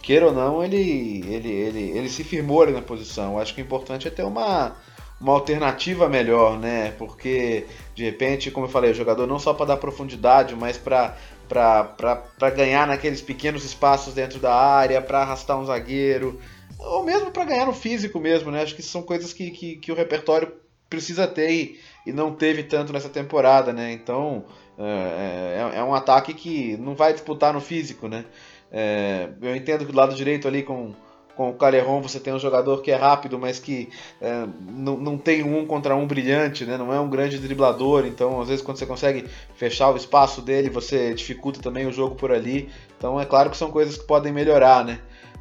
Queira 0.00 0.28
ou 0.28 0.32
não, 0.32 0.64
ele, 0.64 1.22
ele, 1.28 1.50
ele, 1.50 1.98
ele 1.98 2.08
se 2.08 2.24
firmou 2.24 2.62
ali 2.62 2.72
na 2.72 2.80
posição. 2.80 3.32
Eu 3.34 3.38
acho 3.38 3.54
que 3.54 3.60
o 3.60 3.64
importante 3.64 4.08
é 4.08 4.10
ter 4.10 4.24
uma, 4.24 4.74
uma 5.22 5.34
alternativa 5.34 6.08
melhor, 6.08 6.58
né? 6.58 6.92
Porque, 6.98 7.66
de 7.94 8.04
repente, 8.04 8.50
como 8.50 8.66
eu 8.66 8.70
falei, 8.70 8.90
o 8.90 8.94
jogador 8.94 9.26
não 9.26 9.38
só 9.38 9.54
para 9.54 9.66
dar 9.66 9.76
profundidade, 9.76 10.56
mas 10.56 10.76
para 10.76 11.16
para 11.48 12.50
ganhar 12.50 12.86
naqueles 12.86 13.20
pequenos 13.20 13.62
espaços 13.62 14.14
dentro 14.14 14.38
da 14.38 14.54
área, 14.54 15.02
para 15.02 15.20
arrastar 15.20 15.58
um 15.58 15.66
zagueiro, 15.66 16.40
ou 16.78 17.04
mesmo 17.04 17.30
para 17.30 17.44
ganhar 17.44 17.66
no 17.66 17.74
físico 17.74 18.18
mesmo, 18.18 18.50
né? 18.50 18.62
Acho 18.62 18.74
que 18.74 18.82
são 18.82 19.02
coisas 19.02 19.32
que, 19.34 19.50
que, 19.50 19.76
que 19.76 19.92
o 19.92 19.94
repertório 19.94 20.50
precisa 20.88 21.26
ter 21.26 21.50
e, 21.50 21.80
e 22.06 22.12
não 22.12 22.34
teve 22.34 22.62
tanto 22.62 22.92
nessa 22.92 23.08
temporada, 23.08 23.72
né? 23.72 23.92
Então 23.92 24.44
é, 24.78 25.72
é, 25.74 25.78
é, 25.78 25.84
um 25.84 25.94
ataque 25.94 26.32
que 26.32 26.76
não 26.78 26.94
vai 26.94 27.12
disputar 27.12 27.52
no 27.52 27.60
físico, 27.60 28.08
né? 28.08 28.24
É, 28.70 29.28
eu 29.42 29.54
entendo 29.54 29.84
que 29.84 29.92
do 29.92 29.98
lado 29.98 30.14
direito 30.14 30.48
ali 30.48 30.62
com, 30.62 30.94
com 31.36 31.50
o 31.50 31.54
Caleron 31.54 32.00
você 32.00 32.20
tem 32.20 32.32
um 32.32 32.38
jogador 32.38 32.82
que 32.82 32.90
é 32.90 32.96
rápido, 32.96 33.38
mas 33.38 33.58
que 33.58 33.88
é, 34.20 34.46
não, 34.60 34.96
não 34.96 35.18
tem 35.18 35.42
um 35.42 35.66
contra 35.66 35.96
um 35.96 36.06
brilhante, 36.06 36.64
né? 36.64 36.76
não 36.76 36.92
é 36.92 37.00
um 37.00 37.08
grande 37.08 37.38
driblador, 37.38 38.06
então 38.06 38.40
às 38.40 38.48
vezes 38.48 38.62
quando 38.62 38.78
você 38.78 38.86
consegue 38.86 39.24
fechar 39.54 39.90
o 39.90 39.96
espaço 39.96 40.42
dele, 40.42 40.68
você 40.68 41.14
dificulta 41.14 41.60
também 41.60 41.86
o 41.86 41.92
jogo 41.92 42.14
por 42.14 42.32
ali. 42.32 42.68
Então 42.98 43.20
é 43.20 43.24
claro 43.24 43.50
que 43.50 43.56
são 43.56 43.70
coisas 43.70 43.96
que 43.96 44.06
podem 44.06 44.32
melhorar, 44.32 44.84
né? 44.84 44.98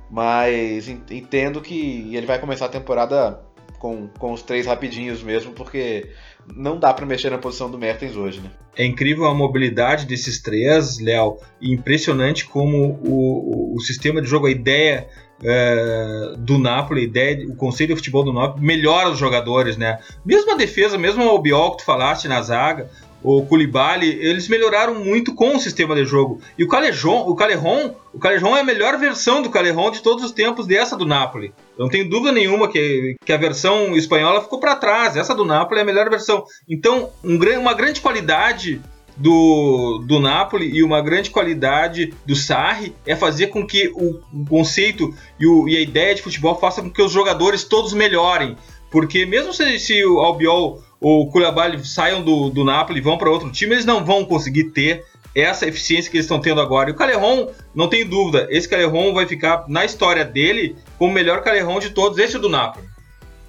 Mas 0.09 0.89
entendo 0.89 1.61
que 1.61 2.15
ele 2.15 2.25
vai 2.25 2.37
começar 2.37 2.65
a 2.65 2.69
temporada 2.69 3.39
com, 3.79 4.07
com 4.19 4.31
os 4.31 4.43
três 4.43 4.67
rapidinhos 4.67 5.23
mesmo, 5.23 5.53
porque 5.53 6.09
não 6.55 6.77
dá 6.77 6.93
para 6.93 7.05
mexer 7.05 7.29
na 7.29 7.37
posição 7.37 7.69
do 7.69 7.77
Mertens 7.77 8.15
hoje, 8.15 8.39
né? 8.41 8.51
É 8.75 8.85
incrível 8.85 9.25
a 9.25 9.33
mobilidade 9.33 10.05
desses 10.05 10.41
três, 10.41 10.99
Léo, 10.99 11.37
e 11.59 11.73
impressionante 11.73 12.45
como 12.45 12.99
o, 13.03 13.75
o 13.75 13.79
sistema 13.79 14.21
de 14.21 14.27
jogo, 14.27 14.47
a 14.47 14.51
ideia 14.51 15.09
é, 15.43 16.33
do 16.37 16.57
Napoli, 16.57 17.03
ideia, 17.03 17.47
o 17.47 17.55
conceito 17.55 17.89
de 17.91 17.95
futebol 17.95 18.23
do 18.23 18.33
Napoli 18.33 18.65
melhora 18.65 19.09
os 19.09 19.17
jogadores, 19.17 19.77
né? 19.77 19.99
Mesmo 20.25 20.51
a 20.51 20.55
defesa, 20.55 20.97
mesmo 20.97 21.23
o 21.25 21.29
Albiol 21.29 21.71
que 21.71 21.77
tu 21.79 21.85
falaste 21.85 22.27
na 22.27 22.41
zaga, 22.41 22.89
o 23.23 23.45
Koulibaly, 23.45 24.17
eles 24.19 24.47
melhoraram 24.47 24.95
muito 24.95 25.33
com 25.35 25.55
o 25.55 25.59
sistema 25.59 25.95
de 25.95 26.05
jogo. 26.05 26.41
E 26.57 26.63
o 26.63 26.67
Calejon, 26.67 27.27
o 27.27 27.35
Calejon, 27.35 27.95
o 28.13 28.19
Calejon 28.19 28.57
é 28.57 28.61
a 28.61 28.63
melhor 28.63 28.97
versão 28.97 29.41
do 29.41 29.49
Calejon 29.49 29.91
de 29.91 30.01
todos 30.01 30.23
os 30.23 30.31
tempos 30.31 30.65
dessa 30.65 30.97
do 30.97 31.05
Napoli. 31.05 31.53
Eu 31.77 31.83
não 31.83 31.89
tenho 31.89 32.09
dúvida 32.09 32.31
nenhuma 32.31 32.67
que, 32.67 33.15
que 33.23 33.31
a 33.31 33.37
versão 33.37 33.95
espanhola 33.95 34.41
ficou 34.41 34.59
para 34.59 34.75
trás. 34.75 35.15
Essa 35.15 35.35
do 35.35 35.45
Napoli 35.45 35.79
é 35.79 35.83
a 35.83 35.85
melhor 35.85 36.09
versão. 36.09 36.43
Então, 36.67 37.11
um, 37.23 37.37
uma 37.59 37.73
grande 37.73 38.01
qualidade 38.01 38.81
do, 39.21 40.03
do 40.05 40.19
Napoli 40.19 40.69
e 40.75 40.83
uma 40.83 41.01
grande 41.01 41.29
qualidade 41.29 42.13
do 42.25 42.35
Sarri 42.35 42.95
é 43.05 43.15
fazer 43.15 43.47
com 43.47 43.65
que 43.65 43.87
o, 43.89 44.19
conceito 44.49 45.13
e, 45.39 45.45
o, 45.45 45.69
e, 45.69 45.77
a 45.77 45.79
ideia 45.79 46.15
de 46.15 46.21
futebol 46.21 46.55
faça 46.59 46.81
com 46.81 46.89
que 46.89 47.01
os 47.01 47.11
jogadores 47.11 47.63
todos 47.63 47.93
melhorem. 47.93 48.57
Porque 48.89 49.25
mesmo 49.25 49.53
se, 49.53 49.79
se 49.79 50.03
o 50.03 50.19
Albiol 50.19 50.83
ou 50.99 51.21
o 51.21 51.31
Koulibaly 51.31 51.85
saiam 51.85 52.21
do, 52.21 52.49
do 52.49 52.63
Napoli 52.63 52.99
e 52.99 53.03
vão 53.03 53.17
para 53.17 53.29
outro 53.29 53.51
time, 53.51 53.73
eles 53.73 53.85
não 53.85 54.03
vão 54.03 54.25
conseguir 54.25 54.65
ter 54.71 55.05
essa 55.33 55.65
eficiência 55.65 56.11
que 56.11 56.17
eles 56.17 56.25
estão 56.25 56.41
tendo 56.41 56.59
agora. 56.59 56.89
E 56.89 56.93
o 56.93 56.95
Caleron, 56.95 57.49
não 57.73 57.87
tem 57.87 58.05
dúvida, 58.05 58.47
esse 58.49 58.67
Caleron 58.67 59.13
vai 59.13 59.25
ficar 59.25 59.65
na 59.67 59.85
história 59.85 60.25
dele 60.25 60.75
como 60.97 61.11
o 61.11 61.13
melhor 61.13 61.41
Caleron 61.41 61.79
de 61.79 61.91
todos, 61.91 62.17
esse 62.17 62.37
do 62.37 62.49
Napoli. 62.49 62.90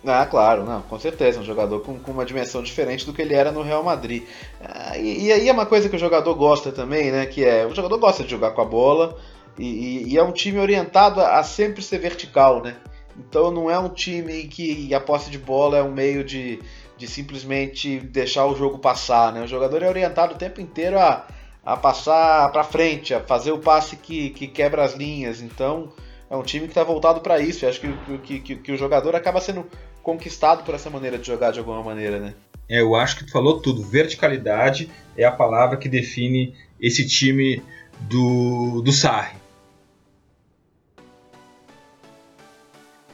Ah, 0.05 0.27
claro, 0.27 0.65
não, 0.65 0.83
com 0.83 0.99
certeza, 0.99 1.39
um 1.39 1.45
jogador 1.45 1.81
com, 1.81 1.97
com 1.99 2.11
uma 2.11 2.25
dimensão 2.25 2.61
diferente 2.61 3.07
do 3.07 3.13
que 3.13 3.23
ele 3.23 3.35
era 3.35 3.53
no 3.53 3.63
Real 3.63 3.85
Madrid. 3.85 4.25
Ah, 4.61 4.99
e, 4.99 5.27
e, 5.27 5.33
aí 5.33 5.49
é 5.49 5.53
uma 5.53 5.67
coisa 5.67 5.89
que 5.89 5.95
o 5.95 5.99
jogador 5.99 6.35
gosta 6.35 6.73
também, 6.73 7.13
né? 7.13 7.27
Que 7.27 7.45
é, 7.45 7.65
o 7.65 7.75
jogador 7.75 7.99
gosta 7.99 8.25
de 8.25 8.31
jogar 8.31 8.51
com 8.51 8.61
a 8.61 8.65
bola 8.65 9.17
e, 9.57 9.65
e, 9.65 10.13
e 10.13 10.19
é 10.19 10.23
um 10.23 10.33
time 10.33 10.59
orientado 10.59 11.21
a, 11.21 11.39
a, 11.39 11.45
sempre 11.45 11.83
ser 11.83 11.99
vertical, 11.99 12.63
né? 12.63 12.77
Então 13.17 13.53
não 13.53 13.71
é 13.71 13.79
um 13.79 13.89
time 13.89 14.45
que 14.45 14.93
a 14.93 15.01
posse 15.01 15.31
de 15.31 15.39
bola 15.39 15.79
é 15.79 15.83
um 15.83 15.93
meio 15.93 16.25
de, 16.25 16.61
de 16.97 17.07
simplesmente 17.07 18.01
deixar 18.01 18.47
o 18.47 18.57
jogo 18.57 18.79
passar, 18.79 19.33
né? 19.33 19.43
O 19.43 19.47
jogador 19.47 19.83
é 19.83 19.89
orientado 19.89 20.35
o 20.35 20.39
tempo 20.39 20.61
inteiro 20.61 20.99
a, 20.99 21.27
a 21.65 21.77
passar 21.77 22.51
para 22.51 22.65
frente, 22.65 23.15
a 23.15 23.21
fazer 23.21 23.53
o 23.53 23.59
passe 23.59 23.97
que, 23.97 24.31
que 24.31 24.49
quebra 24.49 24.83
as 24.83 24.95
linhas. 24.95 25.41
Então 25.41 25.93
é 26.33 26.37
um 26.37 26.43
time 26.43 26.65
que 26.65 26.71
está 26.71 26.83
voltado 26.83 27.21
para 27.21 27.39
isso. 27.39 27.65
Eu 27.65 27.69
acho 27.69 27.81
que, 27.81 28.19
que, 28.25 28.41
que, 28.41 28.57
que, 28.57 28.73
o 28.73 28.77
jogador 28.77 29.15
acaba 29.15 29.41
sendo 29.41 29.67
conquistado 30.03 30.65
por 30.65 30.75
essa 30.75 30.91
maneira 30.91 31.19
de 31.19 31.27
jogar 31.27 31.53
de 31.53 31.59
alguma 31.59 31.83
maneira, 31.83 32.19
né? 32.19 32.35
É, 32.69 32.81
eu 32.81 32.95
acho 32.95 33.17
que 33.17 33.25
tu 33.25 33.33
falou 33.33 33.61
tudo. 33.61 33.83
Verticalidade 33.83 34.91
é 35.17 35.25
a 35.25 35.33
palavra 35.33 35.77
que 35.77 35.89
define 35.89 36.55
esse 36.81 37.07
time 37.07 37.63
do, 38.01 38.81
do 38.83 38.93
Sarri. 38.93 39.37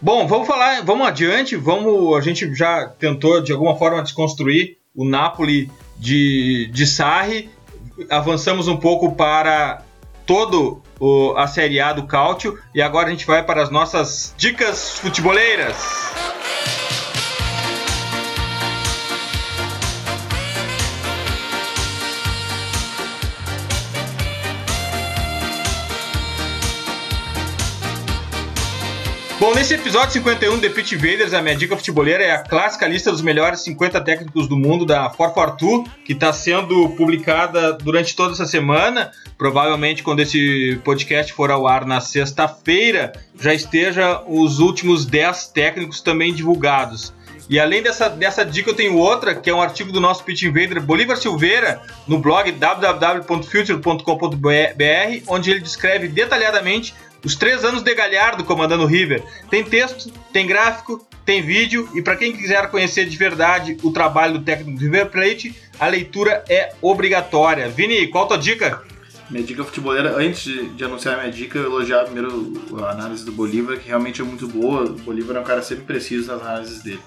Bom, 0.00 0.28
vamos 0.28 0.46
falar, 0.46 0.84
vamos 0.84 1.08
adiante, 1.08 1.56
vamos, 1.56 2.16
a 2.16 2.20
gente 2.20 2.54
já 2.54 2.86
tentou 2.86 3.42
de 3.42 3.50
alguma 3.50 3.76
forma 3.76 4.00
desconstruir 4.00 4.78
o 4.94 5.04
Napoli 5.04 5.68
de, 5.98 6.70
de 6.72 6.86
Sarri, 6.86 7.50
avançamos 8.08 8.68
um 8.68 8.76
pouco 8.76 9.16
para 9.16 9.82
todo 10.24 10.80
o, 11.00 11.34
a 11.36 11.48
Série 11.48 11.80
A 11.80 11.92
do 11.92 12.06
Cálcio 12.06 12.58
e 12.72 12.80
agora 12.80 13.08
a 13.08 13.10
gente 13.10 13.26
vai 13.26 13.42
para 13.42 13.60
as 13.60 13.70
nossas 13.70 14.32
dicas 14.36 14.98
futeboleiras. 14.98 15.76
Nesse 29.58 29.74
episódio 29.74 30.12
51 30.12 30.60
de 30.60 30.70
Pit 30.70 30.94
Invaders, 30.94 31.34
a 31.34 31.42
minha 31.42 31.56
dica 31.56 31.76
futebolera 31.76 32.22
é 32.22 32.30
a 32.30 32.44
clássica 32.44 32.86
lista 32.86 33.10
dos 33.10 33.20
melhores 33.20 33.58
50 33.62 34.00
técnicos 34.02 34.46
do 34.46 34.56
mundo 34.56 34.86
da 34.86 35.10
442, 35.10 35.88
que 36.04 36.12
está 36.12 36.32
sendo 36.32 36.90
publicada 36.90 37.72
durante 37.72 38.14
toda 38.14 38.34
essa 38.34 38.46
semana. 38.46 39.10
Provavelmente, 39.36 40.04
quando 40.04 40.20
esse 40.20 40.80
podcast 40.84 41.32
for 41.32 41.50
ao 41.50 41.66
ar 41.66 41.84
na 41.84 42.00
sexta-feira, 42.00 43.10
já 43.36 43.52
esteja 43.52 44.22
os 44.28 44.60
últimos 44.60 45.04
10 45.04 45.48
técnicos 45.48 46.00
também 46.00 46.32
divulgados. 46.32 47.12
E 47.50 47.58
além 47.58 47.82
dessa, 47.82 48.08
dessa 48.08 48.44
dica, 48.44 48.70
eu 48.70 48.74
tenho 48.74 48.96
outra, 48.96 49.34
que 49.34 49.50
é 49.50 49.54
um 49.54 49.62
artigo 49.62 49.90
do 49.90 50.00
nosso 50.00 50.22
Pitch 50.22 50.42
Invader, 50.42 50.80
Bolívar 50.80 51.16
Silveira, 51.16 51.82
no 52.06 52.18
blog 52.18 52.52
www.future.com.br, 52.52 55.22
onde 55.26 55.50
ele 55.50 55.60
descreve 55.60 56.06
detalhadamente 56.08 56.94
os 57.24 57.34
três 57.34 57.64
anos 57.64 57.82
de 57.82 57.94
Galhardo 57.94 58.44
comandando 58.44 58.84
o 58.84 58.86
River. 58.86 59.22
Tem 59.50 59.64
texto, 59.64 60.12
tem 60.32 60.46
gráfico, 60.46 61.06
tem 61.24 61.42
vídeo 61.42 61.88
e 61.94 62.00
para 62.00 62.16
quem 62.16 62.32
quiser 62.32 62.70
conhecer 62.70 63.06
de 63.06 63.16
verdade 63.16 63.76
o 63.82 63.92
trabalho 63.92 64.38
do 64.38 64.44
técnico 64.44 64.78
do 64.78 64.84
River 64.84 65.10
Plate, 65.10 65.54
a 65.78 65.86
leitura 65.86 66.44
é 66.48 66.72
obrigatória. 66.80 67.68
Vini, 67.68 68.06
qual 68.08 68.24
a 68.24 68.28
tua 68.28 68.38
dica? 68.38 68.82
Minha 69.30 69.44
dica 69.44 69.62
futebolera, 69.62 70.16
antes 70.16 70.44
de, 70.74 70.82
anunciar 70.82 71.16
a 71.16 71.18
minha 71.18 71.30
dica, 71.30 71.58
eu 71.58 71.66
elogiar 71.66 72.04
primeiro 72.04 72.54
a 72.82 72.92
análise 72.92 73.26
do 73.26 73.32
Bolívar, 73.32 73.76
que 73.76 73.88
realmente 73.88 74.22
é 74.22 74.24
muito 74.24 74.48
boa. 74.48 74.84
O 74.84 74.94
Bolívar 74.94 75.36
é 75.36 75.40
um 75.40 75.44
cara 75.44 75.60
sempre 75.60 75.84
preciso 75.84 76.32
nas 76.32 76.40
análises 76.40 76.82
dele. 76.82 77.00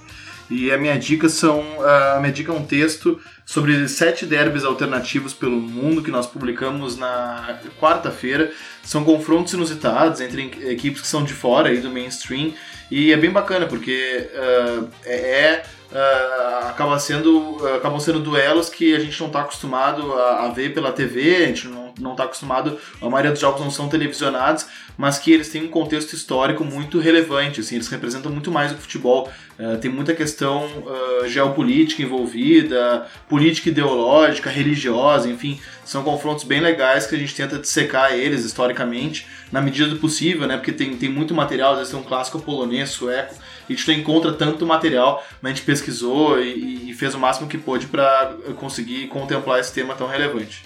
E 0.51 0.69
a 0.69 0.77
minha 0.77 0.99
dica 0.99 1.29
são. 1.29 1.63
A 1.81 2.19
minha 2.19 2.33
dica 2.33 2.51
é 2.51 2.55
um 2.55 2.65
texto 2.65 3.17
sobre 3.45 3.87
sete 3.87 4.25
derbys 4.25 4.65
alternativos 4.65 5.33
pelo 5.33 5.55
mundo 5.55 6.03
que 6.03 6.11
nós 6.11 6.27
publicamos 6.27 6.97
na 6.97 7.57
quarta-feira. 7.79 8.51
São 8.83 9.05
confrontos 9.05 9.53
inusitados 9.53 10.19
entre 10.19 10.51
equipes 10.69 11.01
que 11.01 11.07
são 11.07 11.23
de 11.23 11.33
fora 11.33 11.69
aí 11.69 11.77
do 11.77 11.89
mainstream. 11.89 12.51
E 12.91 13.13
é 13.13 13.17
bem 13.17 13.31
bacana, 13.31 13.65
porque 13.65 14.29
uh, 14.33 14.89
é. 15.05 15.63
Uh, 15.91 16.69
acaba 16.69 16.97
sendo, 16.97 17.57
uh, 17.57 17.75
acabam 17.75 17.99
sendo 17.99 18.21
duelos 18.21 18.69
que 18.69 18.95
a 18.95 18.99
gente 18.99 19.19
não 19.19 19.27
está 19.27 19.41
acostumado 19.41 20.13
a, 20.13 20.45
a, 20.45 20.49
ver 20.49 20.73
pela 20.73 20.93
TV, 20.93 21.43
a 21.43 21.47
gente 21.47 21.67
não 21.99 22.11
está 22.11 22.23
acostumado, 22.23 22.77
a 23.01 23.09
maioria 23.09 23.31
dos 23.31 23.41
jogos 23.41 23.59
não 23.59 23.69
são 23.69 23.89
televisionados, 23.89 24.65
mas 24.97 25.19
que 25.19 25.33
eles 25.33 25.49
têm 25.49 25.63
um 25.63 25.67
contexto 25.67 26.13
histórico 26.13 26.63
muito 26.63 26.97
relevante, 26.97 27.59
assim, 27.59 27.75
eles 27.75 27.89
representam 27.89 28.31
muito 28.31 28.49
mais 28.49 28.71
que 28.71 28.79
futebol, 28.79 29.29
uh, 29.59 29.77
tem 29.79 29.91
muita 29.91 30.13
questão 30.13 30.65
uh, 30.65 31.27
geopolítica 31.27 32.01
envolvida, 32.01 33.05
política 33.27 33.67
ideológica, 33.67 34.49
religiosa, 34.49 35.27
enfim, 35.27 35.59
são 35.83 36.03
confrontos 36.03 36.45
bem 36.45 36.61
legais 36.61 37.05
que 37.05 37.15
a 37.15 37.19
gente 37.19 37.35
tenta 37.35 37.57
dissecar 37.57 38.13
eles 38.13 38.45
historicamente, 38.45 39.27
na 39.51 39.61
medida 39.61 39.89
do 39.89 39.97
possível, 39.97 40.47
né, 40.47 40.55
porque 40.55 40.71
tem, 40.71 40.95
tem 40.95 41.09
muito 41.09 41.33
material, 41.33 41.73
às 41.73 41.79
vezes 41.79 41.91
tem 41.91 41.99
um 41.99 42.03
clássico 42.03 42.39
polonês, 42.39 42.91
sueco, 42.91 43.35
a 43.73 43.75
gente 43.75 43.87
não 43.87 43.95
encontra 43.95 44.33
tanto 44.33 44.65
material, 44.65 45.23
mas 45.41 45.51
a 45.51 45.55
gente 45.55 45.65
pesquisou 45.65 46.39
e, 46.39 46.89
e 46.89 46.93
fez 46.93 47.13
o 47.15 47.19
máximo 47.19 47.47
que 47.47 47.57
pôde 47.57 47.87
para 47.87 48.35
conseguir 48.57 49.07
contemplar 49.07 49.59
esse 49.59 49.73
tema 49.73 49.95
tão 49.95 50.07
relevante. 50.07 50.63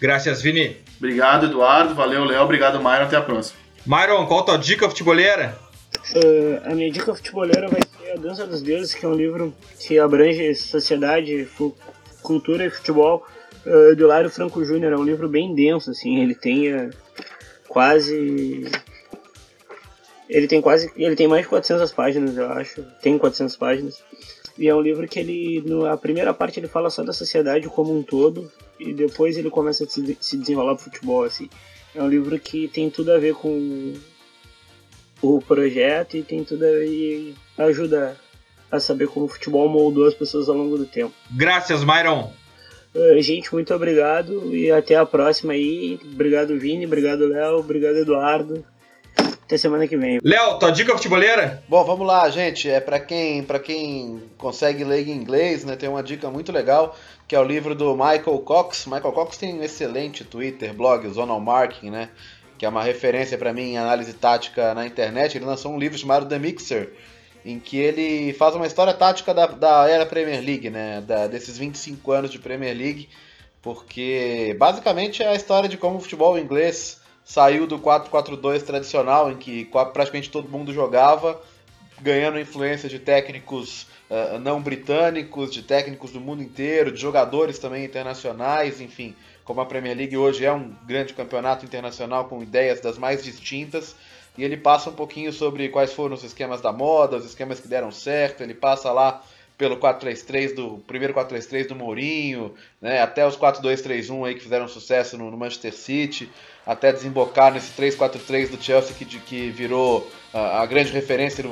Graças, 0.00 0.40
Vini. 0.40 0.76
Obrigado, 0.98 1.46
Eduardo. 1.46 1.94
Valeu, 1.94 2.24
Léo. 2.24 2.42
Obrigado, 2.42 2.78
Myron. 2.78 3.04
Até 3.04 3.16
a 3.16 3.22
próxima. 3.22 3.58
Myron, 3.84 4.26
qual 4.26 4.40
a 4.40 4.44
tua 4.44 4.56
dica 4.56 4.88
futeboleira? 4.88 5.58
Uh, 6.14 6.70
a 6.70 6.74
minha 6.74 6.90
dica 6.90 7.14
futeboleira 7.14 7.68
vai 7.68 7.80
ser 7.82 8.12
A 8.12 8.16
Dança 8.16 8.46
dos 8.46 8.62
Deuses, 8.62 8.94
que 8.94 9.04
é 9.04 9.08
um 9.08 9.14
livro 9.14 9.54
que 9.80 9.98
abrange 9.98 10.54
sociedade, 10.54 11.48
cultura 12.22 12.66
e 12.66 12.70
futebol 12.70 13.26
uh, 13.66 13.96
do 13.96 14.06
Lário 14.06 14.30
Franco 14.30 14.64
Júnior. 14.64 14.92
É 14.92 14.96
um 14.96 15.04
livro 15.04 15.28
bem 15.28 15.54
denso, 15.54 15.90
assim. 15.90 16.20
Ele 16.20 16.34
tem 16.34 16.74
uh, 16.74 16.90
quase... 17.66 18.70
Ele 20.28 20.46
tem 20.46 20.60
quase... 20.60 20.92
Ele 20.96 21.16
tem 21.16 21.26
mais 21.26 21.42
de 21.42 21.48
400 21.48 21.92
páginas, 21.92 22.36
eu 22.36 22.48
acho. 22.50 22.82
Tem 23.02 23.16
400 23.16 23.56
páginas. 23.56 24.02
E 24.58 24.66
é 24.68 24.74
um 24.74 24.80
livro 24.80 25.06
que 25.06 25.20
ele, 25.20 25.62
na 25.64 25.96
primeira 25.96 26.34
parte, 26.34 26.58
ele 26.58 26.66
fala 26.66 26.90
só 26.90 27.04
da 27.04 27.12
sociedade 27.12 27.68
como 27.68 27.96
um 27.96 28.02
todo, 28.02 28.50
e 28.78 28.92
depois 28.92 29.38
ele 29.38 29.50
começa 29.50 29.84
a 29.84 29.88
se 29.88 30.36
desenrolar 30.36 30.74
pro 30.74 30.84
futebol, 30.84 31.22
assim. 31.22 31.48
É 31.94 32.02
um 32.02 32.08
livro 32.08 32.38
que 32.38 32.66
tem 32.66 32.90
tudo 32.90 33.12
a 33.12 33.18
ver 33.18 33.34
com 33.34 33.94
o 35.22 35.40
projeto 35.40 36.16
e 36.16 36.22
tem 36.22 36.44
tudo 36.44 36.64
a 36.64 36.70
ver 36.70 36.86
e 36.86 37.34
ajuda 37.56 38.16
a 38.70 38.78
saber 38.78 39.08
como 39.08 39.26
o 39.26 39.28
futebol 39.28 39.68
moldou 39.68 40.06
as 40.06 40.14
pessoas 40.14 40.48
ao 40.48 40.56
longo 40.56 40.76
do 40.76 40.86
tempo. 40.86 41.14
Graças, 41.30 41.84
Myron! 41.84 42.32
Uh, 42.94 43.20
gente, 43.20 43.52
muito 43.52 43.72
obrigado 43.72 44.54
e 44.54 44.70
até 44.70 44.96
a 44.96 45.06
próxima 45.06 45.52
aí. 45.52 45.98
Obrigado, 46.12 46.58
Vini, 46.58 46.86
obrigado, 46.86 47.26
Léo, 47.26 47.58
obrigado, 47.58 47.96
Eduardo. 47.96 48.64
Até 49.48 49.56
semana 49.56 49.88
que 49.88 49.96
vem. 49.96 50.20
Léo, 50.22 50.58
tua 50.58 50.70
dica 50.70 50.92
futeboleira? 50.92 51.62
Bom, 51.66 51.82
vamos 51.82 52.06
lá, 52.06 52.28
gente. 52.28 52.68
É 52.68 52.80
para 52.80 53.00
quem, 53.00 53.42
para 53.42 53.58
quem 53.58 54.22
consegue 54.36 54.84
ler 54.84 55.08
em 55.08 55.12
inglês, 55.12 55.64
né? 55.64 55.74
Tem 55.74 55.88
uma 55.88 56.02
dica 56.02 56.28
muito 56.30 56.52
legal 56.52 56.94
que 57.26 57.34
é 57.34 57.40
o 57.40 57.44
livro 57.44 57.74
do 57.74 57.94
Michael 57.94 58.40
Cox. 58.44 58.84
Michael 58.84 59.12
Cox 59.12 59.38
tem 59.38 59.58
um 59.58 59.62
excelente 59.62 60.22
Twitter, 60.22 60.74
blog, 60.74 61.06
o 61.06 61.14
Zonal 61.14 61.40
Marking, 61.40 61.88
né? 61.88 62.10
Que 62.58 62.66
é 62.66 62.68
uma 62.68 62.82
referência 62.82 63.38
para 63.38 63.50
mim 63.54 63.72
em 63.72 63.78
análise 63.78 64.12
tática 64.12 64.74
na 64.74 64.84
internet. 64.84 65.38
Ele 65.38 65.46
lançou 65.46 65.72
um 65.72 65.78
livro 65.78 65.96
chamado 65.96 66.28
The 66.28 66.38
Mixer, 66.38 66.92
em 67.42 67.58
que 67.58 67.78
ele 67.78 68.34
faz 68.34 68.54
uma 68.54 68.66
história 68.66 68.92
tática 68.92 69.32
da, 69.32 69.46
da 69.46 69.88
era 69.88 70.04
Premier 70.04 70.44
League, 70.44 70.68
né? 70.68 71.00
Da, 71.00 71.26
desses 71.26 71.56
25 71.56 72.12
anos 72.12 72.30
de 72.30 72.38
Premier 72.38 72.76
League, 72.76 73.08
porque 73.62 74.54
basicamente 74.58 75.22
é 75.22 75.28
a 75.28 75.34
história 75.34 75.70
de 75.70 75.78
como 75.78 75.96
o 75.96 76.00
futebol 76.00 76.38
inglês 76.38 76.97
saiu 77.28 77.66
do 77.66 77.78
4-4-2 77.78 78.62
tradicional, 78.62 79.30
em 79.30 79.36
que 79.36 79.66
praticamente 79.92 80.30
todo 80.30 80.48
mundo 80.48 80.72
jogava, 80.72 81.38
ganhando 82.00 82.40
influência 82.40 82.88
de 82.88 82.98
técnicos 82.98 83.82
uh, 84.08 84.38
não 84.38 84.62
britânicos, 84.62 85.52
de 85.52 85.62
técnicos 85.62 86.10
do 86.10 86.20
mundo 86.22 86.42
inteiro, 86.42 86.90
de 86.90 86.98
jogadores 86.98 87.58
também 87.58 87.84
internacionais, 87.84 88.80
enfim, 88.80 89.14
como 89.44 89.60
a 89.60 89.66
Premier 89.66 89.94
League 89.94 90.16
hoje 90.16 90.46
é 90.46 90.52
um 90.52 90.74
grande 90.86 91.12
campeonato 91.12 91.66
internacional 91.66 92.24
com 92.24 92.42
ideias 92.42 92.80
das 92.80 92.96
mais 92.96 93.22
distintas. 93.22 93.94
E 94.38 94.42
ele 94.42 94.56
passa 94.56 94.88
um 94.88 94.94
pouquinho 94.94 95.30
sobre 95.30 95.68
quais 95.68 95.92
foram 95.92 96.14
os 96.14 96.24
esquemas 96.24 96.62
da 96.62 96.72
moda, 96.72 97.16
os 97.16 97.26
esquemas 97.26 97.60
que 97.60 97.68
deram 97.68 97.90
certo. 97.90 98.42
Ele 98.42 98.54
passa 98.54 98.90
lá 98.90 99.22
pelo 99.58 99.76
4-3-3 99.76 100.54
do 100.54 100.78
primeiro 100.86 101.12
4-3-3 101.12 101.66
do 101.66 101.74
Mourinho, 101.74 102.54
né, 102.80 103.02
até 103.02 103.26
os 103.26 103.36
4-2-3-1 103.36 104.26
aí 104.26 104.34
que 104.36 104.40
fizeram 104.40 104.68
sucesso 104.68 105.18
no, 105.18 105.28
no, 105.28 105.36
Manchester 105.36 105.74
City, 105.74 106.30
até 106.64 106.92
desembocar 106.92 107.52
nesse 107.52 107.72
3-4-3 107.72 108.50
do 108.50 108.62
Chelsea 108.62 108.94
que, 108.96 109.04
que 109.04 109.50
virou 109.50 110.08
a, 110.32 110.62
a 110.62 110.66
grande 110.66 110.92
referência 110.92 111.44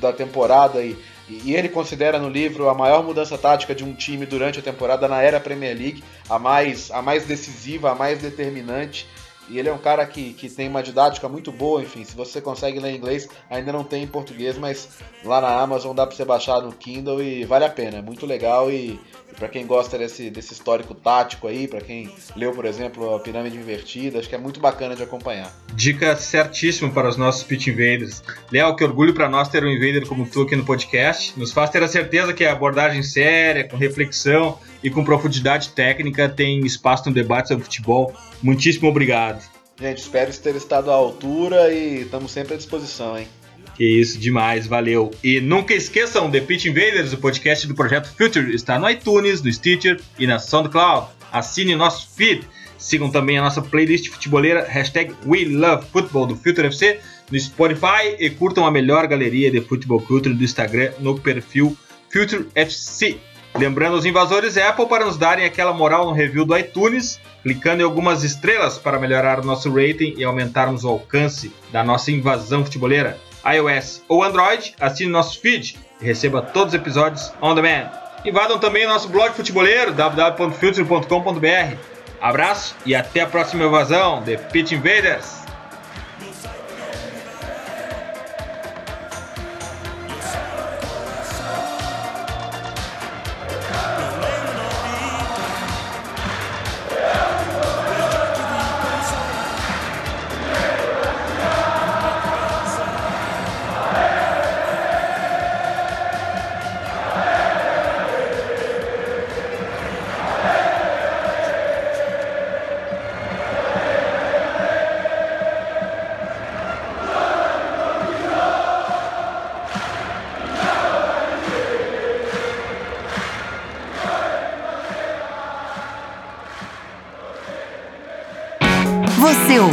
da 0.00 0.12
temporada 0.12 0.82
e, 0.82 0.98
e 1.28 1.54
ele 1.54 1.68
considera 1.68 2.18
no 2.18 2.28
livro 2.28 2.68
a 2.68 2.74
maior 2.74 3.04
mudança 3.04 3.38
tática 3.38 3.72
de 3.72 3.84
um 3.84 3.94
time 3.94 4.26
durante 4.26 4.58
a 4.58 4.62
temporada 4.62 5.06
na 5.06 5.22
era 5.22 5.38
Premier 5.38 5.78
League, 5.78 6.02
a 6.28 6.40
mais, 6.40 6.90
a 6.90 7.00
mais 7.00 7.24
decisiva, 7.24 7.92
a 7.92 7.94
mais 7.94 8.18
determinante. 8.18 9.06
E 9.48 9.58
ele 9.58 9.68
é 9.68 9.72
um 9.72 9.78
cara 9.78 10.06
que, 10.06 10.32
que 10.34 10.48
tem 10.48 10.68
uma 10.68 10.82
didática 10.82 11.28
muito 11.28 11.50
boa, 11.50 11.82
enfim, 11.82 12.04
se 12.04 12.14
você 12.14 12.40
consegue 12.40 12.78
ler 12.78 12.94
inglês, 12.94 13.28
ainda 13.50 13.72
não 13.72 13.84
tem 13.84 14.02
em 14.02 14.06
português, 14.06 14.56
mas 14.56 14.88
lá 15.24 15.40
na 15.40 15.60
Amazon 15.60 15.94
dá 15.94 16.06
para 16.06 16.14
você 16.16 16.24
baixar 16.24 16.62
no 16.62 16.72
Kindle 16.72 17.22
e 17.22 17.44
vale 17.44 17.64
a 17.64 17.70
pena, 17.70 17.98
é 17.98 18.02
muito 18.02 18.24
legal 18.24 18.70
e, 18.70 19.00
e 19.21 19.21
para 19.42 19.48
quem 19.48 19.66
gosta 19.66 19.98
desse, 19.98 20.30
desse 20.30 20.52
histórico 20.52 20.94
tático 20.94 21.48
aí, 21.48 21.66
para 21.66 21.80
quem 21.80 22.08
leu, 22.36 22.52
por 22.52 22.64
exemplo, 22.64 23.12
a 23.12 23.18
Pirâmide 23.18 23.56
Invertida, 23.56 24.20
acho 24.20 24.28
que 24.28 24.36
é 24.36 24.38
muito 24.38 24.60
bacana 24.60 24.94
de 24.94 25.02
acompanhar. 25.02 25.52
Dica 25.74 26.14
certíssima 26.14 26.92
para 26.92 27.08
os 27.08 27.16
nossos 27.16 27.42
pitch 27.42 27.66
invaders. 27.66 28.22
Léo, 28.52 28.76
que 28.76 28.84
orgulho 28.84 29.12
para 29.12 29.28
nós 29.28 29.48
ter 29.48 29.64
um 29.64 29.68
invader 29.68 30.06
como 30.06 30.28
tu 30.28 30.42
aqui 30.42 30.54
no 30.54 30.64
podcast. 30.64 31.36
Nos 31.36 31.50
faz 31.50 31.70
ter 31.70 31.82
a 31.82 31.88
certeza 31.88 32.32
que 32.32 32.44
a 32.44 32.52
abordagem 32.52 33.02
séria, 33.02 33.66
com 33.66 33.76
reflexão 33.76 34.60
e 34.80 34.88
com 34.88 35.02
profundidade 35.02 35.70
técnica 35.70 36.28
tem 36.28 36.64
espaço 36.64 37.08
no 37.08 37.12
debate 37.12 37.48
sobre 37.48 37.64
futebol. 37.64 38.14
Muitíssimo 38.40 38.88
obrigado. 38.88 39.42
Gente, 39.76 39.98
espero 39.98 40.32
ter 40.32 40.54
estado 40.54 40.88
à 40.88 40.94
altura 40.94 41.72
e 41.72 42.02
estamos 42.02 42.30
sempre 42.30 42.54
à 42.54 42.56
disposição, 42.56 43.18
hein? 43.18 43.26
Que 43.74 43.84
isso, 43.84 44.18
demais, 44.18 44.66
valeu. 44.66 45.10
E 45.24 45.40
nunca 45.40 45.74
esqueçam, 45.74 46.30
The 46.30 46.40
Pitch 46.40 46.66
Invaders, 46.66 47.12
o 47.12 47.18
podcast 47.18 47.66
do 47.66 47.74
projeto 47.74 48.12
Future, 48.16 48.54
está 48.54 48.78
no 48.78 48.88
iTunes, 48.88 49.42
no 49.42 49.52
Stitcher 49.52 50.00
e 50.18 50.26
na 50.26 50.38
SoundCloud. 50.38 51.08
Assine 51.32 51.74
nosso 51.74 52.08
feed. 52.14 52.46
Sigam 52.76 53.10
também 53.10 53.38
a 53.38 53.42
nossa 53.42 53.62
playlist 53.62 54.08
futeboleira, 54.08 54.66
hashtag 54.68 55.14
WeLoveFootball 55.24 56.26
do 56.26 56.36
Future 56.36 56.66
FC, 56.66 56.98
no 57.30 57.38
Spotify 57.38 58.16
e 58.18 58.28
curtam 58.28 58.66
a 58.66 58.70
melhor 58.70 59.06
galeria 59.06 59.50
de 59.50 59.60
futebol 59.60 60.00
culture 60.00 60.34
do 60.34 60.44
Instagram 60.44 60.92
no 60.98 61.18
perfil 61.18 61.76
Future 62.10 62.46
FC. 62.54 63.18
Lembrando 63.54 63.96
os 63.96 64.04
invasores 64.04 64.56
Apple 64.56 64.86
para 64.86 65.04
nos 65.04 65.16
darem 65.16 65.44
aquela 65.44 65.72
moral 65.72 66.06
no 66.06 66.12
review 66.12 66.44
do 66.44 66.56
iTunes, 66.56 67.20
clicando 67.42 67.82
em 67.82 67.84
algumas 67.84 68.24
estrelas 68.24 68.78
para 68.78 68.98
melhorar 68.98 69.40
o 69.40 69.44
nosso 69.44 69.70
rating 69.70 70.14
e 70.16 70.24
aumentarmos 70.24 70.84
o 70.84 70.88
alcance 70.88 71.52
da 71.70 71.84
nossa 71.84 72.10
invasão 72.10 72.64
futeboleira. 72.64 73.18
iOS 73.44 74.02
ou 74.08 74.22
Android, 74.22 74.74
assine 74.80 75.10
nosso 75.10 75.40
feed 75.40 75.78
e 76.00 76.04
receba 76.04 76.42
todos 76.42 76.74
os 76.74 76.80
episódios 76.80 77.32
on 77.40 77.54
demand. 77.54 77.90
Invadam 78.24 78.58
também 78.58 78.86
o 78.86 78.88
nosso 78.88 79.08
blog 79.08 79.34
futeboleiro 79.34 79.92
www.future.com.br. 79.92 81.76
Abraço 82.20 82.76
e 82.86 82.94
até 82.94 83.22
a 83.22 83.26
próxima 83.26 83.64
invasão 83.64 84.22
The 84.22 84.36
Pitch 84.36 84.72
Invaders! 84.72 85.41